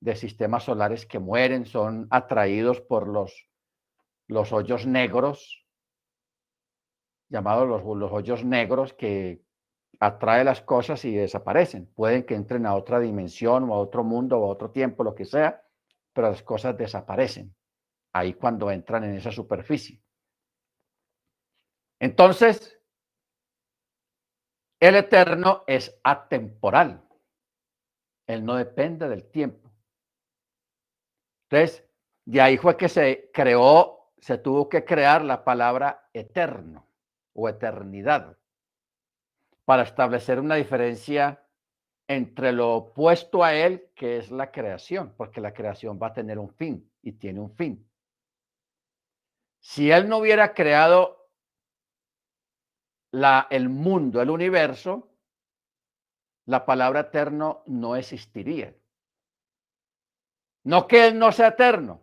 de 0.00 0.16
sistemas 0.16 0.64
solares 0.64 1.06
que 1.06 1.18
mueren, 1.18 1.64
son 1.64 2.06
atraídos 2.10 2.80
por 2.80 3.08
los 3.08 3.48
los 4.32 4.52
hoyos 4.52 4.86
negros, 4.86 5.66
llamados 7.28 7.68
los, 7.68 7.82
los 7.96 8.12
hoyos 8.12 8.44
negros, 8.44 8.94
que 8.94 9.42
atrae 10.00 10.44
las 10.44 10.60
cosas 10.62 11.04
y 11.04 11.14
desaparecen. 11.14 11.86
Pueden 11.94 12.24
que 12.24 12.34
entren 12.34 12.66
a 12.66 12.74
otra 12.74 13.00
dimensión 13.00 13.70
o 13.70 13.74
a 13.74 13.78
otro 13.78 14.04
mundo 14.04 14.38
o 14.38 14.44
a 14.46 14.52
otro 14.52 14.70
tiempo, 14.70 15.04
lo 15.04 15.14
que 15.14 15.24
sea, 15.24 15.64
pero 16.12 16.30
las 16.30 16.42
cosas 16.42 16.76
desaparecen 16.76 17.54
ahí 18.12 18.34
cuando 18.34 18.70
entran 18.70 19.04
en 19.04 19.14
esa 19.14 19.30
superficie. 19.30 20.02
Entonces, 22.00 22.78
el 24.80 24.96
eterno 24.96 25.64
es 25.66 25.98
atemporal. 26.02 27.06
Él 28.26 28.44
no 28.44 28.56
depende 28.56 29.08
del 29.08 29.30
tiempo. 29.30 29.70
Entonces, 31.48 31.88
de 32.24 32.40
ahí 32.40 32.56
fue 32.56 32.76
que 32.76 32.88
se 32.88 33.30
creó 33.32 34.02
se 34.22 34.38
tuvo 34.38 34.68
que 34.68 34.84
crear 34.84 35.24
la 35.24 35.42
palabra 35.42 36.08
eterno 36.12 36.86
o 37.34 37.48
eternidad 37.48 38.38
para 39.64 39.82
establecer 39.82 40.40
una 40.40 40.56
diferencia 40.56 41.44
entre 42.08 42.52
lo 42.52 42.74
opuesto 42.74 43.44
a 43.44 43.54
él, 43.54 43.90
que 43.94 44.18
es 44.18 44.30
la 44.30 44.50
creación, 44.50 45.14
porque 45.16 45.40
la 45.40 45.54
creación 45.54 45.98
va 46.02 46.08
a 46.08 46.12
tener 46.12 46.38
un 46.38 46.50
fin 46.50 46.90
y 47.02 47.12
tiene 47.12 47.40
un 47.40 47.54
fin. 47.54 47.88
Si 49.60 49.90
él 49.90 50.08
no 50.08 50.18
hubiera 50.18 50.54
creado 50.54 51.30
el 53.50 53.68
mundo, 53.68 54.20
el 54.20 54.30
universo, 54.30 55.10
la 56.46 56.66
palabra 56.66 57.00
eterno 57.00 57.62
no 57.66 57.94
existiría. 57.94 58.74
No 60.64 60.86
que 60.86 61.06
él 61.06 61.18
no 61.18 61.30
sea 61.30 61.48
eterno, 61.48 62.02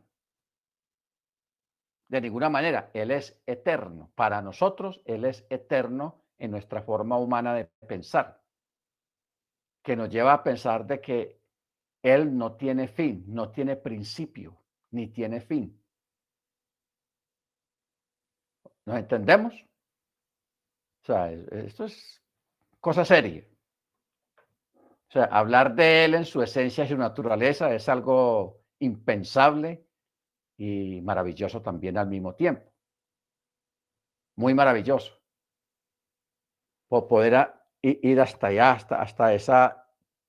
de 2.09 2.21
ninguna 2.21 2.49
manera. 2.49 2.89
Él 2.93 3.11
es 3.11 3.39
eterno. 3.45 4.11
Para 4.15 4.41
nosotros, 4.41 5.01
Él 5.05 5.23
es 5.25 5.45
eterno 5.49 6.21
en 6.39 6.51
nuestra 6.51 6.81
forma 6.81 7.17
humana 7.17 7.53
de 7.53 7.65
pensar, 7.65 8.41
que 9.83 9.95
nos 9.95 10.09
lleva 10.09 10.33
a 10.33 10.43
pensar 10.43 10.85
de 10.87 11.01
que 11.01 11.41
Él 12.01 12.35
no 12.35 12.55
tiene 12.55 12.87
fin, 12.87 13.25
no 13.27 13.51
tiene 13.51 13.75
principio, 13.75 14.57
ni 14.91 15.07
tiene 15.07 15.41
fin. 15.41 15.79
¿Nos 18.85 18.97
entendemos? 18.97 19.53
O 21.03 21.05
sea, 21.05 21.31
esto 21.31 21.85
es 21.85 22.21
cosa 22.79 23.05
seria. 23.05 23.45
O 25.09 25.11
sea, 25.11 25.25
hablar 25.25 25.75
de 25.75 26.05
Él 26.05 26.15
en 26.15 26.25
su 26.25 26.41
esencia 26.41 26.85
y 26.85 26.87
su 26.87 26.97
naturaleza 26.97 27.73
es 27.73 27.89
algo 27.89 28.61
impensable 28.79 29.85
y 30.57 31.01
maravilloso 31.01 31.61
también 31.61 31.97
al 31.97 32.07
mismo 32.07 32.35
tiempo. 32.35 32.71
Muy 34.35 34.53
maravilloso. 34.53 35.18
Por 36.89 37.07
poder 37.07 37.53
ir 37.81 38.19
hasta 38.19 38.47
allá, 38.47 38.71
hasta, 38.73 39.01
hasta 39.01 39.33
esa 39.33 39.87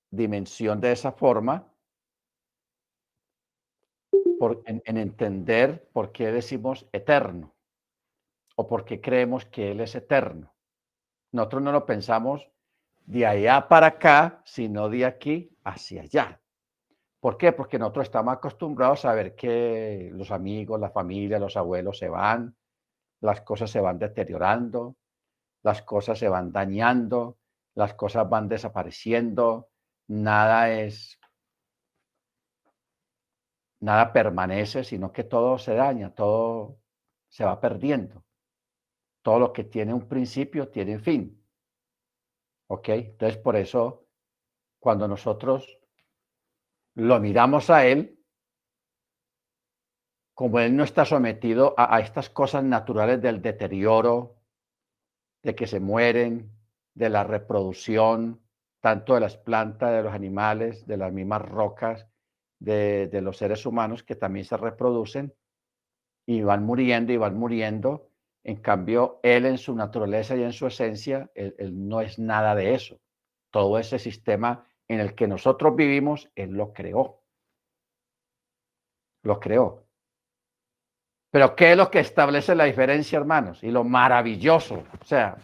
dimensión 0.09 0.79
de 0.79 0.93
esa 0.93 1.11
forma, 1.11 1.67
por, 4.39 4.63
en, 4.65 4.81
en, 4.85 4.97
entender 4.97 5.89
por 5.91 6.11
qué 6.11 6.31
decimos 6.31 6.87
eterno 6.93 7.53
o 8.55 8.67
por 8.67 8.85
qué 8.85 9.01
creemos 9.01 9.45
que 9.45 9.71
Él 9.71 9.81
es 9.81 9.95
eterno. 9.95 10.53
Nosotros 11.31 11.61
no 11.61 11.71
lo 11.71 11.85
pensamos 11.85 12.49
de 13.05 13.25
allá 13.25 13.67
para 13.67 13.87
acá, 13.87 14.41
sino 14.45 14.89
de 14.89 15.05
aquí 15.05 15.57
hacia 15.63 16.03
allá. 16.03 16.41
¿Por 17.19 17.37
qué? 17.37 17.51
Porque 17.51 17.77
nosotros 17.77 18.05
estamos 18.05 18.33
acostumbrados 18.33 19.05
a 19.05 19.13
ver 19.13 19.35
que 19.35 20.09
los 20.13 20.31
amigos, 20.31 20.79
la 20.79 20.89
familia, 20.89 21.37
los 21.37 21.55
abuelos 21.55 21.99
se 21.99 22.09
van, 22.09 22.55
las 23.19 23.41
cosas 23.41 23.69
se 23.69 23.79
van 23.79 23.99
deteriorando, 23.99 24.95
las 25.63 25.81
cosas 25.81 26.19
se 26.19 26.29
van 26.29 26.51
dañando, 26.51 27.37
las 27.75 27.93
cosas 27.93 28.29
van 28.29 28.47
desapareciendo, 28.47 29.69
nada 30.07 30.71
es, 30.71 31.19
nada 33.79 34.13
permanece, 34.13 34.83
sino 34.83 35.11
que 35.11 35.23
todo 35.23 35.57
se 35.57 35.75
daña, 35.75 36.13
todo 36.13 36.79
se 37.29 37.45
va 37.45 37.59
perdiendo. 37.59 38.25
Todo 39.21 39.39
lo 39.39 39.53
que 39.53 39.63
tiene 39.63 39.93
un 39.93 40.07
principio 40.07 40.69
tiene 40.69 40.99
fin. 40.99 41.41
¿Ok? 42.67 42.89
Entonces, 42.89 43.37
por 43.37 43.55
eso, 43.55 44.07
cuando 44.79 45.07
nosotros 45.07 45.79
lo 46.95 47.19
miramos 47.19 47.69
a 47.69 47.85
Él, 47.85 48.19
como 50.33 50.59
Él 50.59 50.75
no 50.75 50.83
está 50.83 51.05
sometido 51.05 51.75
a, 51.77 51.99
estas 51.99 52.29
cosas 52.29 52.63
naturales 52.63 53.21
del 53.21 53.41
deterioro, 53.41 54.40
de 55.43 55.55
que 55.55 55.67
se 55.67 55.79
mueren, 55.79 56.51
de 56.93 57.09
la 57.09 57.23
reproducción, 57.23 58.41
tanto 58.79 59.13
de 59.13 59.21
las 59.21 59.37
plantas, 59.37 59.91
de 59.91 60.03
los 60.03 60.13
animales, 60.13 60.85
de 60.87 60.97
las 60.97 61.13
mismas 61.13 61.41
rocas, 61.41 62.07
de, 62.59 63.09
los 63.21 63.37
seres 63.37 63.65
humanos 63.65 64.03
que 64.03 64.15
también 64.15 64.45
se 64.45 64.57
reproducen 64.57 65.33
y 66.25 66.41
van 66.41 66.63
muriendo 66.63 67.13
y 67.13 67.17
van 67.17 67.37
muriendo. 67.37 68.09
En 68.43 68.57
cambio, 68.57 69.19
Él 69.23 69.45
en 69.45 69.57
su 69.57 69.75
naturaleza 69.75 70.35
y 70.35 70.43
en 70.43 70.53
su 70.53 70.67
esencia, 70.67 71.31
él 71.35 71.87
no 71.87 72.01
es 72.01 72.17
nada 72.17 72.55
de 72.55 72.73
eso. 72.73 72.99
Todo 73.51 73.77
ese 73.77 73.99
sistema 73.99 74.65
en 74.87 74.99
el 74.99 75.15
que 75.15 75.27
nosotros 75.27 75.75
vivimos, 75.75 76.31
Él 76.35 76.51
lo 76.51 76.73
creó. 76.73 77.21
Lo 79.23 79.39
creó. 79.39 79.85
Pero 81.31 81.55
¿qué 81.55 81.71
es 81.71 81.77
lo 81.77 81.89
que 81.89 81.99
establece 81.99 82.53
la 82.55 82.65
diferencia, 82.65 83.17
hermanos? 83.17 83.63
Y 83.63 83.71
lo 83.71 83.85
maravilloso. 83.85 84.83
O 85.01 85.05
sea, 85.05 85.37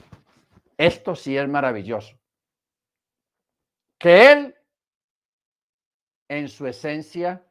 esto 0.78 1.16
sí 1.16 1.38
es 1.38 1.48
maravilloso. 1.48 2.20
Que 3.98 4.32
Él, 4.32 4.56
en 6.30 6.50
su 6.50 6.68
esencia, 6.68 7.50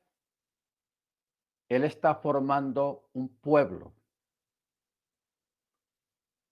Él 1.71 1.85
está 1.85 2.15
formando 2.15 3.09
un 3.15 3.35
pueblo. 3.39 3.95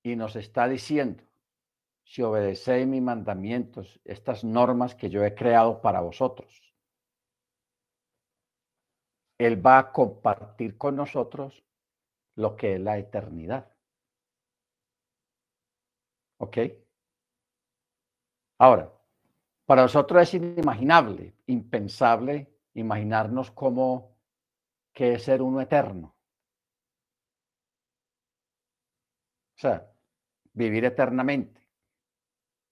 Y 0.03 0.16
nos 0.16 0.37
está 0.37 0.66
diciendo, 0.66 1.22
si 2.03 2.22
obedecéis 2.22 2.87
mis 2.87 3.03
mandamientos, 3.03 4.01
estas 4.05 4.43
normas 4.43 4.95
que 4.95 5.11
yo 5.11 5.22
he 5.22 5.35
creado 5.35 5.82
para 5.82 6.01
vosotros. 6.01 6.74
Él 9.39 9.64
va 9.64 9.78
a 9.78 9.93
compartir 9.93 10.78
con 10.78 10.97
nosotros 10.97 11.64
lo 12.37 12.57
que 12.57 12.74
es 12.74 12.80
la 12.80 12.99
eternidad. 12.99 13.70
¿Ok? 16.39 16.59
Ahora, 18.59 18.93
para 19.66 19.82
nosotros 19.82 20.22
es 20.22 20.35
inimaginable, 20.35 21.35
impensable 21.47 22.55
imaginarnos 22.74 23.51
cómo 23.51 24.16
que 24.93 25.14
es 25.14 25.24
ser 25.24 25.43
uno 25.43 25.61
eterno. 25.61 26.14
O 29.57 29.61
sea, 29.61 29.91
vivir 30.53 30.85
eternamente. 30.85 31.68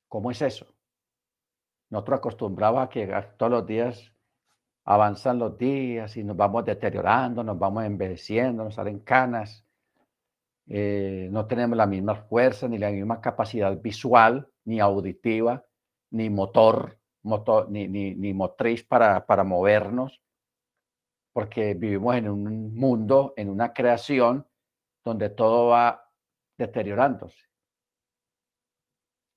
¿Cómo 0.08 0.30
es 0.30 0.42
eso? 0.42 0.66
Nosotros 1.90 2.18
acostumbramos 2.18 2.84
a 2.84 2.88
que 2.88 3.06
todos 3.36 3.52
los 3.52 3.66
días 3.66 4.11
avanzan 4.84 5.38
los 5.38 5.56
días 5.58 6.16
y 6.16 6.24
nos 6.24 6.36
vamos 6.36 6.64
deteriorando, 6.64 7.44
nos 7.44 7.58
vamos 7.58 7.84
envejeciendo, 7.84 8.64
nos 8.64 8.74
salen 8.74 9.00
canas. 9.00 9.64
eh, 10.68 11.28
no 11.32 11.46
tenemos 11.46 11.76
la 11.76 11.86
misma 11.86 12.14
fuerza, 12.14 12.68
ni 12.68 12.78
la 12.78 12.90
misma 12.90 13.20
capacidad 13.20 13.76
visual, 13.80 14.48
ni 14.64 14.80
auditiva, 14.80 15.64
ni 16.10 16.30
motor, 16.30 16.98
motor 17.22 17.70
ni, 17.70 17.88
ni, 17.88 18.34
motriz 18.34 18.84
para, 18.84 19.26
para 19.26 19.44
movernos, 19.44 20.22
porque 21.32 21.74
vivimos 21.74 22.16
en 22.16 22.28
un 22.28 22.74
mundo, 22.74 23.34
en 23.36 23.50
una 23.50 23.72
creación 23.72 24.46
donde 25.04 25.30
todo 25.30 25.68
va 25.68 26.08
deteriorándose. 26.56 27.51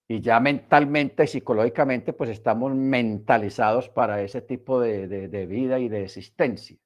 Y 0.07 0.21
ya 0.21 0.39
mentalmente 0.39 1.25
psicológicamente, 1.25 2.13
pues 2.13 2.29
estamos 2.29 2.73
mentalizados 2.75 3.89
para 3.89 4.21
ese 4.21 4.41
tipo 4.41 4.79
de, 4.79 5.07
de 5.07 5.45
vida 5.45 5.79
y 5.79 5.89
de 5.89 6.03
existencia. 6.03 6.77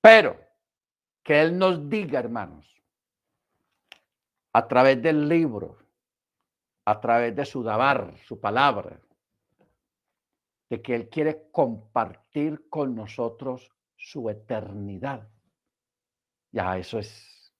Pero 0.00 0.40
que 1.22 1.40
Él 1.40 1.58
nos 1.58 1.90
diga, 1.90 2.20
hermanos, 2.20 2.72
a 4.54 4.66
través 4.66 5.02
del 5.02 5.28
libro, 5.28 5.76
a 6.86 7.00
través 7.00 7.34
de 7.36 7.44
su 7.44 7.62
dabar, 7.62 8.16
su 8.24 8.40
palabra, 8.40 8.98
de 10.70 10.80
que 10.80 10.94
Él 10.94 11.08
quiere 11.08 11.50
compartir 11.50 12.68
con 12.68 12.94
nosotros 12.94 13.70
su 13.96 14.30
eternidad. 14.30 15.28
Ya 16.52 16.78
eso 16.78 16.98
es, 16.98 17.52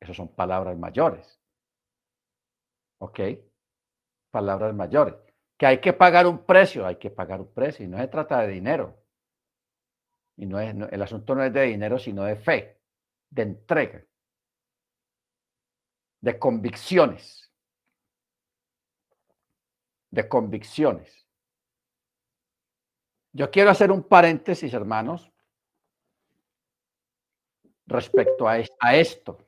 eso 0.00 0.14
son 0.14 0.34
palabras 0.34 0.76
mayores. 0.76 1.38
¿Ok? 3.04 3.20
Palabras 4.30 4.74
mayores. 4.74 5.14
Que 5.58 5.66
hay 5.66 5.80
que 5.80 5.92
pagar 5.92 6.26
un 6.26 6.46
precio, 6.46 6.86
hay 6.86 6.96
que 6.96 7.10
pagar 7.10 7.40
un 7.42 7.52
precio 7.52 7.84
y 7.84 7.88
no 7.88 7.98
se 7.98 8.08
trata 8.08 8.40
de 8.40 8.48
dinero. 8.48 8.98
Y 10.36 10.46
no 10.46 10.58
es, 10.58 10.74
el 10.74 11.02
asunto 11.02 11.34
no 11.34 11.44
es 11.44 11.52
de 11.52 11.64
dinero, 11.64 11.98
sino 11.98 12.24
de 12.24 12.36
fe, 12.36 12.80
de 13.28 13.42
entrega, 13.42 14.02
de 16.22 16.38
convicciones, 16.38 17.52
de 20.10 20.26
convicciones. 20.26 21.26
Yo 23.32 23.50
quiero 23.50 23.70
hacer 23.70 23.92
un 23.92 24.02
paréntesis, 24.02 24.72
hermanos, 24.72 25.30
respecto 27.86 28.48
a, 28.48 28.56
a 28.80 28.96
esto, 28.96 29.43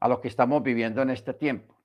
a 0.00 0.08
lo 0.08 0.20
que 0.20 0.28
estamos 0.28 0.62
viviendo 0.62 1.02
en 1.02 1.10
este 1.10 1.34
tiempo. 1.34 1.76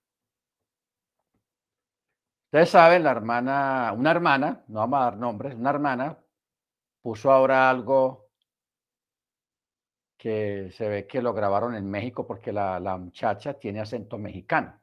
Ustedes 2.45 2.70
saben, 2.70 3.03
la 3.03 3.11
hermana, 3.11 3.93
una 3.97 4.11
hermana, 4.11 4.64
no 4.68 4.82
vamos 4.82 4.99
a 4.99 5.03
dar 5.05 5.18
nombres, 5.18 5.55
una 5.55 5.72
hermana 5.72 6.20
puso 7.01 7.32
ahora 7.32 7.70
algo 7.70 8.30
que 10.18 10.70
se 10.72 10.88
ve 10.88 11.07
que 11.07 11.22
lo 11.22 11.34
grabaron 11.34 11.76
en 11.76 11.89
México 11.89 12.28
porque 12.28 12.53
la, 12.53 12.80
muchacha 12.97 13.55
tiene 13.55 13.82
acento 13.82 14.18
mexicano, 14.18 14.80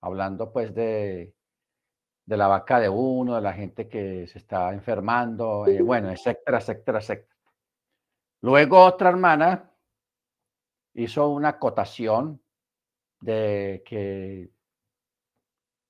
hablando 0.00 0.50
pues 0.50 0.74
de, 0.74 1.34
de, 2.24 2.36
la 2.36 2.48
vaca 2.48 2.80
de 2.80 2.88
uno, 2.88 3.36
de 3.36 3.42
la 3.42 3.52
gente 3.52 3.88
que 3.88 4.26
se 4.26 4.38
está 4.38 4.72
enfermando, 4.72 5.66
eh, 5.66 5.82
bueno, 5.82 6.10
etcétera, 6.12 6.58
etcétera, 6.58 6.98
etcétera. 6.98 7.36
Luego 8.40 8.82
otra 8.82 9.10
hermana 9.10 9.70
hizo 10.94 11.28
una 11.28 11.50
acotación 11.50 12.42
de 13.20 13.82
que 13.84 14.50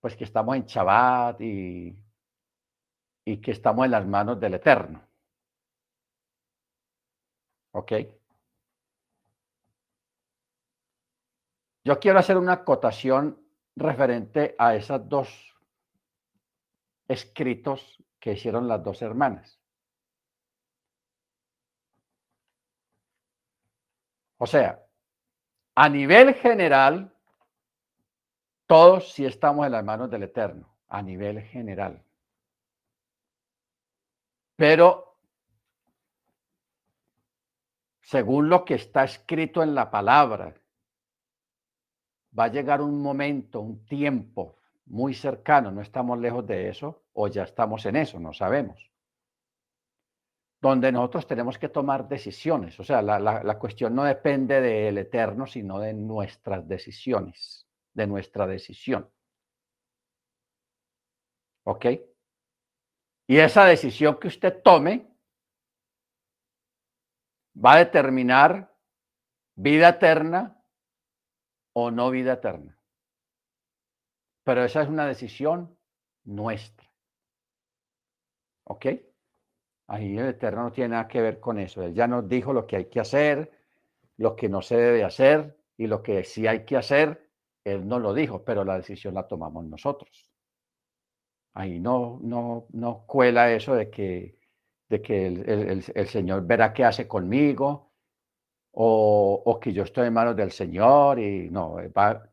pues 0.00 0.16
que 0.16 0.24
estamos 0.24 0.56
en 0.56 0.66
Shabbat 0.66 1.40
y, 1.40 1.98
y 3.24 3.40
que 3.40 3.50
estamos 3.50 3.84
en 3.84 3.90
las 3.90 4.06
manos 4.06 4.38
del 4.38 4.54
Eterno. 4.54 5.02
¿Ok? 7.72 7.92
Yo 11.84 11.98
quiero 11.98 12.18
hacer 12.18 12.36
una 12.36 12.52
acotación 12.52 13.40
referente 13.76 14.54
a 14.58 14.74
esos 14.74 15.08
dos 15.08 15.56
escritos 17.08 18.02
que 18.18 18.32
hicieron 18.32 18.66
las 18.66 18.82
dos 18.82 19.02
hermanas. 19.02 19.60
O 24.38 24.46
sea, 24.46 24.82
a 25.74 25.88
nivel 25.88 26.34
general, 26.34 27.15
todos 28.66 29.12
sí 29.12 29.24
estamos 29.24 29.64
en 29.66 29.72
las 29.72 29.84
manos 29.84 30.10
del 30.10 30.24
Eterno, 30.24 30.68
a 30.88 31.00
nivel 31.02 31.40
general. 31.42 32.02
Pero, 34.56 35.16
según 38.00 38.48
lo 38.48 38.64
que 38.64 38.74
está 38.74 39.04
escrito 39.04 39.62
en 39.62 39.74
la 39.74 39.90
palabra, 39.90 40.54
va 42.38 42.44
a 42.44 42.48
llegar 42.48 42.80
un 42.80 43.00
momento, 43.00 43.60
un 43.60 43.84
tiempo 43.86 44.56
muy 44.86 45.14
cercano, 45.14 45.70
no 45.70 45.80
estamos 45.80 46.18
lejos 46.18 46.46
de 46.46 46.68
eso, 46.68 47.02
o 47.12 47.28
ya 47.28 47.44
estamos 47.44 47.84
en 47.86 47.96
eso, 47.96 48.18
no 48.18 48.32
sabemos, 48.32 48.90
donde 50.60 50.90
nosotros 50.90 51.26
tenemos 51.26 51.58
que 51.58 51.68
tomar 51.68 52.08
decisiones. 52.08 52.78
O 52.80 52.84
sea, 52.84 53.02
la, 53.02 53.18
la 53.20 53.58
cuestión 53.58 53.94
no 53.94 54.04
depende 54.04 54.60
del 54.60 54.98
Eterno, 54.98 55.46
sino 55.46 55.78
de 55.78 55.92
nuestras 55.92 56.66
decisiones 56.66 57.65
de 57.97 58.07
nuestra 58.07 58.47
decisión. 58.47 59.11
¿Ok? 61.64 61.86
Y 63.26 63.38
esa 63.38 63.64
decisión 63.64 64.20
que 64.20 64.28
usted 64.28 64.62
tome 64.62 65.11
va 67.57 67.72
a 67.72 67.78
determinar 67.78 68.72
vida 69.57 69.88
eterna 69.88 70.62
o 71.72 71.90
no 71.90 72.11
vida 72.11 72.34
eterna. 72.34 72.78
Pero 74.44 74.62
esa 74.62 74.82
es 74.82 74.88
una 74.88 75.07
decisión 75.07 75.76
nuestra. 76.24 76.86
¿Ok? 78.64 78.86
Ahí 79.88 80.18
el 80.18 80.26
Eterno 80.26 80.64
no 80.64 80.72
tiene 80.72 80.90
nada 80.90 81.09
que 81.09 81.20
ver 81.20 81.40
con 81.40 81.59
eso. 81.59 81.82
Él 81.82 81.94
ya 81.94 82.07
nos 82.07 82.28
dijo 82.28 82.53
lo 82.53 82.66
que 82.66 82.76
hay 82.76 82.84
que 82.86 83.01
hacer, 83.01 83.51
lo 84.16 84.36
que 84.36 84.49
no 84.49 84.61
se 84.61 84.76
debe 84.76 85.05
hacer 85.05 85.57
y 85.76 85.86
lo 85.86 86.03
que 86.03 86.24
sí 86.24 86.47
hay 86.47 86.64
que 86.64 86.76
hacer 86.76 87.25
él 87.66 87.86
no 87.86 87.98
lo 87.98 88.14
dijo, 88.14 88.44
pero 88.44 88.64
la 88.64 88.76
decisión 88.76 89.14
la 89.14 89.26
tomamos 89.26 89.64
nosotros. 89.64 90.30
Ahí 91.54 91.80
no, 91.80 92.20
no, 92.22 92.66
no 92.72 93.04
cuela 93.06 93.50
eso 93.52 93.74
de 93.74 93.90
que, 93.90 94.38
de 94.88 95.02
que 95.02 95.26
el, 95.26 96.06
Señor 96.08 96.46
verá 96.46 96.72
qué 96.72 96.84
hace 96.84 97.08
conmigo 97.08 97.92
o, 98.72 99.58
que 99.60 99.72
yo 99.72 99.82
estoy 99.82 100.06
en 100.06 100.14
manos 100.14 100.36
del 100.36 100.52
Señor 100.52 101.18
y 101.18 101.50
no, 101.50 101.80
eh, 101.80 101.88
va, 101.88 102.30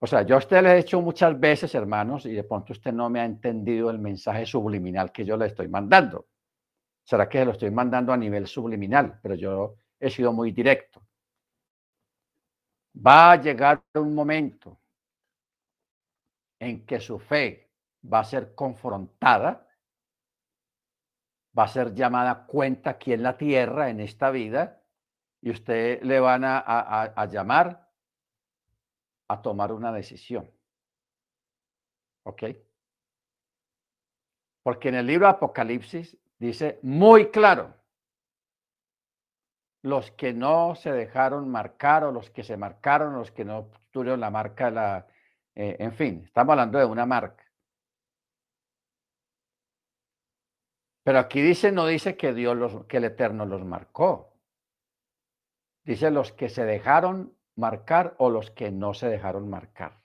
o 0.00 0.06
sea, 0.06 0.22
yo 0.22 0.36
a 0.36 0.38
usted 0.38 0.62
le 0.62 0.72
he 0.72 0.76
dicho 0.76 1.00
muchas 1.00 1.38
veces, 1.38 1.74
hermanos, 1.74 2.24
y 2.26 2.32
de 2.32 2.44
pronto 2.44 2.72
usted 2.72 2.92
no 2.92 3.10
me 3.10 3.20
ha 3.20 3.24
entendido 3.24 3.90
el 3.90 3.98
mensaje 3.98 4.46
subliminal 4.46 5.12
que 5.12 5.24
yo 5.24 5.36
le 5.36 5.46
estoy 5.46 5.68
mandando. 5.68 6.26
¿Será 7.04 7.28
que 7.28 7.44
lo 7.44 7.52
estoy 7.52 7.70
mandando 7.70 8.12
a 8.12 8.16
nivel 8.16 8.46
subliminal? 8.46 9.20
Pero 9.22 9.34
yo 9.34 9.76
he 10.00 10.08
sido 10.10 10.32
muy 10.32 10.50
directo. 10.50 11.02
Va 12.94 13.32
a 13.32 13.36
llegar 13.36 13.82
un 13.94 14.14
momento 14.14 14.78
en 16.60 16.84
que 16.86 17.00
su 17.00 17.18
fe 17.18 17.70
va 18.12 18.20
a 18.20 18.24
ser 18.24 18.54
confrontada, 18.54 19.66
va 21.58 21.64
a 21.64 21.68
ser 21.68 21.94
llamada 21.94 22.46
cuenta 22.46 22.90
aquí 22.90 23.12
en 23.12 23.22
la 23.22 23.36
tierra, 23.36 23.90
en 23.90 24.00
esta 24.00 24.30
vida, 24.30 24.82
y 25.40 25.50
usted 25.50 26.02
le 26.02 26.20
van 26.20 26.44
a, 26.44 26.58
a 26.58 27.26
llamar 27.26 27.90
a 29.28 29.42
tomar 29.42 29.72
una 29.72 29.90
decisión. 29.92 30.50
¿Ok? 32.24 32.44
Porque 34.62 34.90
en 34.90 34.94
el 34.96 35.06
libro 35.06 35.26
Apocalipsis 35.26 36.16
dice 36.38 36.78
muy 36.82 37.30
claro, 37.30 37.74
los 39.82 40.12
que 40.12 40.32
no 40.32 40.74
se 40.76 40.92
dejaron 40.92 41.50
marcar 41.50 42.04
o 42.04 42.12
los 42.12 42.30
que 42.30 42.44
se 42.44 42.56
marcaron, 42.56 43.14
los 43.14 43.32
que 43.32 43.44
no 43.44 43.70
tuvieron 43.90 44.20
la 44.20 44.30
marca, 44.30 44.70
la, 44.70 45.06
eh, 45.54 45.76
en 45.80 45.92
fin, 45.92 46.22
estamos 46.24 46.52
hablando 46.52 46.78
de 46.78 46.84
una 46.84 47.04
marca. 47.04 47.44
Pero 51.04 51.18
aquí 51.18 51.42
dice, 51.42 51.72
no 51.72 51.86
dice 51.86 52.16
que 52.16 52.32
Dios 52.32 52.56
los, 52.56 52.86
que 52.86 52.98
el 52.98 53.04
Eterno 53.04 53.44
los 53.44 53.64
marcó. 53.64 54.32
Dice 55.84 56.12
los 56.12 56.32
que 56.32 56.48
se 56.48 56.64
dejaron 56.64 57.36
marcar 57.56 58.14
o 58.18 58.30
los 58.30 58.52
que 58.52 58.70
no 58.70 58.94
se 58.94 59.08
dejaron 59.08 59.50
marcar. 59.50 60.00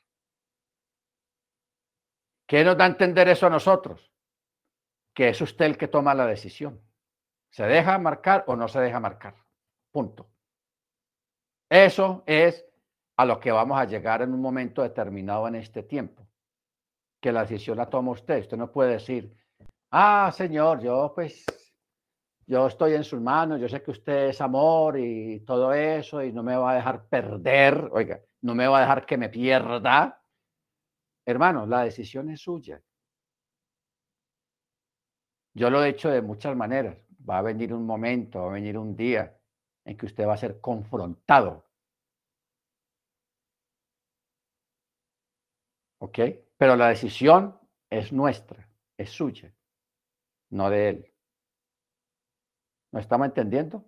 ¿Qué 2.48 2.64
nos 2.64 2.78
da 2.78 2.86
a 2.86 2.88
entender 2.88 3.28
eso 3.30 3.46
a 3.46 3.52
nosotros? 3.52 4.12
Que 5.14 5.30
es 5.30 5.40
usted 5.40 5.66
el 5.66 5.78
que 5.78 5.88
toma 5.88 6.16
la 6.16 6.26
decisión. 6.26 6.82
¿Se 7.52 7.64
deja 7.64 7.98
marcar 8.00 8.44
o 8.48 8.56
no 8.56 8.68
se 8.68 8.80
deja 8.80 9.00
marcar? 9.00 9.47
Punto. 9.98 10.30
Eso 11.68 12.22
es 12.28 12.64
a 13.18 13.26
lo 13.26 13.40
que 13.40 13.52
vamos 13.52 13.80
a 13.80 13.86
llegar 13.86 14.22
en 14.22 14.32
un 14.32 14.40
momento 14.40 14.84
determinado 14.84 15.48
en 15.48 15.56
este 15.56 15.82
tiempo. 15.82 16.28
Que 17.20 17.32
la 17.32 17.42
decisión 17.42 17.78
la 17.78 17.90
toma 17.90 18.12
usted. 18.12 18.42
Usted 18.42 18.58
no 18.58 18.72
puede 18.72 18.92
decir, 18.92 19.36
ah, 19.90 20.32
señor, 20.32 20.82
yo 20.82 21.14
pues 21.16 21.44
yo 22.46 22.68
estoy 22.68 22.94
en 22.94 23.04
sus 23.04 23.20
manos, 23.20 23.60
yo 23.60 23.68
sé 23.68 23.82
que 23.82 23.90
usted 23.90 24.28
es 24.28 24.40
amor 24.40 25.00
y 25.00 25.40
todo 25.40 25.74
eso 25.74 26.22
y 26.24 26.32
no 26.32 26.44
me 26.44 26.56
va 26.56 26.74
a 26.74 26.76
dejar 26.76 27.08
perder, 27.08 27.90
oiga, 27.92 28.22
no 28.42 28.54
me 28.54 28.68
va 28.68 28.78
a 28.78 28.82
dejar 28.82 29.04
que 29.04 29.18
me 29.18 29.30
pierda. 29.30 30.22
Hermano, 31.26 31.66
la 31.66 31.86
decisión 31.86 32.30
es 32.30 32.42
suya. 32.42 32.80
Yo 35.56 35.72
lo 35.72 35.84
he 35.84 35.90
hecho 35.90 36.12
de 36.12 36.22
muchas 36.22 36.56
maneras. 36.56 37.00
Va 37.28 37.40
a 37.40 37.42
venir 37.42 37.74
un 37.74 37.84
momento, 37.84 38.44
va 38.44 38.52
a 38.52 38.54
venir 38.54 38.78
un 38.78 38.96
día 38.96 39.37
en 39.88 39.98
que 39.98 40.06
usted 40.06 40.28
va 40.28 40.34
a 40.34 40.38
ser 40.38 40.60
confrontado. 40.60 41.66
¿Ok? 46.00 46.20
Pero 46.58 46.76
la 46.76 46.90
decisión 46.90 47.58
es 47.90 48.12
nuestra, 48.12 48.70
es 48.98 49.10
suya, 49.10 49.54
no 50.50 50.70
de 50.70 50.90
él. 50.90 51.14
¿No 52.92 53.00
estamos 53.00 53.28
entendiendo? 53.28 53.86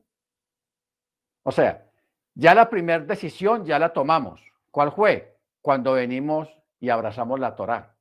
O 1.44 1.52
sea, 1.52 1.92
ya 2.34 2.56
la 2.56 2.70
primera 2.70 3.04
decisión 3.04 3.66
ya 3.66 3.78
la 3.78 3.92
tomamos. 3.92 4.42
¿Cuál 4.72 4.94
fue? 4.94 5.38
Cuando 5.62 5.94
venimos 5.94 6.48
y 6.80 6.90
abrazamos 6.90 7.40
la 7.42 7.56
Torá, 7.56 7.98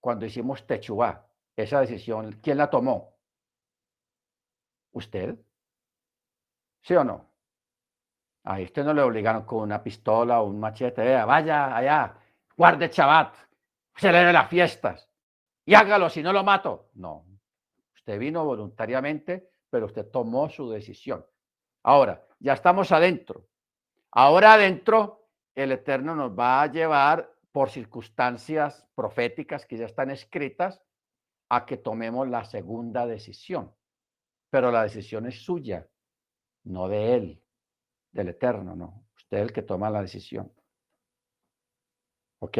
cuando 0.00 0.26
hicimos 0.26 0.66
Techubá. 0.66 1.30
Esa 1.54 1.80
decisión, 1.80 2.32
¿quién 2.42 2.58
la 2.58 2.68
tomó? 2.68 3.16
¿Usted? 4.92 5.38
¿Sí 6.82 6.94
o 6.94 7.04
no? 7.04 7.35
A 8.46 8.60
usted 8.60 8.84
no 8.84 8.94
le 8.94 9.02
obligaron 9.02 9.44
con 9.44 9.60
una 9.60 9.82
pistola 9.82 10.40
o 10.40 10.46
un 10.46 10.58
machete. 10.58 11.24
vaya 11.24 11.76
allá, 11.76 12.14
guarde 12.56 12.90
chabat, 12.90 13.34
celebre 13.94 14.32
las 14.32 14.48
fiestas 14.48 15.08
y 15.64 15.74
hágalo, 15.74 16.08
si 16.08 16.22
no 16.22 16.32
lo 16.32 16.42
mato. 16.42 16.90
No. 16.94 17.26
Usted 17.94 18.18
vino 18.18 18.44
voluntariamente 18.44 19.50
pero 19.70 19.86
usted 19.86 20.10
tomó 20.10 20.48
su 20.48 20.70
decisión. 20.70 21.26
Ahora, 21.82 22.26
ya 22.38 22.54
estamos 22.54 22.92
adentro. 22.92 23.46
Ahora 24.10 24.54
adentro, 24.54 25.28
el 25.54 25.72
Eterno 25.72 26.14
nos 26.14 26.30
va 26.30 26.62
a 26.62 26.72
llevar 26.72 27.30
por 27.52 27.70
circunstancias 27.70 28.86
proféticas 28.94 29.66
que 29.66 29.76
ya 29.76 29.86
están 29.86 30.10
escritas 30.10 30.82
a 31.48 31.64
que 31.64 31.76
tomemos 31.76 32.28
la 32.28 32.44
segunda 32.44 33.06
decisión. 33.06 33.74
Pero 34.50 34.70
la 34.70 34.82
decisión 34.82 35.26
es 35.26 35.44
suya, 35.44 35.86
no 36.64 36.88
de 36.88 37.14
Él, 37.14 37.42
del 38.16 38.30
Eterno, 38.30 38.74
no. 38.74 39.04
Usted 39.16 39.38
es 39.38 39.42
el 39.44 39.52
que 39.52 39.62
toma 39.62 39.90
la 39.90 40.02
decisión. 40.02 40.52
¿Ok? 42.40 42.58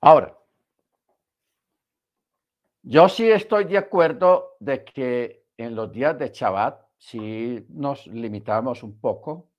Ahora, 0.00 0.36
yo 2.82 3.08
sí 3.08 3.30
estoy 3.30 3.64
de 3.64 3.78
acuerdo 3.78 4.56
de 4.60 4.84
que 4.84 5.44
en 5.56 5.74
los 5.74 5.92
días 5.92 6.18
de 6.18 6.28
Shabbat 6.28 6.82
sí 6.96 7.66
nos 7.68 8.06
limitamos 8.06 8.82
un 8.82 8.98
poco 8.98 9.50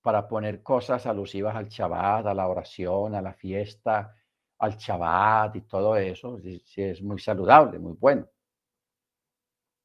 para 0.00 0.26
poner 0.26 0.62
cosas 0.62 1.06
alusivas 1.06 1.54
al 1.56 1.68
Shabbat, 1.68 2.26
a 2.26 2.34
la 2.34 2.48
oración, 2.48 3.14
a 3.14 3.20
la 3.20 3.34
fiesta, 3.34 4.14
al 4.58 4.76
Shabbat 4.76 5.56
y 5.56 5.60
todo 5.62 5.96
eso. 5.96 6.38
Sí, 6.38 6.82
es 6.82 7.02
muy 7.02 7.18
saludable, 7.18 7.78
muy 7.78 7.94
bueno. 7.94 8.26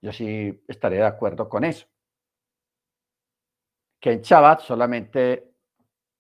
Yo 0.02 0.12
sí 0.12 0.64
estaré 0.68 0.98
de 0.98 1.06
acuerdo 1.06 1.50
con 1.50 1.64
eso. 1.64 1.88
Que 4.02 4.12
en 4.12 4.22
Shabbat 4.22 4.62
solamente 4.62 5.54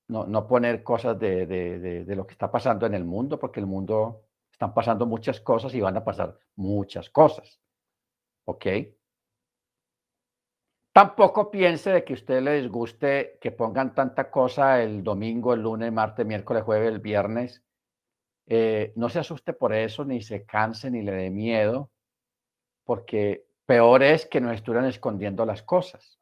no, 0.07 0.25
no 0.25 0.47
poner 0.47 0.83
cosas 0.83 1.19
de, 1.19 1.45
de, 1.45 2.15
lo 2.15 2.27
que 2.27 2.33
está 2.33 2.51
pasando 2.51 2.85
en 2.85 2.93
el 2.93 3.03
mundo, 3.03 3.39
porque 3.39 3.59
el 3.59 3.65
mundo 3.65 4.25
están 4.51 4.73
pasando 4.73 5.05
muchas 5.05 5.41
cosas 5.41 5.73
y 5.73 5.81
van 5.81 5.97
a 5.97 6.03
pasar 6.03 6.37
muchas 6.55 7.09
cosas. 7.09 7.59
¿Ok? 8.45 8.65
Tampoco 10.93 11.49
piense 11.49 11.91
de 11.91 12.03
que 12.03 12.13
a 12.13 12.15
usted 12.15 12.41
le 12.41 12.61
disguste 12.61 13.37
que 13.39 13.51
pongan 13.51 13.95
tanta 13.95 14.29
cosa 14.29 14.83
el 14.83 15.03
domingo, 15.03 15.53
el 15.53 15.61
lunes, 15.61 15.91
martes, 15.91 16.25
miércoles, 16.25 16.63
jueves, 16.63 16.89
el 16.89 16.99
viernes. 16.99 17.63
Eh, 18.47 18.91
no 18.97 19.07
se 19.07 19.19
asuste 19.19 19.53
por 19.53 19.73
eso, 19.73 20.03
ni 20.03 20.21
se 20.21 20.45
canse, 20.45 20.91
ni 20.91 21.01
le 21.01 21.13
dé 21.13 21.29
miedo, 21.29 21.89
porque 22.83 23.45
peor 23.65 24.03
es 24.03 24.25
que 24.25 24.41
nos 24.41 24.53
estuvieran 24.53 24.89
escondiendo 24.89 25.45
las 25.45 25.63
cosas. 25.63 26.20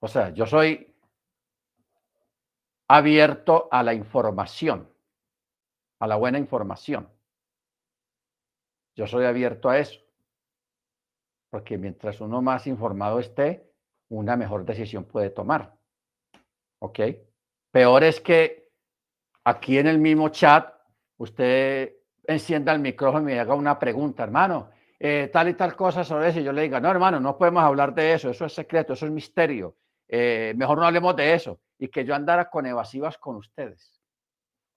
O 0.00 0.08
sea, 0.08 0.30
yo 0.30 0.46
soy 0.46 0.94
abierto 2.88 3.68
a 3.70 3.82
la 3.82 3.94
información 3.94 4.90
a 6.00 6.06
la 6.06 6.16
buena 6.16 6.38
información. 6.38 7.08
Yo 8.96 9.06
soy 9.06 9.24
abierto 9.24 9.68
a 9.68 9.78
eso, 9.78 10.00
porque 11.50 11.78
mientras 11.78 12.20
uno 12.20 12.42
más 12.42 12.66
informado 12.66 13.20
esté, 13.20 13.70
una 14.08 14.36
mejor 14.36 14.64
decisión 14.64 15.04
puede 15.04 15.30
tomar. 15.30 15.74
¿Ok? 16.80 17.00
Peor 17.70 18.02
es 18.02 18.20
que 18.20 18.70
aquí 19.44 19.78
en 19.78 19.86
el 19.86 19.98
mismo 19.98 20.30
chat 20.30 20.74
usted 21.18 21.96
encienda 22.24 22.72
el 22.72 22.80
micrófono 22.80 23.30
y 23.30 23.34
haga 23.34 23.54
una 23.54 23.78
pregunta, 23.78 24.24
hermano, 24.24 24.70
eh, 24.98 25.30
tal 25.32 25.48
y 25.48 25.54
tal 25.54 25.76
cosa 25.76 26.02
sobre 26.02 26.30
eso, 26.30 26.40
y 26.40 26.44
yo 26.44 26.52
le 26.52 26.62
diga, 26.62 26.80
no, 26.80 26.90
hermano, 26.90 27.20
no 27.20 27.36
podemos 27.36 27.62
hablar 27.62 27.94
de 27.94 28.14
eso, 28.14 28.30
eso 28.30 28.46
es 28.46 28.54
secreto, 28.54 28.94
eso 28.94 29.06
es 29.06 29.12
misterio, 29.12 29.76
eh, 30.10 30.54
mejor 30.56 30.78
no 30.78 30.86
hablemos 30.86 31.16
de 31.16 31.34
eso, 31.34 31.60
y 31.78 31.88
que 31.88 32.04
yo 32.04 32.14
andara 32.14 32.50
con 32.50 32.66
evasivas 32.66 33.18
con 33.18 33.36
ustedes 33.36 34.00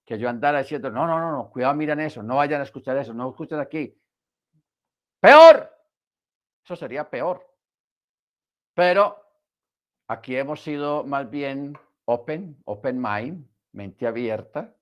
que 0.05 0.17
yo 0.17 0.29
andara 0.29 0.59
diciendo, 0.59 0.89
no, 0.89 1.07
no, 1.07 1.19
no, 1.19 1.31
no, 1.31 1.49
cuidado, 1.49 1.73
miren 1.75 1.99
eso, 1.99 2.21
no 2.21 2.35
vayan 2.35 2.61
a 2.61 2.65
escuchar 2.65 2.97
eso, 2.97 3.13
no 3.13 3.29
escuchen 3.29 3.59
aquí. 3.59 3.97
Peor. 5.19 5.69
Eso 6.63 6.75
sería 6.75 7.09
peor. 7.09 7.45
Pero 8.73 9.17
aquí 10.07 10.35
hemos 10.35 10.61
sido 10.61 11.03
más 11.03 11.29
bien 11.29 11.77
open, 12.05 12.61
open 12.65 13.01
mind, 13.01 13.47
mente 13.71 14.07
abierta, 14.07 14.75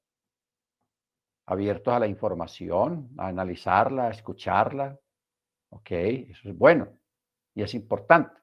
abiertos 1.46 1.94
a 1.94 2.00
la 2.00 2.08
información, 2.08 3.10
a 3.18 3.28
analizarla, 3.28 4.08
a 4.08 4.12
escucharla. 4.12 5.00
Ok, 5.70 5.92
eso 5.92 6.50
es 6.50 6.58
bueno 6.58 6.88
y 7.54 7.64
es 7.64 7.74
importante. 7.74 8.42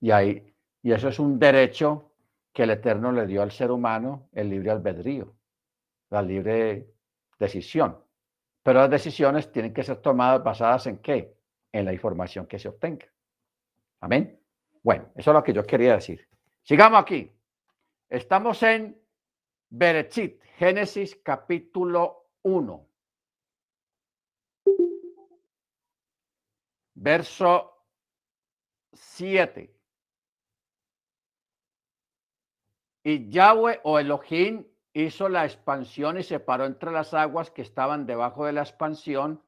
Y, 0.00 0.10
ahí, 0.10 0.55
y 0.86 0.92
eso 0.92 1.08
es 1.08 1.18
un 1.18 1.36
derecho 1.36 2.12
que 2.52 2.62
el 2.62 2.70
Eterno 2.70 3.10
le 3.10 3.26
dio 3.26 3.42
al 3.42 3.50
ser 3.50 3.72
humano, 3.72 4.28
el 4.32 4.48
libre 4.48 4.70
albedrío 4.70 5.34
la 6.10 6.22
libre 6.22 6.86
decisión. 7.40 8.00
Pero 8.62 8.78
las 8.78 8.90
decisiones 8.90 9.50
tienen 9.50 9.74
que 9.74 9.82
ser 9.82 9.96
tomadas 9.96 10.44
basadas 10.44 10.86
en 10.86 10.98
qué? 10.98 11.36
En 11.72 11.86
la 11.86 11.92
información 11.92 12.46
que 12.46 12.60
se 12.60 12.68
obtenga. 12.68 13.06
Amén. 13.98 14.40
Bueno, 14.84 15.10
eso 15.16 15.32
es 15.32 15.34
lo 15.34 15.42
que 15.42 15.52
yo 15.52 15.64
quería 15.64 15.96
decir. 15.96 16.28
Sigamos 16.62 17.00
aquí. 17.00 17.32
Estamos 18.08 18.62
en 18.62 18.96
Berechit, 19.68 20.40
Génesis 20.56 21.16
capítulo 21.16 22.28
1. 22.42 22.88
Verso 26.94 27.82
7. 28.92 29.75
Y 33.08 33.28
Yahweh 33.30 33.82
o 33.84 34.00
Elohim 34.00 34.66
hizo 34.92 35.28
la 35.28 35.44
expansión 35.44 36.18
y 36.18 36.24
separó 36.24 36.64
entre 36.64 36.90
las 36.90 37.14
aguas 37.14 37.52
que 37.52 37.62
estaban 37.62 38.04
debajo 38.04 38.46
de 38.46 38.52
la 38.52 38.62
expansión 38.62 39.40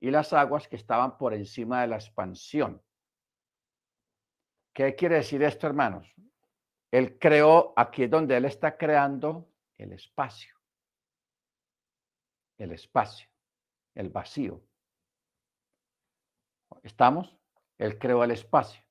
y 0.00 0.10
las 0.10 0.32
aguas 0.32 0.66
que 0.66 0.74
estaban 0.74 1.16
por 1.16 1.32
encima 1.32 1.82
de 1.82 1.86
la 1.86 1.94
expansión. 1.94 2.82
¿Qué 4.72 4.96
quiere 4.96 5.14
decir 5.14 5.40
esto, 5.44 5.68
hermanos? 5.68 6.12
Él 6.90 7.16
creó, 7.16 7.74
aquí 7.76 8.02
es 8.02 8.10
donde 8.10 8.36
él 8.36 8.44
está 8.44 8.76
creando 8.76 9.52
el 9.78 9.92
espacio. 9.92 10.56
El 12.58 12.72
espacio, 12.72 13.28
el 13.94 14.10
vacío. 14.10 14.60
¿Estamos? 16.82 17.38
Él 17.78 18.00
creó 18.00 18.24
el 18.24 18.32
espacio. 18.32 18.82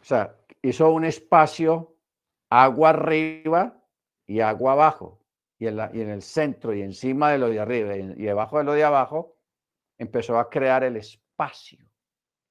O 0.00 0.04
sea, 0.04 0.34
hizo 0.62 0.90
un 0.90 1.04
espacio 1.04 1.96
agua 2.50 2.90
arriba 2.90 3.82
y 4.26 4.40
agua 4.40 4.72
abajo. 4.72 5.22
Y 5.58 5.66
en, 5.66 5.78
y 5.94 6.00
en, 6.02 6.10
el 6.10 6.22
centro 6.22 6.74
y 6.74 6.82
encima 6.82 7.32
de 7.32 7.38
lo 7.38 7.48
de 7.48 7.60
arriba 7.60 7.96
y, 7.96 8.02
debajo 8.02 8.58
de 8.58 8.64
lo 8.64 8.72
de 8.74 8.84
abajo, 8.84 9.36
empezó 9.96 10.38
a 10.38 10.50
crear 10.50 10.84
el 10.84 10.96
espacio, 10.96 11.78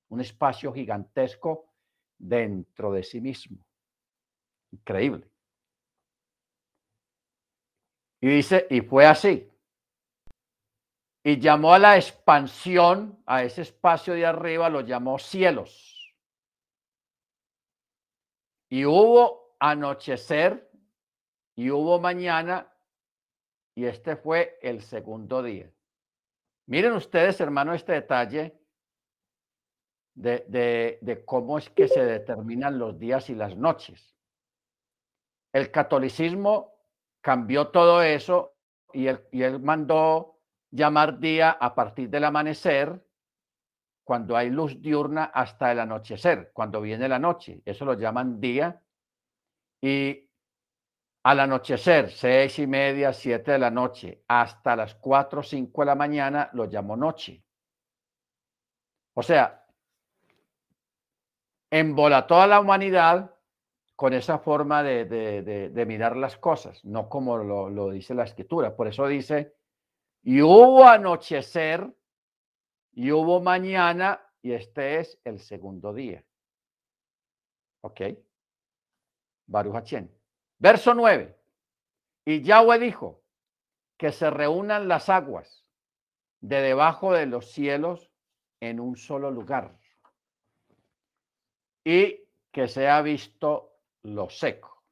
un 0.09 0.21
espacio 0.21 0.73
gigantesco 0.73 1.71
dentro 2.17 2.91
de 2.91 3.03
sí 3.03 3.21
mismo. 3.21 3.63
Increíble. 4.71 5.29
Y 8.21 8.27
dice, 8.27 8.65
y 8.71 8.81
fue 8.81 9.05
así. 9.05 9.47
Y 11.23 11.39
llamó 11.39 11.73
a 11.73 11.79
la 11.79 11.95
expansión, 11.95 13.21
a 13.25 13.43
ese 13.43 13.61
espacio 13.61 14.13
de 14.13 14.25
arriba, 14.25 14.69
lo 14.69 14.81
llamó 14.81 15.19
cielos. 15.19 15.94
Y 18.69 18.85
hubo 18.85 19.55
anochecer 19.59 20.69
y 21.55 21.71
hubo 21.71 21.99
mañana 21.99 22.71
y 23.75 23.85
este 23.85 24.15
fue 24.15 24.57
el 24.61 24.81
segundo 24.81 25.43
día. 25.43 25.69
Miren 26.67 26.93
ustedes, 26.93 27.39
hermano, 27.41 27.73
este 27.73 27.91
detalle 27.91 28.57
de, 30.15 30.97
de, 31.01 31.25
cómo 31.25 31.57
es 31.57 31.69
que 31.69 31.87
se 31.87 32.03
determinan 32.03 32.79
los 32.79 32.97
días 32.97 33.29
y 33.29 33.35
las 33.35 33.55
noches. 33.57 34.15
El 35.53 35.71
catolicismo 35.71 36.73
cambió 37.21 37.67
todo 37.67 38.01
eso 38.01 38.55
y 38.93 39.07
él, 39.07 39.25
y 39.31 39.43
él 39.43 39.59
mandó 39.59 40.39
llamar 40.71 41.19
día 41.19 41.51
a 41.51 41.75
partir 41.75 42.09
del 42.09 42.23
amanecer, 42.23 43.05
cuando 44.05 44.37
hay 44.37 44.51
luz 44.51 44.79
diurna, 44.81 45.25
hasta 45.25 45.71
el 45.71 45.79
anochecer, 45.79 46.51
cuando 46.53 46.79
viene 46.79 47.09
la 47.09 47.17
noche. 47.17 47.61
Eso 47.65 47.85
lo 47.85 47.95
llaman 47.95 48.39
día. 48.39 48.79
Y 49.81 50.29
al 51.23 51.39
anochecer, 51.39 52.11
seis 52.11 52.59
y 52.59 52.67
media, 52.67 53.11
siete 53.11 53.53
de 53.53 53.59
la 53.59 53.71
noche, 53.71 54.23
hasta 54.27 54.75
las 54.75 54.93
cuatro 54.93 55.41
cinco 55.41 55.81
de 55.81 55.87
la 55.87 55.95
mañana, 55.95 56.51
lo 56.53 56.65
llamó 56.65 56.95
noche. 56.95 57.43
O 59.15 59.23
sea, 59.23 59.65
embola 61.71 62.27
toda 62.27 62.45
la 62.45 62.59
humanidad 62.59 63.31
con 63.95 64.13
esa 64.13 64.37
forma 64.37 64.83
de, 64.83 65.85
mirar 65.87 66.15
las 66.15 66.37
cosas, 66.37 66.85
no 66.85 67.09
como 67.09 67.37
lo, 67.37 67.71
lo, 67.71 67.89
dice 67.89 68.13
la 68.13 68.25
escritura. 68.25 68.75
Por 68.75 68.87
eso 68.87 69.07
dice, 69.07 69.55
y 70.21 70.43
hubo 70.43 70.87
anochecer, 70.87 71.91
y 72.95 73.11
hubo 73.11 73.41
mañana, 73.41 74.25
y 74.41 74.53
este 74.53 74.99
es 74.99 75.19
el 75.25 75.39
segundo 75.39 75.93
día. 75.93 76.23
¿Ok? 77.81 78.01
Baruch 79.45 79.93
Verso 80.57 80.93
9. 80.93 81.37
Y 82.25 82.41
Yahweh 82.41 82.79
dijo 82.79 83.21
que 83.97 84.11
se 84.11 84.29
reúnan 84.29 84.87
las 84.87 85.09
aguas 85.09 85.65
de 86.39 86.61
debajo 86.61 87.13
de 87.13 87.25
los 87.25 87.51
cielos 87.51 88.11
en 88.61 88.79
un 88.79 88.95
solo 88.95 89.29
lugar 89.29 89.77
y 91.83 92.27
que 92.51 92.67
se 92.67 92.87
ha 92.87 93.01
visto 93.01 93.77
lo 94.03 94.29
seco. 94.29 94.83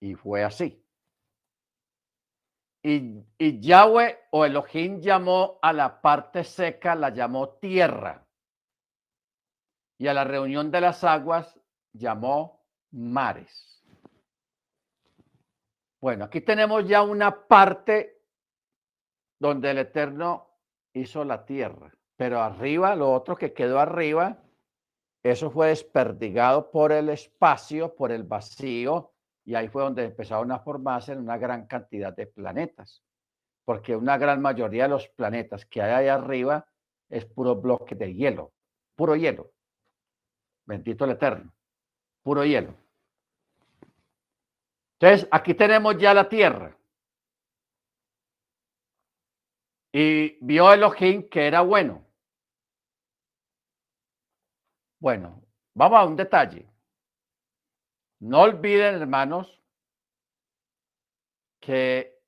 Y 0.00 0.14
fue 0.14 0.42
así. 0.42 0.81
Y, 2.84 3.60
Yahweh 3.60 4.18
o 4.30 4.44
Elohim 4.44 5.00
llamó 5.00 5.58
a 5.62 5.72
la 5.72 6.00
parte 6.00 6.42
seca, 6.42 6.94
la 6.94 7.10
llamó 7.10 7.50
tierra. 7.50 8.26
Y 9.98 10.08
a 10.08 10.14
la 10.14 10.24
reunión 10.24 10.70
de 10.70 10.80
las 10.80 11.04
aguas 11.04 11.58
llamó 11.92 12.64
mares. 12.90 13.84
Bueno, 16.00 16.24
aquí 16.24 16.40
tenemos 16.40 16.88
ya 16.88 17.02
una 17.02 17.46
parte 17.46 18.20
donde 19.38 19.70
el 19.70 19.78
Eterno 19.78 20.50
hizo 20.92 21.24
la 21.24 21.44
tierra, 21.44 21.92
pero 22.16 22.40
arriba, 22.40 22.96
lo 22.96 23.12
otro 23.12 23.36
que 23.36 23.52
quedó 23.52 23.78
arriba, 23.78 24.42
eso 25.22 25.52
fue 25.52 25.68
desperdigado 25.68 26.72
por 26.72 26.90
el 26.90 27.08
espacio, 27.08 27.94
por 27.94 28.10
el 28.10 28.24
vacío, 28.24 29.11
y 29.44 29.54
ahí 29.54 29.68
fue 29.68 29.82
donde 29.82 30.04
empezaron 30.04 30.50
a 30.52 30.60
formarse 30.60 31.16
una 31.16 31.36
gran 31.36 31.66
cantidad 31.66 32.14
de 32.14 32.26
planetas, 32.26 33.02
porque 33.64 33.96
una 33.96 34.16
gran 34.18 34.40
mayoría 34.40 34.84
de 34.84 34.90
los 34.90 35.08
planetas 35.08 35.66
que 35.66 35.82
hay 35.82 35.92
ahí 35.92 36.08
arriba 36.08 36.66
es 37.08 37.24
puro 37.24 37.56
bloque 37.56 37.94
de 37.94 38.14
hielo, 38.14 38.52
puro 38.94 39.16
hielo. 39.16 39.52
Bendito 40.64 41.04
el 41.04 41.12
Eterno, 41.12 41.52
puro 42.22 42.44
hielo. 42.44 42.74
Entonces, 44.98 45.28
aquí 45.32 45.54
tenemos 45.54 45.98
ya 45.98 46.14
la 46.14 46.28
tierra. 46.28 46.76
Y 49.92 50.38
vio 50.40 50.72
Elohim 50.72 51.28
que 51.28 51.46
era 51.46 51.60
bueno. 51.60 52.06
Bueno, 55.00 55.42
vamos 55.74 55.98
a 55.98 56.04
un 56.06 56.16
detalle. 56.16 56.71
No 58.22 58.42
olviden, 58.42 58.94
hermanos, 58.94 59.60
que 61.60 62.20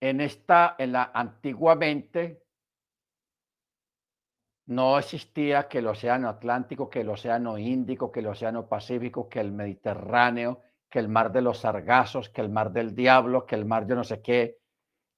en 0.00 0.20
esta, 0.20 0.76
en 0.78 0.92
la 0.92 1.10
antiguamente, 1.12 2.40
no 4.66 5.00
existía 5.00 5.66
que 5.68 5.78
el 5.78 5.88
océano 5.88 6.28
Atlántico, 6.28 6.88
que 6.88 7.00
el 7.00 7.08
océano 7.08 7.58
Índico, 7.58 8.12
que 8.12 8.20
el 8.20 8.28
océano 8.28 8.68
Pacífico, 8.68 9.28
que 9.28 9.40
el 9.40 9.50
Mediterráneo, 9.50 10.60
que 10.88 11.00
el 11.00 11.08
mar 11.08 11.32
de 11.32 11.42
los 11.42 11.58
sargazos, 11.58 12.28
que 12.28 12.40
el 12.40 12.50
mar 12.50 12.70
del 12.70 12.94
diablo, 12.94 13.46
que 13.46 13.56
el 13.56 13.64
mar 13.64 13.84
de 13.84 13.96
no 13.96 14.04
sé 14.04 14.22
qué. 14.22 14.60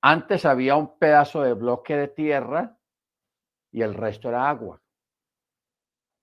Antes 0.00 0.46
había 0.46 0.76
un 0.76 0.98
pedazo 0.98 1.42
de 1.42 1.52
bloque 1.52 1.96
de 1.98 2.08
tierra 2.08 2.78
y 3.70 3.82
el 3.82 3.92
resto 3.92 4.30
era 4.30 4.48
agua. 4.48 4.80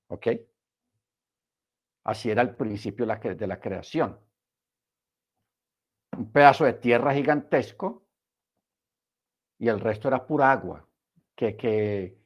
¿Ok? 0.07 0.48
Así 2.09 2.31
era 2.31 2.41
el 2.41 2.55
principio 2.55 3.05
de 3.05 3.47
la 3.47 3.59
creación. 3.59 4.19
Un 6.17 6.31
pedazo 6.31 6.65
de 6.65 6.73
tierra 6.73 7.13
gigantesco 7.13 8.07
y 9.59 9.67
el 9.67 9.79
resto 9.79 10.07
era 10.07 10.25
pura 10.25 10.51
agua. 10.51 10.87
Que, 11.35 11.55
que, 11.55 12.17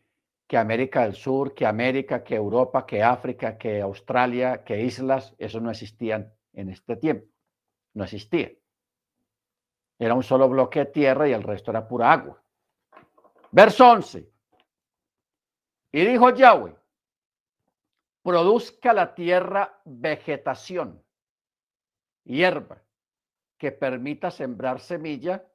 que 0.47 0.57
América 0.57 1.01
del 1.01 1.15
Sur, 1.15 1.53
que 1.53 1.65
América, 1.65 2.23
que 2.23 2.35
Europa, 2.35 2.85
que 2.85 3.03
África, 3.03 3.57
que 3.57 3.81
Australia, 3.81 4.63
que 4.63 4.81
islas, 4.81 5.35
eso 5.37 5.59
no 5.59 5.69
existían 5.69 6.31
en 6.53 6.69
este 6.69 6.95
tiempo. 6.95 7.27
No 7.93 8.05
existía. 8.05 8.53
Era 9.99 10.13
un 10.13 10.23
solo 10.23 10.47
bloque 10.47 10.79
de 10.79 10.85
tierra 10.85 11.27
y 11.27 11.33
el 11.33 11.43
resto 11.43 11.71
era 11.71 11.85
pura 11.85 12.09
agua. 12.09 12.41
Verso 13.51 13.91
11. 13.91 14.31
Y 15.91 16.05
dijo 16.05 16.29
Yahweh, 16.29 16.73
produzca 18.23 18.93
la 18.93 19.13
tierra 19.13 19.81
vegetación, 19.83 21.03
hierba, 22.23 22.81
que 23.57 23.71
permita 23.71 24.31
sembrar 24.31 24.79
semilla, 24.79 25.45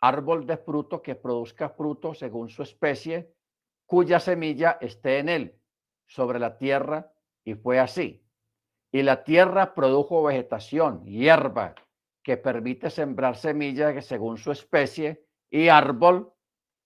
árbol 0.00 0.46
de 0.46 0.58
fruto 0.58 1.00
que 1.00 1.14
produzca 1.14 1.70
fruto 1.70 2.12
según 2.12 2.50
su 2.50 2.62
especie, 2.62 3.34
cuya 3.86 4.20
semilla 4.20 4.78
esté 4.80 5.18
en 5.18 5.28
él, 5.30 5.60
sobre 6.06 6.38
la 6.38 6.58
tierra, 6.58 7.12
y 7.44 7.54
fue 7.54 7.78
así. 7.78 8.22
Y 8.92 9.02
la 9.02 9.24
tierra 9.24 9.74
produjo 9.74 10.22
vegetación, 10.22 11.04
hierba, 11.06 11.74
que 12.22 12.36
permite 12.36 12.90
sembrar 12.90 13.36
semillas 13.36 14.04
según 14.04 14.36
su 14.36 14.52
especie, 14.52 15.26
y 15.50 15.68
árbol 15.68 16.34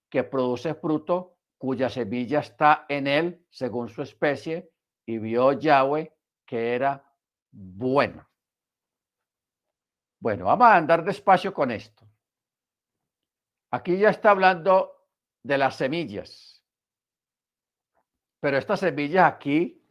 que 0.09 0.23
produce 0.23 0.75
fruto, 0.75 1.37
cuya 1.59 1.89
semilla 1.89 2.41
está 2.41 2.87
en 2.89 3.09
él 3.09 3.45
según 3.51 3.89
su 3.89 4.03
especie, 4.03 4.71
y 5.07 5.19
vio 5.19 5.53
Yahweh 5.53 6.13
que 6.45 6.75
era 6.75 7.03
bueno. 7.51 8.29
Bueno, 10.21 10.47
vamos 10.47 10.67
a 10.67 10.77
andar 10.77 11.05
despacio 11.05 11.55
con 11.55 11.71
esto. 11.71 12.07
Aquí 13.71 13.99
ya 13.99 14.11
está 14.11 14.31
hablando 14.31 15.09
de 15.43 15.59
las 15.59 15.77
semillas. 15.77 16.65
Pero 18.41 18.59
estas 18.59 18.81
semillas 18.81 19.33
aquí, 19.33 19.83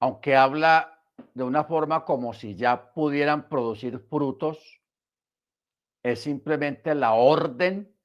aunque 0.00 0.36
habla 0.36 1.02
de 1.34 1.44
una 1.44 1.64
forma 1.64 2.04
como 2.04 2.32
si 2.32 2.54
ya 2.56 2.92
pudieran 2.92 3.48
producir 3.48 3.98
frutos, 3.98 4.80
es 6.02 6.20
simplemente 6.20 6.94
la 6.94 7.12
orden, 7.12 7.96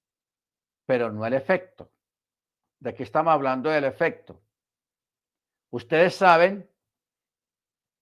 pero 0.86 1.12
no 1.12 1.26
el 1.26 1.34
efecto. 1.34 1.92
¿De 2.80 2.94
qué 2.94 3.04
estamos 3.04 3.34
hablando 3.34 3.70
del 3.70 3.86
efecto? 3.86 4.42
Ustedes 5.78 6.16
saben 6.16 6.68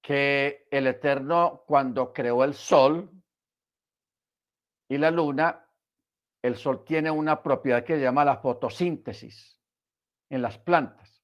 que 0.01 0.65
el 0.71 0.87
Eterno 0.87 1.65
cuando 1.67 2.13
creó 2.13 2.45
el 2.45 2.53
sol 2.53 3.11
y 4.87 4.97
la 4.97 5.11
luna, 5.11 5.67
el 6.41 6.55
sol 6.55 6.85
tiene 6.85 7.11
una 7.11 7.43
propiedad 7.43 7.83
que 7.83 7.95
se 7.95 8.01
llama 8.01 8.23
la 8.23 8.37
fotosíntesis 8.37 9.59
en 10.29 10.41
las 10.41 10.57
plantas. 10.57 11.21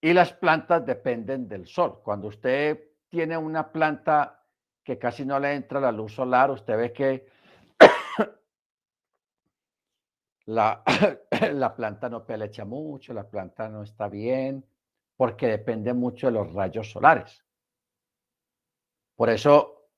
Y 0.00 0.12
las 0.12 0.32
plantas 0.32 0.86
dependen 0.86 1.48
del 1.48 1.66
sol. 1.66 2.00
Cuando 2.00 2.28
usted 2.28 2.88
tiene 3.08 3.36
una 3.36 3.72
planta 3.72 4.46
que 4.84 4.96
casi 4.96 5.24
no 5.24 5.40
le 5.40 5.54
entra 5.54 5.80
la 5.80 5.90
luz 5.90 6.14
solar, 6.14 6.52
usted 6.52 6.76
ve 6.76 6.92
que 6.92 7.26
la, 10.46 10.82
la 11.52 11.74
planta 11.74 12.08
no 12.08 12.24
pelecha 12.24 12.64
mucho, 12.64 13.12
la 13.12 13.28
planta 13.28 13.68
no 13.68 13.82
está 13.82 14.08
bien, 14.08 14.64
porque 15.16 15.46
depende 15.46 15.94
mucho 15.94 16.26
de 16.26 16.32
los 16.32 16.52
rayos 16.52 16.90
solares. 16.90 17.44
Por 19.16 19.30
eso 19.30 19.88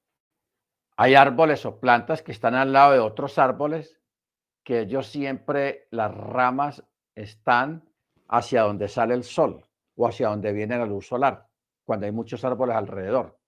hay 0.97 1.15
árboles 1.15 1.65
o 1.67 1.81
plantas 1.81 2.23
que 2.23 2.33
están 2.33 2.55
al 2.55 2.73
lado 2.73 2.93
de 2.93 2.99
otros 3.01 3.39
árboles 3.39 4.01
que 4.65 4.81
ellos 4.81 5.07
siempre, 5.07 5.87
las 5.91 6.13
ramas 6.13 6.83
están 7.15 7.89
hacia 8.29 8.63
donde 8.63 8.89
sale 8.89 9.15
el 9.15 9.23
sol 9.23 9.65
o 9.97 10.09
hacia 10.09 10.29
donde 10.29 10.53
viene 10.53 10.79
la 10.79 10.87
luz 10.87 11.07
solar, 11.07 11.47
cuando 11.85 12.07
hay 12.07 12.13
muchos 12.13 12.45
árboles 12.45 12.75
alrededor. 12.75 13.39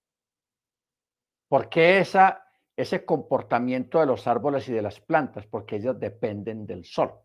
Porque 1.49 1.99
esa, 1.99 2.46
ese 2.77 3.05
comportamiento 3.05 4.01
de 4.01 4.07
los 4.07 4.27
árboles 4.27 4.69
y 4.69 4.73
de 4.73 4.83
las 4.83 5.01
plantas, 5.01 5.47
porque 5.47 5.77
ellos 5.77 5.99
dependen 5.99 6.67
del 6.67 6.85
sol. 6.85 7.19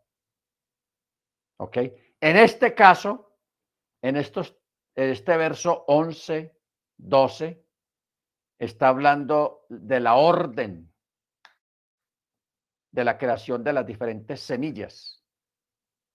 ¿Ok? 1.57 1.77
En 2.21 2.37
este 2.37 2.73
caso, 2.73 3.37
en, 4.01 4.15
estos, 4.15 4.57
en 4.95 5.09
este 5.09 5.35
verso 5.37 5.83
11, 5.87 6.55
12, 6.97 7.65
está 8.59 8.87
hablando 8.87 9.65
de 9.69 9.99
la 9.99 10.15
orden 10.15 10.91
de 12.91 13.03
la 13.03 13.17
creación 13.17 13.63
de 13.63 13.73
las 13.73 13.85
diferentes 13.85 14.41
semillas 14.41 15.23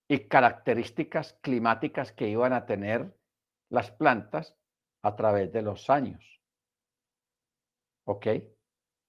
y 0.08 0.28
características 0.28 1.38
climáticas 1.42 2.12
que 2.12 2.28
iban 2.28 2.52
a 2.52 2.66
tener 2.66 3.16
las 3.70 3.90
plantas 3.90 4.54
a 5.02 5.16
través 5.16 5.52
de 5.52 5.62
los 5.62 5.90
años. 5.90 6.40
¿Ok? 8.04 8.26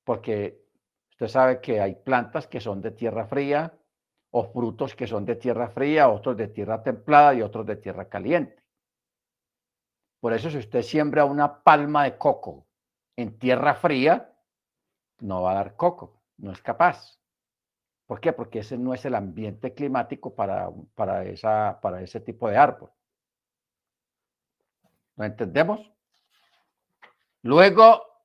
Porque 0.08 0.64
usted 1.10 1.28
sabe 1.28 1.60
que 1.60 1.82
hay 1.82 1.96
plantas 1.96 2.48
que 2.48 2.62
son 2.62 2.82
de 2.82 2.92
tierra 2.92 3.28
fría 3.28 3.78
o 4.32 4.46
frutos 4.54 4.96
que 4.96 5.06
son 5.06 5.26
de 5.26 5.36
tierra 5.36 5.68
fría, 5.68 6.08
otros 6.08 6.38
de 6.38 6.48
tierra 6.48 6.82
templada 6.82 7.34
y 7.34 7.42
otros 7.42 7.66
de 7.66 7.76
tierra 7.76 8.08
caliente. 8.08 8.64
Por 10.22 10.32
eso 10.32 10.50
si 10.50 10.60
usted 10.60 10.82
siembra 10.82 11.26
una 11.26 11.62
palma 11.62 12.06
de 12.06 12.18
coco 12.18 12.66
en 13.18 13.38
tierra 13.38 13.76
fría, 13.76 14.34
no 15.20 15.42
va 15.42 15.52
a 15.52 15.56
dar 15.56 15.76
coco, 15.76 16.22
no 16.38 16.54
es 16.54 16.62
capaz. 16.62 17.20
¿Por 18.06 18.22
qué? 18.22 18.32
Porque 18.32 18.60
ese 18.60 18.78
no 18.78 18.94
es 18.94 19.04
el 19.04 19.16
ambiente 19.16 19.74
climático 19.74 20.34
para, 20.34 20.70
para, 20.96 21.26
esa, 21.26 21.80
para 21.82 22.02
ese 22.02 22.22
tipo 22.22 22.48
de 22.48 22.56
árbol. 22.56 22.92
¿Lo 25.18 25.26
entendemos? 25.26 25.92
Luego 27.42 28.17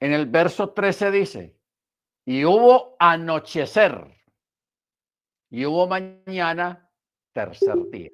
en 0.00 0.12
el 0.12 0.26
verso 0.26 0.70
13 0.70 1.10
dice, 1.10 1.56
y 2.24 2.44
hubo 2.44 2.96
anochecer, 2.98 4.14
y 5.50 5.66
hubo 5.66 5.86
mañana 5.86 6.90
tercer 7.32 7.76
día. 7.90 8.10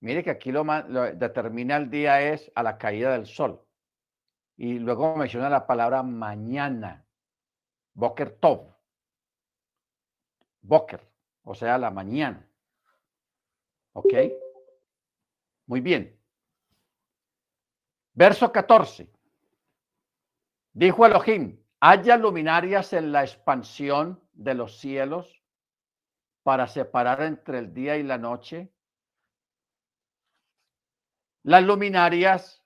Mire 0.00 0.22
que 0.22 0.30
aquí 0.30 0.52
lo, 0.52 0.64
determina 1.14 1.76
el 1.76 1.90
día 1.90 2.32
es 2.32 2.50
a 2.54 2.62
la 2.62 2.78
caída 2.78 3.12
del 3.12 3.26
sol. 3.26 3.64
Y 4.56 4.78
luego 4.78 5.16
menciona 5.16 5.48
la 5.48 5.66
palabra 5.66 6.02
mañana, 6.02 7.04
Boker 7.94 8.30
Tov. 8.38 8.74
Boker, 10.60 11.08
o 11.42 11.54
sea, 11.54 11.78
la 11.78 11.90
mañana. 11.90 12.48
¿Ok? 13.92 14.12
Muy 15.66 15.80
bien. 15.80 16.20
Verso 18.12 18.52
14. 18.52 19.08
Dijo 20.78 21.04
Elohim, 21.04 21.60
haya 21.80 22.16
luminarias 22.16 22.92
en 22.92 23.10
la 23.10 23.24
expansión 23.24 24.22
de 24.32 24.54
los 24.54 24.78
cielos 24.78 25.42
para 26.44 26.68
separar 26.68 27.20
entre 27.22 27.58
el 27.58 27.74
día 27.74 27.96
y 27.96 28.04
la 28.04 28.16
noche. 28.16 28.72
Las 31.42 31.64
luminarias 31.64 32.64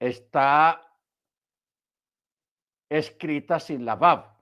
está 0.00 0.90
escrita 2.88 3.60
sin 3.60 3.84
la 3.84 3.96
Bab, 3.96 4.34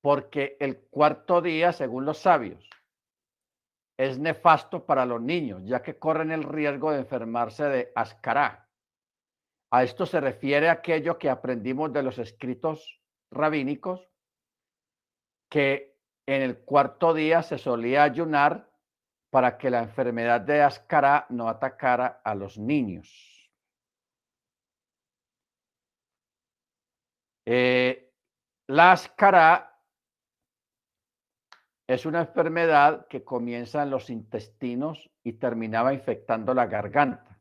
porque 0.00 0.56
el 0.58 0.88
cuarto 0.88 1.42
día, 1.42 1.74
según 1.74 2.06
los 2.06 2.16
sabios, 2.16 2.66
es 3.98 4.18
nefasto 4.18 4.86
para 4.86 5.04
los 5.04 5.20
niños, 5.20 5.60
ya 5.66 5.82
que 5.82 5.98
corren 5.98 6.32
el 6.32 6.44
riesgo 6.44 6.92
de 6.92 7.00
enfermarse 7.00 7.64
de 7.64 7.92
ascará 7.94 8.65
a 9.70 9.82
esto 9.82 10.06
se 10.06 10.20
refiere 10.20 10.68
aquello 10.68 11.18
que 11.18 11.30
aprendimos 11.30 11.92
de 11.92 12.02
los 12.02 12.18
escritos 12.18 13.00
rabínicos, 13.30 14.08
que 15.50 15.96
en 16.26 16.42
el 16.42 16.58
cuarto 16.58 17.14
día 17.14 17.42
se 17.42 17.58
solía 17.58 18.02
ayunar 18.02 18.70
para 19.30 19.58
que 19.58 19.70
la 19.70 19.82
enfermedad 19.82 20.40
de 20.40 20.62
Ascará 20.62 21.26
no 21.30 21.48
atacara 21.48 22.20
a 22.24 22.34
los 22.34 22.58
niños. 22.58 23.52
Eh, 27.44 28.12
la 28.68 28.92
Ascará 28.92 29.80
es 31.86 32.04
una 32.04 32.20
enfermedad 32.20 33.06
que 33.06 33.22
comienza 33.22 33.82
en 33.84 33.90
los 33.90 34.10
intestinos 34.10 35.08
y 35.22 35.34
terminaba 35.34 35.94
infectando 35.94 36.52
la 36.52 36.66
garganta. 36.66 37.35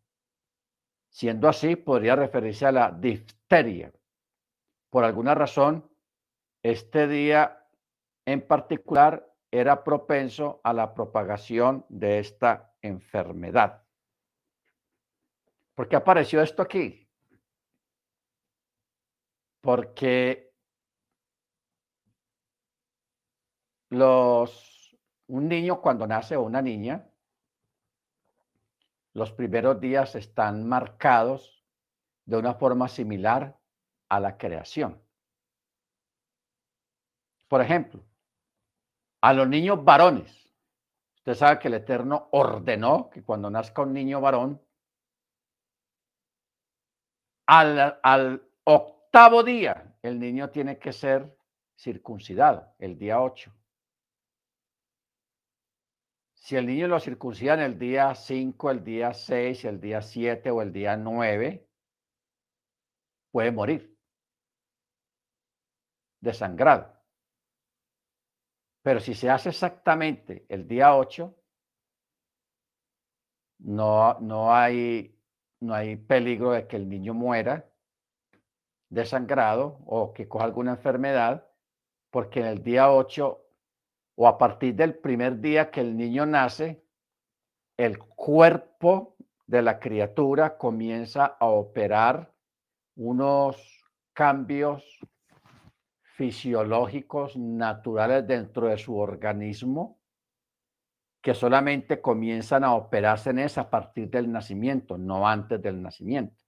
Siendo 1.16 1.48
así, 1.48 1.78
podría 1.78 2.18
referirse 2.18 2.66
a 2.66 2.74
la 2.74 2.92
difteria. 2.92 3.90
Por 4.90 5.06
alguna 5.06 5.34
razón, 5.34 5.90
este 6.62 7.08
día 7.08 7.66
en 8.26 8.46
particular 8.46 9.34
era 9.50 9.82
propenso 9.82 10.60
a 10.62 10.74
la 10.74 10.94
propagación 10.94 11.86
de 11.88 12.20
esta 12.20 12.76
enfermedad. 12.82 13.86
¿Por 15.74 15.88
qué 15.88 15.96
apareció 15.96 16.42
esto 16.42 16.62
aquí? 16.62 17.10
Porque 19.62 20.54
los, 23.90 24.98
un 25.28 25.48
niño 25.48 25.80
cuando 25.80 26.06
nace 26.06 26.36
o 26.36 26.42
una 26.42 26.62
niña 26.62 27.10
los 29.16 29.32
primeros 29.32 29.80
días 29.80 30.14
están 30.16 30.68
marcados 30.68 31.64
de 32.26 32.38
una 32.38 32.54
forma 32.54 32.90
similar 32.90 33.58
a 34.10 34.20
la 34.20 34.38
creación. 34.38 35.02
Por 37.48 37.62
ejemplo, 37.62 38.04
a 39.22 39.34
los 39.34 39.48
niños 39.48 39.84
varones, 39.84 40.54
usted 41.16 41.34
sabe 41.34 41.60
que 41.60 41.70
el 41.70 41.76
Eterno 41.76 42.28
ordenó 42.32 43.10
que 43.10 43.24
cuando 43.24 43.50
nazca 43.50 43.84
un 43.84 43.94
niño 43.94 44.20
varón, 44.20 44.62
al, 47.48 48.44
octavo 48.66 49.44
día 49.44 49.96
el 50.02 50.20
niño 50.20 50.50
tiene 50.50 50.78
que 50.78 50.92
ser 50.92 51.38
circuncidado, 51.78 52.74
el 52.80 52.98
día 52.98 53.22
8. 53.22 53.50
Si 56.46 56.56
el 56.56 56.68
niño 56.68 56.88
lo 56.88 57.00
circuncidan 57.00 57.60
el 57.60 57.80
día 57.80 58.14
5, 58.14 58.70
el 58.70 58.84
día 58.84 59.16
6, 59.16 59.66
el 59.66 59.82
día 59.82 60.00
7 60.04 60.52
o 60.52 60.62
el 60.62 60.72
día 60.72 60.96
9, 60.96 61.68
puede 63.32 63.52
morir 63.52 63.98
desangrado. 66.22 67.02
Pero 68.84 69.00
si 69.00 69.16
se 69.16 69.28
hace 69.28 69.50
exactamente 69.50 70.46
el 70.48 70.68
día 70.68 70.96
8, 70.96 71.36
no, 73.62 74.20
no, 74.20 74.54
hay, 74.54 75.20
no 75.62 75.74
hay 75.74 75.96
peligro 75.96 76.52
de 76.52 76.68
que 76.68 76.76
el 76.76 76.88
niño 76.88 77.16
muera 77.16 77.68
desangrado 78.92 79.80
o 79.88 80.14
que 80.14 80.28
coja 80.28 80.46
alguna 80.46 80.74
enfermedad, 80.74 81.50
porque 82.12 82.42
en 82.42 82.46
el 82.46 82.64
día 82.64 82.92
8 82.92 83.45
o 84.16 84.28
a 84.28 84.38
partir 84.38 84.76
del 84.76 84.96
primer 84.96 85.40
día 85.40 85.70
que 85.70 85.82
el 85.82 85.96
niño 85.96 86.26
nace, 86.26 86.84
el 87.78 88.00
cuerpo 88.00 89.16
de 89.46 89.62
la 89.62 89.80
criatura 89.80 90.58
comienza 90.58 91.26
a 91.26 91.46
operar 91.48 92.34
unos 92.96 93.86
cambios 94.14 95.00
fisiológicos 96.02 97.36
naturales 97.36 98.26
dentro 98.26 98.68
de 98.68 98.78
su 98.78 98.98
organismo 98.98 100.00
que 101.22 101.34
solamente 101.34 102.02
comienzan 102.02 102.64
a 102.64 102.76
operarse 102.76 103.32
en 103.32 103.40
esa 103.40 103.62
a 103.62 103.70
partir 103.70 104.10
del 104.10 104.32
nacimiento, 104.32 104.98
no 104.98 105.28
antes 105.28 105.60
del 105.62 105.82
nacimiento. 105.82 106.44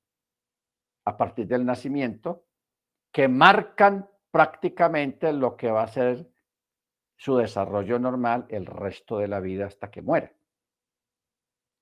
A 1.03 1.17
partir 1.17 1.47
del 1.47 1.65
nacimiento, 1.65 2.45
que 3.11 3.27
marcan 3.27 4.07
prácticamente 4.29 5.33
lo 5.33 5.57
que 5.57 5.71
va 5.71 5.81
a 5.81 5.87
ser 5.87 6.29
su 7.17 7.35
desarrollo 7.35 7.99
normal 7.99 8.45
el 8.49 8.65
resto 8.65 9.17
de 9.17 9.27
la 9.27 9.39
vida 9.39 9.65
hasta 9.65 9.91
que 9.91 10.01
muera. 10.01 10.31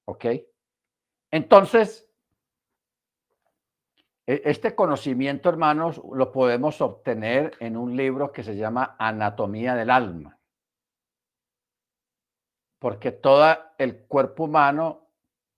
¿Ok? 0.06 0.26
Entonces, 1.32 2.10
e, 4.26 4.42
este 4.46 4.74
conocimiento, 4.74 5.50
hermanos, 5.50 6.02
lo 6.14 6.32
podemos 6.32 6.82
obtener 6.82 7.52
en 7.60 7.78
un 7.78 7.96
libro 7.96 8.32
que 8.32 8.44
se 8.44 8.56
llama 8.56 8.96
Anatomía 8.98 9.76
del 9.76 9.90
Alma. 9.90 10.40
Porque 12.80 13.12
todo 13.12 13.58
el 13.78 14.06
cuerpo 14.06 14.46
humano 14.46 15.10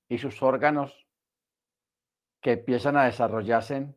y 0.09 0.17
sus 0.17 0.41
órganos 0.41 1.07
que 2.41 2.53
empiezan 2.53 2.97
a 2.97 3.05
desarrollarse 3.05 3.93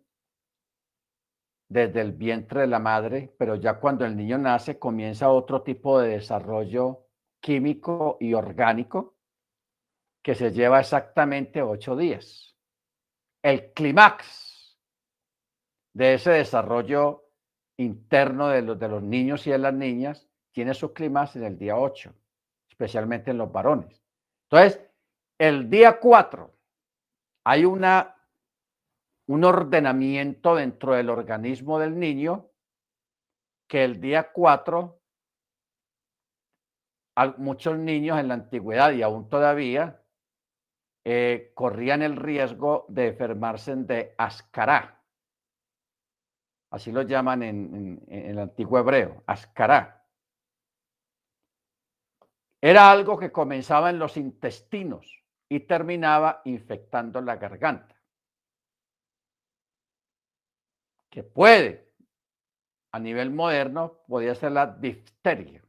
desde 1.71 2.01
el 2.01 2.13
vientre 2.13 2.63
de 2.63 2.67
la 2.67 2.81
madre, 2.81 3.33
pero 3.39 3.55
ya 3.55 3.79
cuando 3.79 4.05
el 4.05 4.17
niño 4.17 4.37
nace 4.37 4.79
comienza 4.79 5.31
otro 5.31 5.63
tipo 5.63 6.01
de 6.01 6.09
desarrollo 6.09 7.07
químico 7.41 8.17
y 8.19 8.35
orgánico 8.35 9.15
que 10.21 10.35
se 10.35 10.51
lleva 10.51 10.81
exactamente 10.81 11.63
ocho 11.63 11.97
días. 11.97 12.57
El 13.41 13.73
clímax 13.73 14.77
de 15.95 16.15
ese 16.15 16.33
desarrollo 16.33 17.29
interno 17.77 18.49
de 18.49 18.63
los, 18.63 18.79
de 18.79 18.89
los 18.89 19.03
niños 19.03 19.47
y 19.47 19.51
de 19.51 19.59
las 19.59 19.73
niñas 19.73 20.29
tiene 20.51 20.75
sus 20.75 20.91
climas 20.91 21.37
en 21.37 21.45
el 21.45 21.57
día 21.57 21.77
8, 21.77 22.13
especialmente 22.69 23.31
en 23.31 23.39
los 23.39 23.51
varones. 23.51 24.03
Entonces, 24.51 24.81
el 25.39 25.71
día 25.71 26.01
4 26.01 26.53
hay 27.45 27.65
una, 27.65 28.17
un 29.31 29.45
ordenamiento 29.45 30.57
dentro 30.57 30.95
del 30.95 31.09
organismo 31.09 31.79
del 31.79 31.97
niño 31.97 32.51
que 33.69 33.85
el 33.85 34.01
día 34.01 34.33
4 34.33 35.01
muchos 37.39 37.79
niños 37.79 38.19
en 38.19 38.27
la 38.27 38.35
antigüedad 38.35 38.91
y 38.91 39.03
aún 39.03 39.29
todavía 39.29 40.03
eh, 41.05 41.53
corrían 41.55 42.03
el 42.03 42.17
riesgo 42.17 42.87
de 42.89 43.09
enfermarse 43.09 43.77
de 43.77 44.17
ascará. 44.19 45.01
Así 46.73 46.91
lo 46.91 47.03
llaman 47.03 47.45
en, 47.45 48.05
el 48.09 48.37
antiguo 48.37 48.81
hebreo, 48.81 49.23
ascará. 49.27 50.09
Era 52.61 52.91
algo 52.91 53.17
que 53.17 53.31
comenzaba 53.31 53.91
en 53.91 54.01
los 54.01 54.17
intestinos 54.17 55.23
y 55.49 55.61
terminaba 55.61 56.43
infectando 56.47 57.21
la 57.21 57.37
garganta. 57.37 58.00
Que 61.11 61.23
puede, 61.23 61.93
a 62.93 62.99
nivel 62.99 63.31
moderno, 63.31 64.03
podría 64.07 64.35
ser 64.35 64.53
la 64.53 64.67
difteria. 64.67 65.63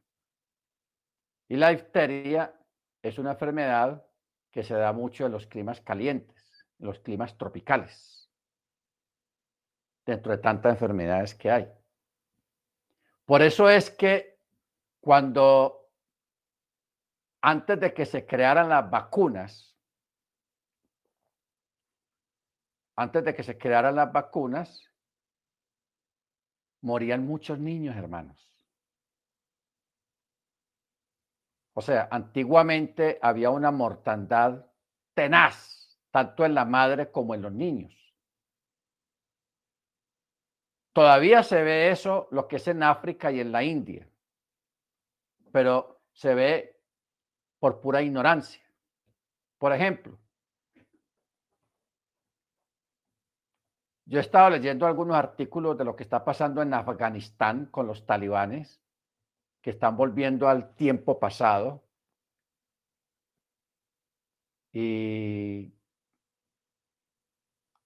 Y 1.49 1.57
la 1.57 1.69
difteria 1.69 2.53
es 3.01 3.17
una 3.17 3.31
enfermedad 3.31 4.05
que 4.51 4.63
se 4.63 4.75
da 4.75 4.93
mucho 4.93 5.25
en 5.25 5.31
los 5.31 5.47
climas 5.47 5.81
calientes, 5.81 6.65
en 6.79 6.85
los 6.87 6.99
climas 6.99 7.37
tropicales, 7.37 8.29
dentro 10.05 10.31
de 10.31 10.37
tantas 10.37 10.73
enfermedades 10.73 11.35
que 11.35 11.51
hay. 11.51 11.71
Por 13.25 13.41
eso 13.41 13.69
es 13.69 13.89
que 13.89 14.39
cuando 14.99 15.89
antes 17.41 17.79
de 17.79 17.93
que 17.93 18.05
se 18.05 18.25
crearan 18.25 18.69
las 18.69 18.89
vacunas, 18.89 19.75
antes 22.95 23.23
de 23.23 23.33
que 23.33 23.43
se 23.43 23.57
crearan 23.57 23.95
las 23.95 24.11
vacunas, 24.11 24.90
morían 26.81 27.25
muchos 27.25 27.59
niños, 27.59 27.95
hermanos. 27.95 28.47
O 31.73 31.81
sea, 31.81 32.07
antiguamente 32.11 33.17
había 33.21 33.49
una 33.49 33.71
mortandad 33.71 34.65
tenaz, 35.13 35.97
tanto 36.11 36.45
en 36.45 36.53
la 36.53 36.65
madre 36.65 37.11
como 37.11 37.33
en 37.33 37.41
los 37.41 37.51
niños. 37.53 37.93
Todavía 40.93 41.41
se 41.43 41.63
ve 41.63 41.89
eso, 41.89 42.27
lo 42.31 42.47
que 42.47 42.57
es 42.57 42.67
en 42.67 42.83
África 42.83 43.31
y 43.31 43.39
en 43.39 43.51
la 43.53 43.63
India, 43.63 44.09
pero 45.53 46.01
se 46.11 46.35
ve 46.35 46.81
por 47.59 47.79
pura 47.79 48.01
ignorancia. 48.01 48.61
Por 49.57 49.71
ejemplo, 49.71 50.17
yo 54.11 54.19
he 54.19 54.21
estado 54.21 54.49
leyendo 54.49 54.85
algunos 54.85 55.15
artículos 55.15 55.77
de 55.77 55.85
lo 55.85 55.95
que 55.95 56.03
está 56.03 56.25
pasando 56.25 56.61
en 56.61 56.73
Afganistán 56.73 57.67
con 57.67 57.87
los 57.87 58.05
talibanes 58.05 58.81
que 59.61 59.69
están 59.69 59.95
volviendo 59.95 60.49
al 60.49 60.75
tiempo 60.75 61.17
pasado. 61.17 61.81
Y 64.73 65.73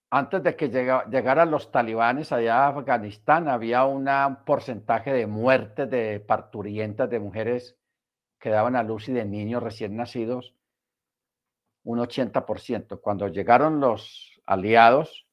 antes 0.09 0.41
de 0.41 0.55
que 0.55 0.69
llegaran 0.69 1.51
los 1.51 1.71
talibanes 1.71 2.31
allá 2.31 2.65
a 2.65 2.69
Afganistán, 2.69 3.47
había 3.47 3.85
un 3.85 4.09
porcentaje 4.47 5.13
de 5.13 5.27
muertes 5.27 5.87
de 5.91 6.19
parturientas 6.21 7.07
de 7.07 7.19
mujeres 7.19 7.77
que 8.39 8.49
daban 8.49 8.75
a 8.75 8.81
luz 8.81 9.09
y 9.09 9.13
de 9.13 9.25
niños 9.25 9.61
recién 9.61 9.95
nacidos, 9.95 10.55
un 11.83 11.99
80%. 11.99 12.99
Cuando 12.99 13.27
llegaron 13.27 13.79
los 13.79 14.41
aliados, 14.47 15.24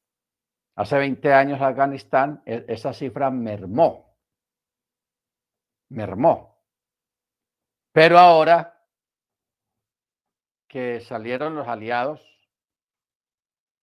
hace 0.77 0.99
20 0.99 1.33
años 1.33 1.61
Afganistán, 1.61 2.43
e, 2.47 2.65
esa 2.69 2.93
cifra 2.93 3.31
mermó 3.31 4.13
mermó. 5.93 6.59
Pero 7.93 8.19
ahora 8.19 8.83
que 10.69 11.01
salieron 11.01 11.55
los 11.55 11.69
aliados 11.69 12.27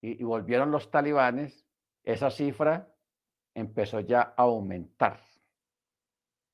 y, 0.01 0.23
volvieron 0.23 0.71
los 0.71 0.89
talibanes, 0.89 1.65
esa 2.03 2.31
cifra 2.31 2.91
empezó 3.53 3.99
ya 3.99 4.33
a 4.35 4.43
aumentar. 4.43 5.21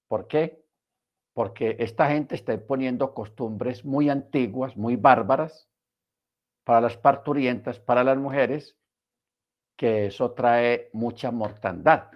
¿Por 0.07 0.27
qué? 0.27 0.65
Porque 1.33 1.77
esta 1.79 2.07
gente 2.09 2.35
está 2.35 2.57
poniendo 2.57 3.13
costumbres 3.13 3.85
muy 3.85 4.09
antiguas, 4.09 4.75
muy 4.75 4.95
bárbaras, 4.95 5.69
para 6.65 6.81
las 6.81 6.97
parturientas, 6.97 7.79
para 7.79 8.03
las 8.03 8.17
mujeres, 8.17 8.77
que 9.75 10.07
eso 10.07 10.31
trae 10.31 10.89
mucha 10.93 11.31
mortandad. 11.31 12.09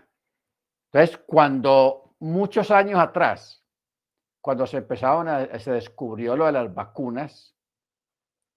Entonces, 0.91 1.17
cuando 1.25 2.15
muchos 2.19 2.71
años 2.71 2.99
atrás, 2.99 3.63
cuando 4.41 4.65
se 4.65 4.77
empezaron 4.77 5.27
a, 5.27 5.59
se 5.59 5.71
descubrió 5.71 6.35
lo 6.35 6.45
de 6.45 6.51
las 6.53 6.73
vacunas, 6.73 7.55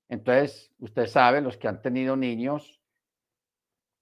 entonces 0.08 0.70
usted 0.78 1.06
sabe, 1.06 1.40
los 1.40 1.56
que 1.56 1.68
han 1.68 1.82
tenido 1.82 2.16
niños, 2.16 2.80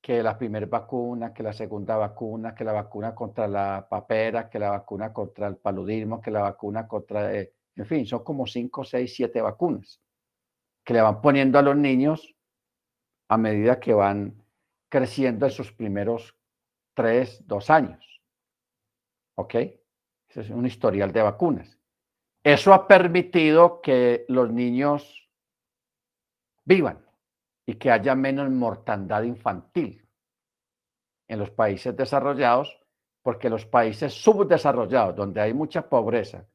que 0.02 0.22
la 0.22 0.39
primera 0.39 0.66
vacuna, 0.66 1.32
que 1.35 1.43
la 1.43 1.52
segunda 1.52 1.97
vacuna, 1.97 2.55
que 2.55 2.64
la 2.64 2.72
vacuna 2.72 3.14
contra 3.14 3.47
la 3.47 3.86
papera, 3.89 4.48
que 4.48 4.59
la 4.59 4.70
vacuna 4.70 5.12
contra 5.12 5.47
el 5.47 5.56
paludismo, 5.56 6.20
que 6.20 6.31
la 6.31 6.40
vacuna 6.40 6.89
contra, 6.89 7.35
eh, 7.35 7.52
en 7.77 7.86
fin, 7.86 8.06
son 8.06 8.24
como 8.24 8.47
cinco, 8.47 8.82
seis, 8.82 9.14
siete 9.14 9.43
vacunas 9.43 10.01
que 10.85 10.94
le 10.94 11.02
van 11.02 11.20
poniendo 11.20 11.59
a 11.59 11.62
los 11.62 11.77
niños 11.77 12.35
a 13.28 13.36
medida 13.36 13.78
que 13.78 13.94
van 13.94 14.43
creciendo 14.91 15.47
en 15.47 15.53
sus 15.53 15.73
primeros 15.73 16.37
tres, 16.95 17.43
dos 17.47 17.71
años. 17.71 18.21
¿Ok? 19.37 19.55
Ese 19.55 20.43
es 20.43 20.51
un 20.51 20.67
historial 20.67 21.12
de 21.12 21.23
vacunas. 21.23 21.79
Eso 22.45 22.75
ha 22.75 22.87
permitido 22.87 23.81
que 23.81 24.25
los 24.29 24.51
niños 24.51 25.31
vivan 26.65 27.05
y 27.67 27.75
que 27.75 27.91
haya 27.91 28.15
menos 28.15 28.51
mortandad 28.51 29.23
infantil 29.23 30.07
en 31.29 31.39
los 31.39 31.51
países 31.51 31.97
desarrollados, 31.97 32.81
porque 33.23 33.51
los 33.51 33.67
países 33.67 34.15
subdesarrollados, 34.15 35.15
donde 35.15 35.41
hay 35.41 35.55
mucha 35.55 35.89
pobreza, 35.89 36.49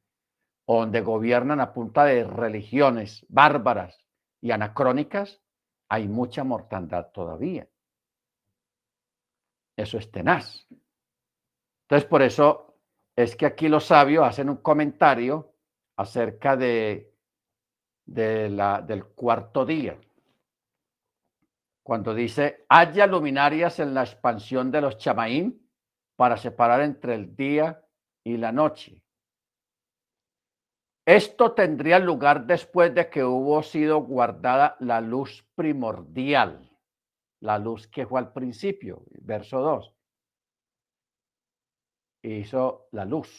donde 0.68 1.02
gobiernan 1.02 1.62
a 1.62 1.74
punta 1.74 2.06
de 2.06 2.24
religiones 2.24 3.26
bárbaras 3.30 3.98
y 4.42 4.52
anacrónicas, 4.52 5.42
hay 5.88 6.08
mucha 6.08 6.44
mortandad 6.44 7.12
todavía. 7.12 7.68
Eso 9.76 9.98
es 9.98 10.10
tenaz. 10.12 10.68
Entonces, 11.84 12.08
por 12.08 12.22
eso 12.22 12.78
es 13.16 13.36
que 13.36 13.46
aquí 13.46 13.68
los 13.68 13.86
sabios 13.86 14.26
hacen 14.26 14.50
un 14.50 14.58
comentario 14.58 15.54
acerca 15.98 16.58
de, 16.58 17.14
la, 18.06 18.82
del 18.82 19.06
cuarto 19.06 19.66
día. 19.66 20.00
Cuando 21.84 22.14
dice, 22.14 22.66
haya 22.68 23.06
luminarias 23.06 23.80
en 23.80 23.94
la 23.94 24.02
expansión 24.02 24.72
de 24.72 24.82
los 24.82 24.98
chamaín 24.98 25.70
para 26.16 26.38
separar 26.38 26.82
entre 26.82 27.16
el 27.16 27.36
día 27.36 27.84
y 28.24 28.38
la 28.38 28.52
noche. 28.52 29.02
Esto 31.06 31.52
tendría 31.52 32.00
lugar 32.00 32.48
después 32.48 32.94
de 32.96 33.10
que 33.10 33.24
hubo 33.24 33.62
sido 33.62 34.00
guardada 34.00 34.76
la 34.80 35.02
luz 35.02 35.46
primordial, 35.54 36.75
la 37.42 37.60
luz 37.60 37.88
que 37.88 38.06
fue 38.06 38.20
al 38.20 38.32
principio, 38.34 39.04
verso 39.22 39.60
2 39.60 39.96
hizo 42.34 42.88
la 42.92 43.06
luz, 43.06 43.30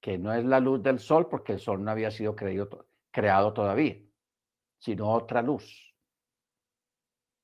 que 0.00 0.18
no 0.18 0.32
es 0.32 0.44
la 0.44 0.60
luz 0.60 0.82
del 0.82 0.98
sol 0.98 1.28
porque 1.28 1.52
el 1.52 1.60
sol 1.60 1.82
no 1.82 1.90
había 1.90 2.10
sido 2.10 2.34
creado, 2.34 2.88
creado 3.10 3.52
todavía, 3.52 3.96
sino 4.78 5.12
otra 5.12 5.42
luz, 5.42 5.94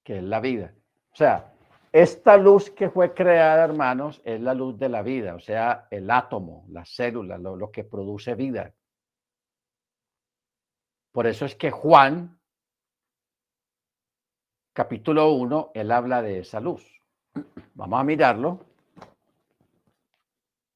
que 0.04 0.18
es 0.18 0.24
la 0.24 0.40
vida. 0.40 0.74
O 1.12 1.16
sea, 1.16 1.54
esta 1.92 2.36
luz 2.36 2.70
que 2.70 2.90
fue 2.90 3.14
creada, 3.14 3.64
hermanos, 3.64 4.20
es 4.24 4.40
la 4.40 4.54
luz 4.54 4.78
de 4.78 4.88
la 4.88 5.02
vida, 5.02 5.34
o 5.34 5.40
sea, 5.40 5.88
el 5.90 6.10
átomo, 6.10 6.66
la 6.68 6.84
célula, 6.84 7.38
lo, 7.38 7.56
lo 7.56 7.70
que 7.70 7.84
produce 7.84 8.34
vida. 8.34 8.74
Por 11.12 11.26
eso 11.26 11.44
es 11.44 11.56
que 11.56 11.70
Juan, 11.70 12.39
capítulo 14.72 15.32
1, 15.32 15.72
él 15.74 15.90
habla 15.90 16.22
de 16.22 16.40
esa 16.40 16.60
luz. 16.60 16.86
Vamos 17.74 18.00
a 18.00 18.04
mirarlo 18.04 18.70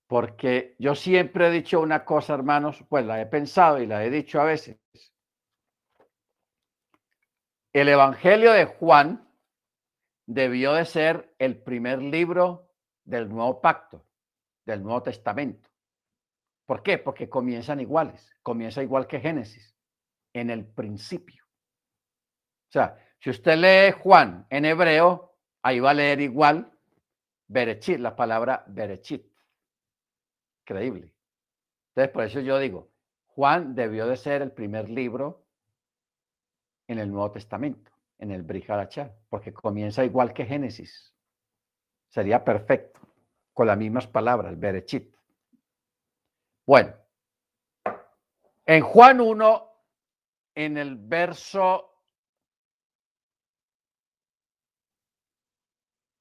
porque 0.07 0.77
yo 0.79 0.95
siempre 0.95 1.49
he 1.49 1.51
dicho 1.51 1.81
una 1.81 2.05
cosa, 2.05 2.35
hermanos, 2.35 2.85
pues 2.89 3.05
la 3.05 3.21
he 3.21 3.27
pensado 3.27 3.81
y 3.83 3.87
la 3.87 4.05
he 4.05 4.11
dicho 4.11 4.41
a 4.41 4.45
veces. 4.45 4.79
El 7.73 7.89
Evangelio 7.89 8.53
de 8.53 8.67
Juan 8.67 9.29
debió 10.27 10.75
de 10.75 10.85
ser 10.85 11.35
el 11.39 11.61
primer 11.61 12.01
libro 12.01 12.71
del 13.05 13.29
nuevo 13.29 13.61
pacto, 13.61 14.07
del 14.65 14.83
Nuevo 14.83 15.03
Testamento. 15.03 15.69
¿Por 16.67 16.83
qué? 16.83 16.99
Porque 16.99 17.29
comienzan 17.29 17.81
iguales, 17.81 18.31
comienza 18.43 18.83
igual 18.83 19.07
que 19.07 19.21
Génesis, 19.21 19.77
en 20.33 20.51
el 20.51 20.65
principio. 20.65 21.45
O 21.45 22.73
sea, 22.73 22.97
si 23.25 23.31
usted 23.31 23.57
lee 23.57 23.99
Juan 24.03 24.47
en 24.51 24.67
hebreo, 24.67 25.35
ahí 25.63 25.81
va 25.81 25.93
a 25.93 25.95
leer 25.95 26.21
igual 26.21 26.71
Berechit, 27.47 27.99
la 27.99 28.15
palabra 28.15 28.65
Berechit. 28.67 29.27
Increíble. 30.61 31.15
Entonces, 31.89 32.13
por 32.13 32.25
eso 32.25 32.41
yo 32.41 32.59
digo, 32.59 32.91
Juan 33.29 33.75
debió 33.75 34.07
de 34.07 34.19
ser 34.19 34.43
el 34.43 34.53
primer 34.53 34.91
libro 34.91 35.47
en 36.87 36.99
el 36.99 37.11
Nuevo 37.11 37.31
Testamento, 37.31 37.91
en 38.19 38.31
el 38.31 38.43
Briharachá, 38.43 39.17
porque 39.31 39.55
comienza 39.55 40.05
igual 40.05 40.35
que 40.35 40.45
Génesis. 40.45 41.15
Sería 42.11 42.45
perfecto, 42.45 43.01
con 43.55 43.69
las 43.69 43.79
mismas 43.79 44.07
palabras, 44.07 44.59
Berechit. 44.59 45.17
Bueno, 46.67 46.93
en 48.67 48.83
Juan 48.83 49.23
1, 49.23 49.73
en 50.57 50.77
el 50.77 50.97
verso 50.97 51.94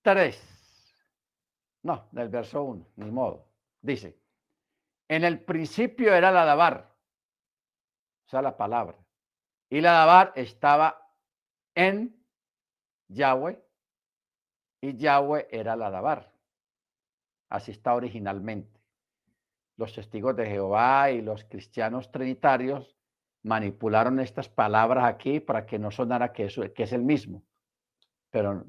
3, 0.04 1.80
no, 1.84 2.08
del 2.12 2.30
verso 2.30 2.64
1, 2.64 2.86
ni 2.98 3.10
modo, 3.10 3.48
dice, 3.82 4.20
en 5.08 5.24
el 5.24 5.40
principio 5.44 6.14
era 6.14 6.32
la 6.32 6.46
dabar, 6.46 6.96
o 8.28 8.30
sea, 8.30 8.44
la 8.44 8.56
palabra, 8.56 8.98
y 9.70 9.82
la 9.82 9.94
dabar 9.94 10.34
estaba 10.36 11.10
en 11.74 12.24
Yahweh, 13.08 13.60
y 14.82 14.96
Yahweh 14.98 15.48
era 15.50 15.76
la 15.76 15.90
dabar. 15.90 16.32
Así 17.50 17.72
está 17.72 17.96
originalmente 17.96 18.74
los 19.78 19.94
testigos 19.94 20.36
de 20.36 20.46
Jehová 20.46 21.12
y 21.12 21.22
los 21.22 21.44
cristianos 21.46 22.12
trinitarios 22.12 22.96
manipularon 23.44 24.20
estas 24.20 24.48
palabras 24.48 25.06
aquí 25.06 25.40
para 25.40 25.66
que 25.66 25.80
no 25.80 25.92
sonara 25.92 26.32
que, 26.32 26.48
que 26.74 26.84
es 26.84 26.94
el 26.94 27.04
mismo. 27.04 27.44
Pero 28.30 28.66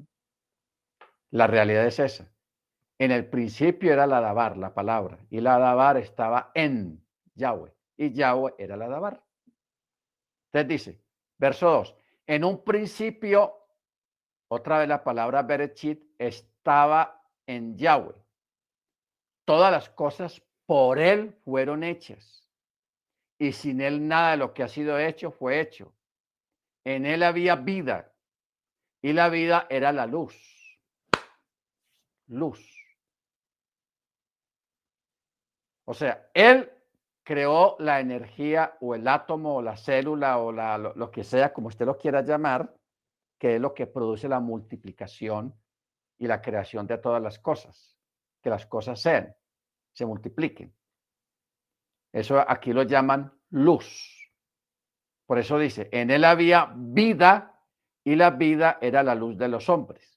la 1.35 1.47
realidad 1.47 1.85
es 1.85 1.99
esa. 1.99 2.31
En 2.97 3.11
el 3.11 3.29
principio 3.29 3.91
era 3.91 4.07
la 4.07 4.21
dabar, 4.21 4.55
la 4.55 4.73
palabra, 4.73 5.19
y 5.29 5.41
la 5.41 5.59
dabar 5.59 5.97
estaba 5.97 6.51
en 6.53 7.05
Yahweh, 7.33 7.73
y 7.97 8.13
Yahweh 8.13 8.53
era 8.57 8.77
la 8.77 8.87
dabar. 8.87 9.21
Entonces 10.53 10.67
dice, 10.69 11.01
verso 11.37 11.69
2, 11.69 11.95
en 12.27 12.45
un 12.45 12.63
principio, 12.63 13.53
otra 14.47 14.79
vez 14.79 14.87
la 14.87 15.03
palabra 15.03 15.43
Berechit 15.43 16.05
estaba 16.17 17.21
en 17.45 17.77
Yahweh. 17.77 18.15
Todas 19.43 19.73
las 19.73 19.89
cosas 19.89 20.41
por 20.65 20.99
Él 20.99 21.35
fueron 21.43 21.83
hechas. 21.83 22.47
Y 23.37 23.51
sin 23.51 23.81
Él 23.81 24.07
nada 24.07 24.31
de 24.31 24.37
lo 24.37 24.53
que 24.53 24.63
ha 24.63 24.69
sido 24.69 24.97
hecho 24.97 25.31
fue 25.31 25.59
hecho. 25.59 25.93
En 26.85 27.05
Él 27.05 27.23
había 27.23 27.57
vida. 27.57 28.13
Y 29.01 29.11
la 29.11 29.27
vida 29.27 29.67
era 29.69 29.91
la 29.91 30.05
luz. 30.05 30.54
Luz. 32.27 32.59
O 35.85 35.93
sea, 35.93 36.29
Él 36.33 36.71
creó 37.23 37.75
la 37.79 37.99
energía 37.99 38.77
o 38.81 38.95
el 38.95 39.07
átomo 39.07 39.57
o 39.57 39.61
la 39.61 39.77
célula 39.77 40.37
o 40.39 40.51
la, 40.51 40.77
lo, 40.77 40.93
lo 40.95 41.11
que 41.11 41.23
sea, 41.23 41.53
como 41.53 41.67
usted 41.67 41.85
lo 41.85 41.97
quiera 41.97 42.21
llamar, 42.21 42.75
que 43.37 43.55
es 43.55 43.61
lo 43.61 43.73
que 43.73 43.87
produce 43.87 44.27
la 44.27 44.39
multiplicación 44.39 45.53
y 46.17 46.27
la 46.27 46.41
creación 46.41 46.87
de 46.87 46.97
todas 46.97 47.21
las 47.21 47.39
cosas, 47.39 47.97
que 48.41 48.49
las 48.49 48.65
cosas 48.65 48.99
sean 48.99 49.35
se 49.95 50.05
multipliquen. 50.05 50.75
Eso 52.11 52.43
aquí 52.47 52.73
lo 52.73 52.83
llaman 52.83 53.33
luz. 53.49 54.11
Por 55.25 55.39
eso 55.39 55.57
dice, 55.57 55.89
en 55.91 56.11
él 56.11 56.23
había 56.23 56.71
vida 56.75 57.59
y 58.03 58.15
la 58.15 58.29
vida 58.31 58.77
era 58.81 59.01
la 59.01 59.15
luz 59.15 59.37
de 59.37 59.47
los 59.47 59.69
hombres. 59.69 60.14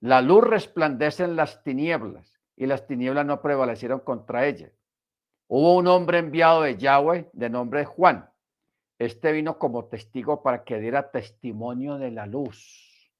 La 0.00 0.22
luz 0.22 0.44
resplandece 0.44 1.24
en 1.24 1.36
las 1.36 1.62
tinieblas 1.62 2.40
y 2.56 2.66
las 2.66 2.86
tinieblas 2.86 3.26
no 3.26 3.42
prevalecieron 3.42 4.00
contra 4.00 4.46
ella. 4.46 4.72
Hubo 5.46 5.76
un 5.76 5.86
hombre 5.88 6.18
enviado 6.18 6.62
de 6.62 6.76
Yahweh 6.76 7.28
de 7.32 7.50
nombre 7.50 7.84
Juan. 7.84 8.30
Este 8.98 9.32
vino 9.32 9.58
como 9.58 9.86
testigo 9.86 10.42
para 10.42 10.64
que 10.64 10.78
diera 10.78 11.10
testimonio 11.10 11.98
de 11.98 12.10
la 12.10 12.26
luz, 12.26 13.12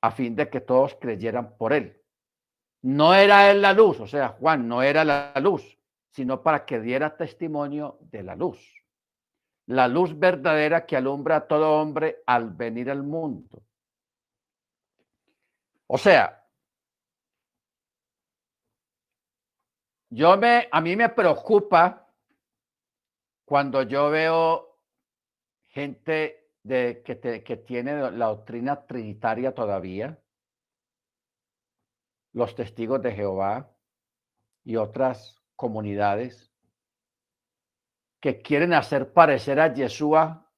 a 0.00 0.10
fin 0.10 0.34
de 0.34 0.48
que 0.48 0.60
todos 0.60 0.96
creyeran 1.00 1.56
por 1.56 1.72
él. 1.72 2.00
No 2.82 3.14
era 3.14 3.50
él 3.50 3.62
la 3.62 3.72
luz, 3.72 4.00
o 4.00 4.06
sea, 4.06 4.28
Juan 4.30 4.66
no 4.66 4.82
era 4.82 5.04
la 5.04 5.32
luz, 5.40 5.78
sino 6.10 6.42
para 6.42 6.64
que 6.64 6.80
diera 6.80 7.16
testimonio 7.16 7.98
de 8.00 8.22
la 8.22 8.34
luz. 8.34 8.58
La 9.66 9.86
luz 9.86 10.18
verdadera 10.18 10.86
que 10.86 10.96
alumbra 10.96 11.36
a 11.36 11.46
todo 11.46 11.80
hombre 11.80 12.22
al 12.26 12.50
venir 12.50 12.90
al 12.90 13.02
mundo. 13.02 13.62
O 15.94 15.98
sea, 15.98 16.42
yo 20.08 20.38
me, 20.38 20.66
a 20.72 20.80
mí 20.80 20.96
me 20.96 21.10
preocupa 21.10 22.10
cuando 23.44 23.82
yo 23.82 24.08
veo 24.08 24.80
gente 25.66 26.50
de, 26.62 27.02
que, 27.04 27.44
que 27.44 27.56
tiene 27.58 28.10
la 28.10 28.28
doctrina 28.28 28.86
trinitaria 28.86 29.54
todavía, 29.54 30.18
los 32.32 32.54
testigos 32.54 33.02
de 33.02 33.12
Jehová 33.12 33.76
y 34.64 34.76
otras 34.76 35.42
comunidades 35.56 36.50
que 38.18 38.40
quieren 38.40 38.72
hacer 38.72 39.12
parecer 39.12 39.60
a 39.60 39.74
Yeshua 39.74 40.50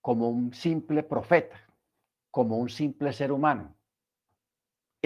como 0.00 0.28
un 0.30 0.54
simple 0.54 1.02
profeta, 1.02 1.60
como 2.30 2.56
un 2.58 2.68
simple 2.68 3.12
ser 3.12 3.32
humano, 3.32 3.75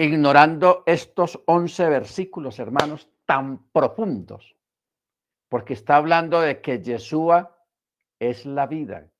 ignorando 0.03 0.81
estos 0.87 1.39
11 1.45 1.89
versículos, 1.89 2.57
hermanos, 2.57 3.07
tan 3.25 3.69
profundos, 3.71 4.55
porque 5.47 5.73
está 5.73 5.97
hablando 5.97 6.41
de 6.41 6.59
que 6.59 6.81
Yeshua 6.81 7.55
es 8.17 8.47
la 8.47 8.65
vida 8.65 9.11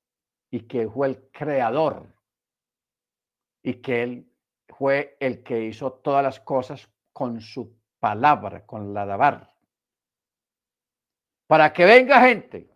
y 0.50 0.62
que 0.62 0.90
fue 0.90 1.10
el 1.10 1.30
creador 1.32 2.08
y 3.62 3.76
que 3.76 4.02
él 4.02 4.32
fue 4.70 5.18
el 5.20 5.44
que 5.44 5.66
hizo 5.66 5.92
todas 5.94 6.24
las 6.24 6.40
cosas 6.40 6.90
con 7.14 7.42
su 7.42 7.78
palabra, 8.00 8.66
con 8.66 8.92
la 8.92 9.06
dabar. 9.06 9.54
Para 11.46 11.72
que 11.74 11.86
venga 11.86 12.22
gente 12.22 12.72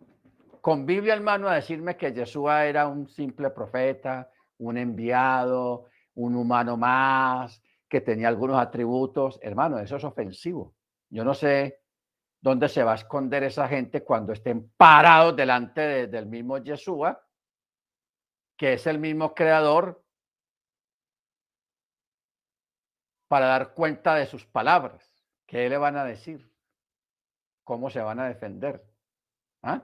con 0.60 0.86
Biblia 0.86 1.14
en 1.14 1.24
mano 1.24 1.48
a 1.48 1.56
decirme 1.56 1.96
que 1.96 2.12
Yeshua 2.12 2.66
era 2.66 2.86
un 2.86 3.08
simple 3.08 3.50
profeta, 3.50 4.30
un 4.58 4.78
enviado, 4.78 5.86
un 6.14 6.36
humano 6.36 6.76
más, 6.76 7.60
que 7.88 8.00
tenía 8.00 8.28
algunos 8.28 8.58
atributos, 8.58 9.38
hermano, 9.42 9.78
eso 9.78 9.96
es 9.96 10.04
ofensivo. 10.04 10.74
Yo 11.08 11.24
no 11.24 11.34
sé 11.34 11.82
dónde 12.40 12.68
se 12.68 12.82
va 12.82 12.92
a 12.92 12.96
esconder 12.96 13.44
esa 13.44 13.68
gente 13.68 14.02
cuando 14.02 14.32
estén 14.32 14.70
parados 14.76 15.36
delante 15.36 16.06
del 16.06 16.26
mismo 16.26 16.58
Yeshua, 16.58 17.20
que 18.56 18.74
es 18.74 18.86
el 18.86 18.98
mismo 18.98 19.34
creador 19.34 20.02
para 23.28 23.46
dar 23.46 23.74
cuenta 23.74 24.14
de 24.14 24.26
sus 24.26 24.46
palabras. 24.46 25.10
¿Qué 25.46 25.68
le 25.68 25.76
van 25.76 25.96
a 25.96 26.04
decir? 26.04 26.50
¿Cómo 27.64 27.90
se 27.90 28.00
van 28.00 28.20
a 28.20 28.28
defender? 28.28 28.84
¿Ah? 29.62 29.82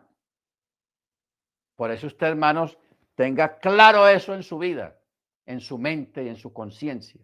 Por 1.76 1.90
eso 1.90 2.06
usted, 2.06 2.28
hermanos, 2.28 2.78
tenga 3.14 3.58
claro 3.58 4.08
eso 4.08 4.34
en 4.34 4.42
su 4.42 4.58
vida, 4.58 5.00
en 5.46 5.60
su 5.60 5.78
mente 5.78 6.24
y 6.24 6.28
en 6.28 6.36
su 6.36 6.52
conciencia. 6.52 7.20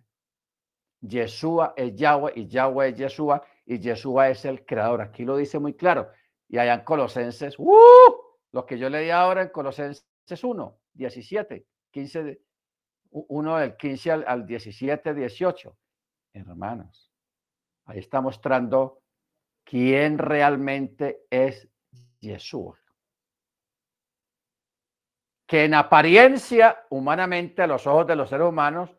Yeshua 1.01 1.75
es 1.77 1.95
Yahweh 1.95 2.33
y 2.37 2.47
Yahweh 2.49 2.89
es 2.89 2.99
Yeshua 2.99 3.43
y 3.66 3.79
Yeshua 3.79 4.31
es 4.31 4.45
el 4.45 4.65
creador. 4.65 5.03
Aquí 5.03 5.25
lo 5.25 5.37
dice 5.37 5.59
muy 5.59 5.75
claro. 5.75 6.11
Y 6.49 6.59
allá 6.59 6.75
en 6.75 6.81
Colosenses, 6.81 7.59
¡uh! 7.59 8.15
lo 8.53 8.66
que 8.66 8.79
yo 8.79 8.89
leí 8.89 9.11
ahora 9.11 9.43
en 9.43 9.49
Colosenses 9.51 10.05
1, 10.43 10.79
17, 10.95 11.66
15, 11.91 12.41
1 13.11 13.59
del 13.59 13.77
15 13.77 14.11
al, 14.11 14.25
al 14.27 14.47
17, 14.47 15.15
18 15.15 15.77
hermanos. 16.33 17.11
Ahí 17.87 17.99
está 17.99 18.20
mostrando 18.20 19.03
quién 19.65 20.19
realmente 20.19 21.27
es 21.31 21.69
Jesús. 22.20 22.77
Que 25.47 25.65
en 25.65 25.75
apariencia, 25.75 26.85
humanamente, 26.91 27.62
a 27.62 27.66
los 27.66 27.87
ojos 27.87 28.07
de 28.07 28.16
los 28.16 28.29
seres 28.29 28.47
humanos, 28.47 28.95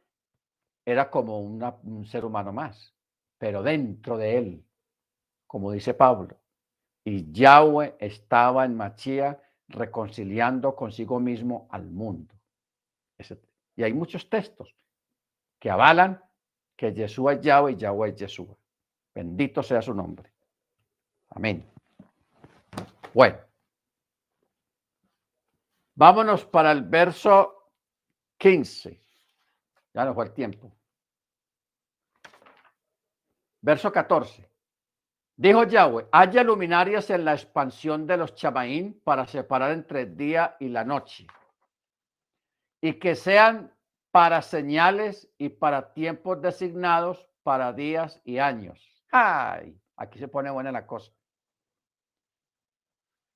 era 0.85 1.09
como 1.09 1.39
un 1.39 2.05
ser 2.05 2.25
humano 2.25 2.51
más, 2.51 2.93
pero 3.37 3.61
dentro 3.63 4.17
de 4.17 4.37
él, 4.37 4.65
como 5.47 5.71
dice 5.71 5.93
Pablo, 5.93 6.37
y 7.03 7.31
Yahweh 7.31 7.95
estaba 7.99 8.65
en 8.65 8.75
Machía 8.75 9.41
reconciliando 9.67 10.75
consigo 10.75 11.19
mismo 11.19 11.67
al 11.71 11.85
mundo. 11.89 12.35
Y 13.75 13.83
hay 13.83 13.93
muchos 13.93 14.29
textos 14.29 14.75
que 15.59 15.69
avalan 15.69 16.21
que 16.75 16.93
Yeshua 16.93 17.33
es 17.33 17.41
Yahweh 17.41 17.73
y 17.73 17.75
Yahweh 17.75 18.09
es 18.09 18.15
Yeshua. 18.15 18.55
Bendito 19.13 19.63
sea 19.63 19.81
su 19.81 19.93
nombre. 19.93 20.31
Amén. 21.29 21.65
Bueno. 23.13 23.37
Vámonos 25.95 26.45
para 26.45 26.71
el 26.71 26.83
verso 26.83 27.73
15. 28.37 29.01
Ya 29.93 30.05
no 30.05 30.13
fue 30.13 30.25
el 30.25 30.33
tiempo. 30.33 30.71
Verso 33.61 33.91
14. 33.91 34.49
Dijo 35.35 35.63
Yahweh, 35.63 36.07
haya 36.11 36.43
luminarias 36.43 37.09
en 37.09 37.23
la 37.23 37.33
expansión 37.33 38.05
de 38.05 38.17
los 38.17 38.35
chamaín 38.35 38.99
para 39.03 39.25
separar 39.25 39.71
entre 39.71 40.01
el 40.01 40.17
día 40.17 40.57
y 40.59 40.67
la 40.67 40.83
noche. 40.83 41.27
Y 42.81 42.93
que 42.93 43.15
sean 43.15 43.73
para 44.11 44.41
señales 44.41 45.29
y 45.37 45.49
para 45.49 45.93
tiempos 45.93 46.41
designados 46.41 47.25
para 47.43 47.73
días 47.73 48.21
y 48.25 48.37
años. 48.37 48.79
Ay, 49.11 49.79
aquí 49.95 50.19
se 50.19 50.27
pone 50.27 50.49
buena 50.49 50.71
la 50.71 50.85
cosa. 50.85 51.11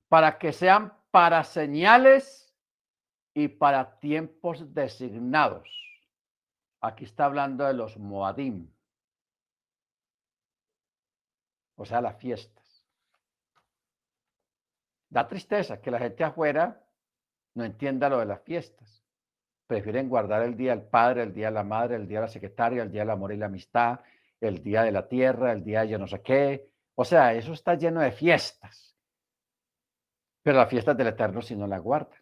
Para 0.09 0.37
que 0.37 0.51
sean 0.51 0.93
para 1.09 1.43
señales 1.43 2.53
y 3.33 3.47
para 3.47 3.99
tiempos 3.99 4.73
designados. 4.73 5.82
Aquí 6.83 7.05
está 7.05 7.25
hablando 7.25 7.65
de 7.65 7.73
los 7.73 7.97
Moadim. 7.97 8.69
O 11.75 11.85
sea, 11.85 12.01
las 12.01 12.17
fiestas. 12.17 12.85
Da 15.09 15.27
tristeza 15.27 15.81
que 15.81 15.91
la 15.91 15.99
gente 15.99 16.23
afuera 16.23 16.65
no 17.55 17.63
entienda 17.63 18.09
lo 18.09 18.19
de 18.19 18.25
las 18.25 18.41
fiestas 18.41 19.03
prefieren 19.73 20.09
guardar 20.09 20.43
el 20.43 20.55
día 20.55 20.75
del 20.75 20.85
padre, 20.85 21.23
el 21.23 21.33
día 21.33 21.47
de 21.47 21.53
la 21.53 21.63
madre, 21.63 21.95
el 21.95 22.07
día 22.07 22.19
de 22.19 22.27
la 22.27 22.31
secretaria, 22.31 22.83
el 22.83 22.91
día 22.91 23.01
del 23.01 23.09
amor 23.09 23.33
y 23.33 23.37
la 23.37 23.47
amistad, 23.47 23.99
el 24.39 24.61
día 24.61 24.83
de 24.83 24.91
la 24.91 25.07
tierra, 25.07 25.51
el 25.51 25.63
día 25.63 25.81
de 25.81 25.89
yo 25.89 25.97
no 25.97 26.07
sé 26.07 26.21
qué. 26.21 26.69
O 26.95 27.03
sea, 27.03 27.33
eso 27.33 27.53
está 27.53 27.75
lleno 27.75 28.01
de 28.01 28.11
fiestas. 28.11 28.95
Pero 30.43 30.57
las 30.57 30.69
fiestas 30.69 30.95
del 30.95 31.07
Eterno 31.07 31.41
si 31.41 31.55
no 31.55 31.65
la 31.65 31.79
guardan. 31.79 32.21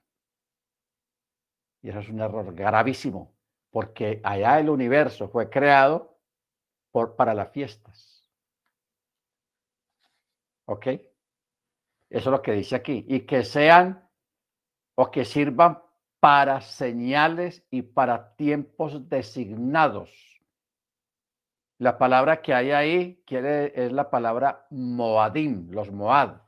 Y 1.82 1.90
eso 1.90 2.00
es 2.00 2.10
un 2.10 2.22
error 2.22 2.54
gravísimo, 2.54 3.34
porque 3.72 4.20
allá 4.24 4.60
el 4.60 4.70
universo 4.70 5.30
fue 5.30 5.50
creado 5.50 6.18
por, 6.92 7.16
para 7.16 7.34
las 7.34 7.52
fiestas. 7.52 8.30
¿Ok? 10.66 10.88
Eso 10.88 11.02
es 12.10 12.26
lo 12.26 12.42
que 12.42 12.52
dice 12.52 12.76
aquí. 12.76 13.06
Y 13.08 13.22
que 13.22 13.44
sean 13.44 14.08
o 14.96 15.10
que 15.10 15.26
sirvan 15.26 15.82
para 16.20 16.62
señales 16.62 17.66
y 17.72 17.82
para 17.82 18.36
tiempos 18.36 19.10
designados. 19.10 20.12
La 21.80 21.98
palabra 21.98 22.42
que 22.42 22.54
hay 22.54 22.72
ahí 22.72 23.24
quiere, 23.26 23.72
es 23.74 23.92
la 23.92 24.12
palabra 24.12 24.68
Moadim, 24.70 25.72
los 25.72 25.92
Moad. 25.92 26.42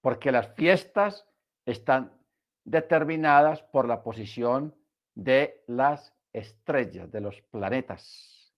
Porque 0.00 0.32
las 0.32 0.52
fiestas 0.54 1.28
están 1.64 2.12
determinadas 2.64 3.62
por 3.62 3.86
la 3.86 4.02
posición 4.02 4.74
de 5.16 5.64
las 5.66 6.14
estrellas, 6.32 7.10
de 7.10 7.20
los 7.20 7.42
planetas. 7.50 8.54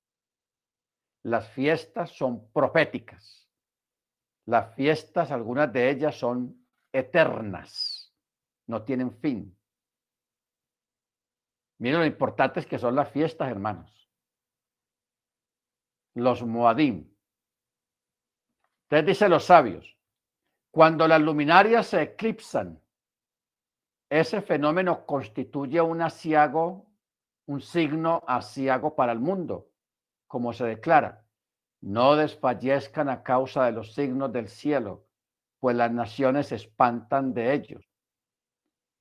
Las 1.23 1.49
fiestas 1.53 2.11
son 2.11 2.53
proféticas. 2.53 3.49
Las 4.45 4.75
fiestas, 4.75 5.31
algunas 5.31 5.73
de 5.73 5.89
ellas 5.89 6.15
son 6.15 6.69
eternas 6.93 7.99
no 8.69 8.83
tienen 8.85 9.13
fin. 9.19 9.57
Miren 11.79 12.01
lo 12.01 12.07
importantes 12.07 12.67
que 12.67 12.79
son 12.79 12.95
las 12.95 13.11
fiestas, 13.11 13.51
hermanos. 13.51 14.11
Los 16.15 16.43
Moadim. 16.43 17.11
Entonces 18.85 19.07
dicen 19.07 19.31
los 19.31 19.45
sabios, 19.45 19.97
cuando 20.71 21.07
las 21.09 21.21
luminarias 21.21 21.87
se 21.89 22.03
eclipsan, 22.03 22.81
ese 24.11 24.41
fenómeno 24.43 25.07
constituye 25.07 25.81
un 25.81 26.03
asiago, 26.03 26.87
un 27.47 27.61
signo 27.61 28.23
asiago 28.27 28.95
para 28.95 29.13
el 29.13 29.21
mundo, 29.21 29.71
como 30.27 30.53
se 30.53 30.65
declara. 30.65 31.25
No 31.81 32.17
desfallezcan 32.17 33.09
a 33.09 33.23
causa 33.23 33.65
de 33.67 33.73
los 33.73 33.95
signos 33.95 34.33
del 34.33 34.49
cielo, 34.49 35.07
pues 35.61 35.77
las 35.77 35.93
naciones 35.93 36.49
se 36.49 36.57
espantan 36.57 37.35
de 37.35 37.55
ellos 37.55 37.89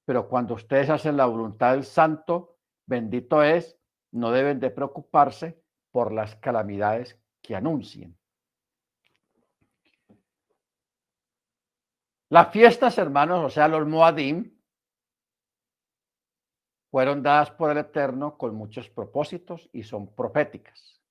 pero 0.08 0.30
cuando 0.30 0.54
ustedes 0.54 0.90
hacen 0.90 1.18
la 1.18 1.26
voluntad 1.26 1.74
del 1.74 1.84
santo, 1.84 2.56
bendito 2.86 3.44
es, 3.44 3.78
no 4.14 4.32
deben 4.32 4.58
de 4.62 4.70
preocuparse 4.70 5.62
por 5.92 6.14
las 6.14 6.38
calamidades 6.38 7.20
que 7.42 7.58
anuncien. 7.58 8.18
Las 12.30 12.54
fiestas, 12.54 12.98
hermanos, 12.98 13.44
o 13.44 13.50
sea, 13.50 13.68
los 13.68 13.86
Moadim, 13.86 14.57
fueron 16.90 17.22
dadas 17.22 17.52
por 17.52 17.72
el 17.72 17.78
Eterno 17.78 18.38
con 18.38 18.56
muchos 18.56 18.90
propósitos 18.90 19.70
y 19.74 19.84
son 19.84 20.14
proféticas. 20.14 21.02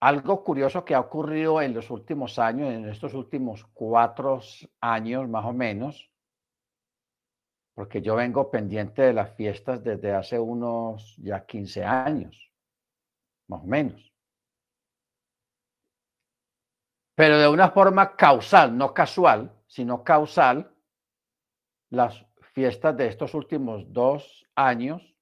Algo 0.00 0.42
curioso 0.42 0.84
que 0.84 0.94
ha 0.94 1.00
ocurrido 1.00 1.60
en 1.60 1.74
los 1.74 1.90
últimos 1.90 2.38
años, 2.38 2.72
en 2.72 2.88
estos 2.88 3.12
últimos 3.12 3.66
cuatro 3.74 4.40
años 4.80 5.28
más 5.28 5.44
o 5.44 5.52
menos, 5.52 6.10
porque 7.74 8.00
yo 8.00 8.16
vengo 8.16 8.50
pendiente 8.50 9.02
de 9.02 9.12
las 9.12 9.34
fiestas 9.36 9.82
desde 9.84 10.14
hace 10.14 10.38
unos 10.38 11.16
ya 11.18 11.44
15 11.44 11.84
años, 11.84 12.50
más 13.46 13.62
o 13.62 13.66
menos. 13.66 14.10
Pero 17.14 17.38
de 17.38 17.48
una 17.48 17.70
forma 17.70 18.16
causal, 18.16 18.76
no 18.76 18.94
casual, 18.94 19.54
sino 19.66 20.02
causal, 20.02 20.74
las 21.90 22.24
fiestas 22.60 22.94
de 22.94 23.06
estos 23.06 23.32
últimos 23.32 23.90
dos 23.90 24.46
años 24.54 25.16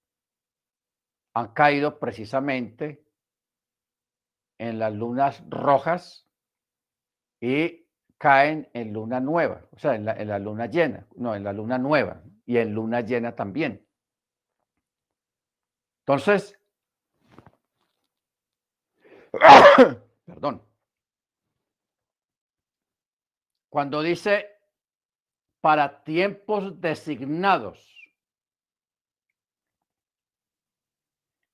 han 1.35 1.53
caído 1.53 2.01
precisamente 2.01 3.07
en 4.59 4.81
las 4.81 4.93
lunas 4.93 5.45
rojas 5.49 6.29
y 7.41 7.87
caen 8.19 8.69
en 8.73 8.93
luna 8.93 9.21
nueva, 9.21 9.69
o 9.71 9.79
sea, 9.79 9.95
en 9.95 10.05
la, 10.05 10.15
en 10.15 10.27
la 10.27 10.41
luna 10.41 10.67
llena, 10.67 11.07
no, 11.15 11.37
en 11.37 11.45
la 11.45 11.53
luna 11.53 11.79
nueva, 11.79 12.25
y 12.45 12.57
en 12.57 12.75
luna 12.75 13.03
llena 13.03 13.37
también. 13.37 13.87
Entonces, 16.01 16.59
perdón, 20.27 20.61
cuando 23.69 24.03
dice 24.03 24.58
para 25.69 26.03
tiempos 26.03 26.81
designados, 26.81 27.79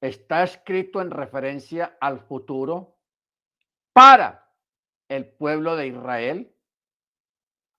está 0.01 0.45
escrito 0.45 1.03
en 1.03 1.11
referencia 1.11 1.99
al 2.01 2.21
futuro 2.21 2.97
para 3.93 4.55
el 5.09 5.27
pueblo 5.27 5.75
de 5.75 5.89
Israel 5.89 6.57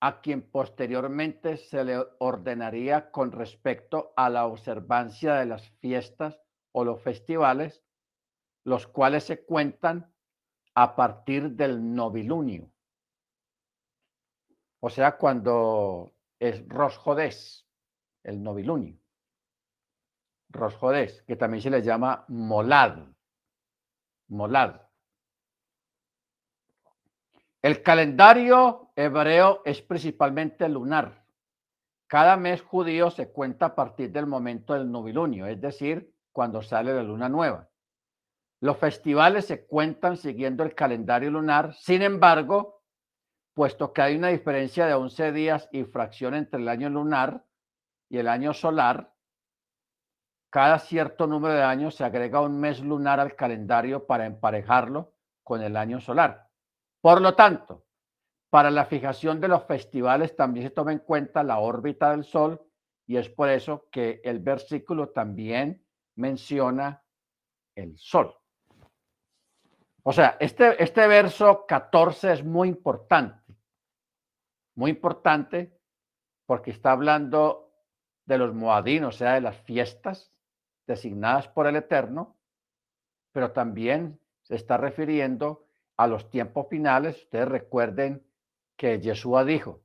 a 0.02 0.20
quien 0.20 0.42
posteriormente 0.42 1.56
se 1.56 1.86
le 1.86 2.04
ordenaría 2.20 3.12
con 3.12 3.32
respecto 3.32 4.12
a 4.18 4.30
la 4.30 4.46
observancia 4.46 5.36
de 5.36 5.46
las 5.46 5.70
fiestas 5.80 6.38
o 6.74 6.84
los 6.84 7.02
festivales, 7.02 7.82
los 8.66 8.88
cuales 8.88 9.24
se 9.24 9.46
cuentan 9.46 10.14
a 10.74 10.98
partir 10.98 11.52
del 11.52 11.96
novilunio. 11.96 12.70
O 14.82 14.90
sea, 14.90 15.18
cuando 15.18 16.15
es 16.40 16.68
Rosjodés, 16.68 17.68
el 18.24 18.42
novilunio. 18.42 18.98
Rosjodés, 20.50 21.22
que 21.24 21.36
también 21.36 21.62
se 21.62 21.70
le 21.70 21.82
llama 21.82 22.26
Molad. 22.28 23.00
Molad. 24.28 24.82
El 27.62 27.82
calendario 27.82 28.92
hebreo 28.96 29.62
es 29.66 29.82
principalmente 29.82 30.70
lunar. 30.70 31.26
Cada 32.08 32.38
mes 32.38 32.62
judío 32.62 33.10
se 33.10 33.32
cuenta 33.32 33.68
a 33.68 33.76
partir 33.76 34.12
del 34.12 34.28
momento 34.28 34.74
del 34.74 34.92
novilunio, 34.92 35.48
es 35.48 35.60
decir, 35.60 36.14
cuando 36.32 36.62
sale 36.62 36.94
la 36.94 37.02
luna 37.02 37.28
nueva. 37.28 37.68
Los 38.62 38.78
festivales 38.78 39.46
se 39.46 39.66
cuentan 39.66 40.18
siguiendo 40.18 40.64
el 40.64 40.76
calendario 40.76 41.32
lunar, 41.32 41.74
sin 41.74 42.02
embargo, 42.02 42.84
puesto 43.56 43.94
que 43.94 44.02
hay 44.04 44.16
una 44.18 44.28
diferencia 44.28 44.86
de 44.86 44.94
11 44.94 45.32
días 45.32 45.70
y 45.72 45.86
fracción 45.86 46.36
entre 46.36 46.62
el 46.62 46.68
año 46.68 46.90
lunar 46.90 47.46
y 48.10 48.20
el 48.20 48.28
año 48.28 48.54
solar, 48.54 49.14
cada 50.52 50.78
cierto 50.78 51.26
número 51.26 51.56
de 51.56 51.64
años 51.64 51.96
se 51.96 52.04
agrega 52.04 52.42
un 52.42 52.60
mes 52.60 52.82
lunar 52.82 53.20
al 53.20 53.36
calendario 53.36 54.06
para 54.06 54.26
emparejarlo 54.26 55.14
con 55.44 55.62
el 55.64 55.76
año 55.78 56.00
solar. 56.00 56.50
Por 57.02 57.22
lo 57.22 57.34
tanto, 57.34 57.86
para 58.50 58.70
la 58.70 58.86
fijación 58.86 59.40
de 59.42 59.48
los 59.48 59.64
festivales 59.64 60.36
también 60.36 60.68
se 60.68 60.74
toma 60.74 60.92
en 60.92 61.00
cuenta 61.00 61.42
la 61.44 61.60
órbita 61.60 62.12
del 62.12 62.24
Sol 62.24 62.62
y 63.08 63.18
es 63.18 63.30
por 63.30 63.50
eso 63.50 63.88
que 63.92 64.22
el 64.24 64.40
versículo 64.40 65.10
también 65.10 65.86
menciona 66.16 67.04
el 67.76 67.98
sol. 67.98 68.36
O 70.04 70.14
sea, 70.14 70.38
este, 70.40 70.82
este 70.82 71.08
verso 71.08 71.66
14 71.68 72.34
es 72.34 72.44
muy 72.44 72.70
importante, 72.70 73.45
muy 74.76 74.92
importante 74.92 75.78
porque 76.46 76.72
está 76.72 76.92
hablando 76.92 77.74
de 78.26 78.38
los 78.38 78.54
moadinos, 78.54 79.16
o 79.16 79.18
sea, 79.18 79.34
de 79.34 79.42
las 79.42 79.58
fiestas 79.64 80.32
designadas 80.88 81.48
por 81.48 81.68
el 81.68 81.76
Eterno, 81.76 82.38
pero 83.32 83.52
también 83.52 84.20
se 84.44 84.56
está 84.56 84.78
refiriendo 84.78 85.68
a 85.98 86.08
los 86.08 86.30
tiempos 86.30 86.68
finales. 86.70 87.24
Ustedes 87.24 87.48
recuerden 87.48 88.26
que 88.78 89.00
Yeshua 89.00 89.46
dijo 89.46 89.82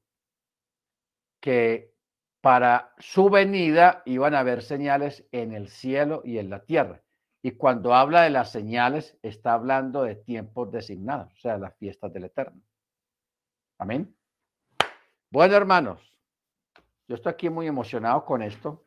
que 1.41 1.95
para 2.41 2.95
su 2.99 3.31
venida 3.31 4.03
iban 4.07 4.35
a 4.35 4.41
haber 4.41 4.63
señales 4.63 5.27
en 5.33 5.53
el 5.53 5.69
cielo 5.69 6.23
y 6.25 6.39
en 6.39 6.51
la 6.51 6.65
tierra. 6.65 7.03
Y 7.43 7.53
cuando 7.53 7.95
habla 7.95 8.23
de 8.23 8.31
las 8.31 8.53
señales, 8.53 9.19
está 9.23 9.55
hablando 9.55 10.03
de 10.03 10.17
tiempos 10.17 10.71
designados, 10.71 11.33
o 11.33 11.37
sea, 11.37 11.57
las 11.57 11.75
fiestas 11.77 12.13
del 12.13 12.25
Eterno. 12.25 12.61
Amén. 13.79 14.15
Bueno, 15.33 15.55
hermanos, 15.55 16.13
yo 17.07 17.15
estoy 17.15 17.33
aquí 17.33 17.51
muy 17.51 17.69
emocionado 17.69 18.25
con 18.25 18.43
esto, 18.43 18.83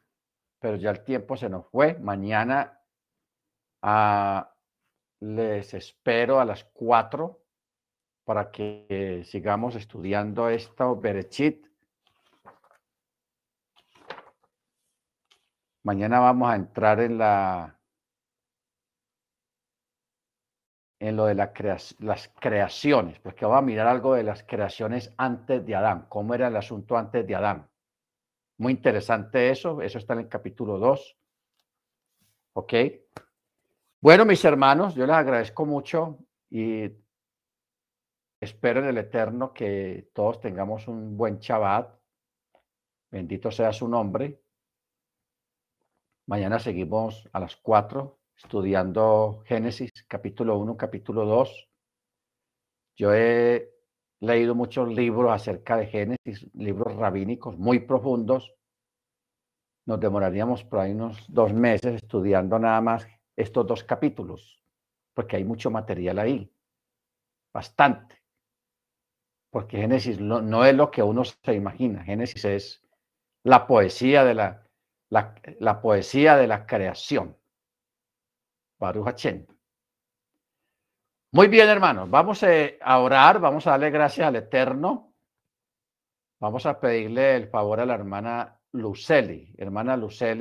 pero 0.60 0.76
ya 0.76 0.92
el 0.92 1.06
tiempo 1.06 1.38
se 1.38 1.48
nos 1.48 1.70
fue. 1.70 1.98
Mañana 2.00 2.82
ah, 3.82 4.54
les 5.22 5.74
espero 5.74 6.42
a 6.42 6.46
las 6.46 6.66
cuatro 6.66 7.46
para 8.26 8.52
que 8.52 9.24
sigamos 9.26 9.76
estudiando 9.76 10.50
esto, 10.50 10.98
Berechit. 10.98 11.66
Mañana 15.84 16.20
vamos 16.20 16.50
a 16.50 16.56
entrar 16.58 17.00
en 17.00 17.20
la 17.20 17.80
en 21.04 21.18
lo 21.18 21.26
de 21.26 21.36
la 21.36 21.52
las 22.00 22.30
creaciones, 22.40 23.20
porque 23.20 23.44
vamos 23.44 23.58
a 23.58 23.66
mirar 23.66 23.88
algo 23.88 24.14
de 24.14 24.24
las 24.24 24.44
creaciones 24.44 25.14
antes 25.18 25.66
de 25.66 25.76
Adán, 25.76 26.06
cómo 26.08 26.34
era 26.34 26.48
el 26.48 26.56
asunto 26.56 26.96
antes 26.96 27.28
de 27.28 27.36
Adán. 27.36 27.70
Muy 28.58 28.72
interesante 28.72 29.50
eso, 29.50 29.82
eso 29.82 29.98
está 29.98 30.14
en 30.14 30.20
el 30.20 30.30
capítulo 30.30 30.80
2. 30.80 31.18
¿Ok? 32.54 32.74
Bueno, 34.00 34.24
mis 34.24 34.46
hermanos, 34.46 34.96
yo 34.96 35.06
les 35.06 35.16
agradezco 35.18 35.66
mucho 35.66 36.20
y 36.50 36.90
espero 38.40 38.80
en 38.80 38.86
el 38.86 38.98
Eterno 38.98 39.54
que 39.54 40.10
todos 40.14 40.40
tengamos 40.40 40.88
un 40.88 41.18
buen 41.18 41.38
Shabbat. 41.38 42.00
Bendito 43.12 43.52
sea 43.52 43.74
su 43.74 43.90
nombre. 43.90 44.42
Mañana 46.28 46.60
seguimos 46.60 47.30
a 47.34 47.42
las 47.42 47.58
4 47.58 48.23
estudiando 48.36 49.44
Génesis 49.46 49.92
capítulo 50.08 50.58
1, 50.58 50.78
capítulo 50.78 51.26
2. 51.26 51.70
Yo 52.96 53.14
he 53.14 53.74
leído 54.20 54.56
muchos 54.56 54.88
libros 54.90 55.32
acerca 55.32 55.78
de 55.78 55.88
Génesis, 55.88 56.50
libros 56.54 56.96
rabínicos 56.96 57.58
muy 57.58 57.80
profundos. 57.80 58.54
Nos 59.86 60.00
demoraríamos 60.00 60.64
por 60.64 60.80
ahí 60.80 60.92
unos 60.92 61.26
dos 61.28 61.54
meses 61.54 61.96
estudiando 61.96 62.58
nada 62.58 62.80
más 62.80 63.08
estos 63.36 63.68
dos 63.68 63.84
capítulos, 63.84 64.64
porque 65.14 65.36
hay 65.36 65.44
mucho 65.44 65.70
material 65.72 66.20
ahí, 66.20 66.54
bastante. 67.54 68.24
Porque 69.50 69.78
Génesis 69.78 70.20
no, 70.20 70.66
es 70.66 70.76
lo 70.76 70.90
que 70.90 71.04
uno 71.04 71.24
se 71.26 71.54
imagina, 71.54 72.04
Génesis 72.04 72.46
es 72.46 72.84
la 73.44 73.68
poesía 73.68 74.24
de 74.24 74.36
la, 74.36 74.68
la 75.10 75.82
poesía 75.82 76.38
de 76.38 76.48
la 76.48 76.66
creación. 76.66 77.38
Baruch 78.84 79.26
Muy 81.32 81.48
bien, 81.48 81.70
hermanos, 81.70 82.10
vamos 82.10 82.44
eh, 82.44 82.78
a 82.82 83.00
orar, 83.00 83.40
vamos 83.40 83.66
a 83.66 83.72
darle 83.72 83.92
gracias 83.92 84.28
al 84.28 84.36
Eterno. 84.36 85.14
Vamos 86.42 86.66
a 86.66 86.78
pedirle 86.82 87.38
el 87.38 87.48
favor 87.48 87.80
a 87.80 87.86
la 87.86 87.94
hermana 87.94 88.60
Luceli. 88.74 89.56
Hermana 89.58 89.96
Luceli. 89.96 90.32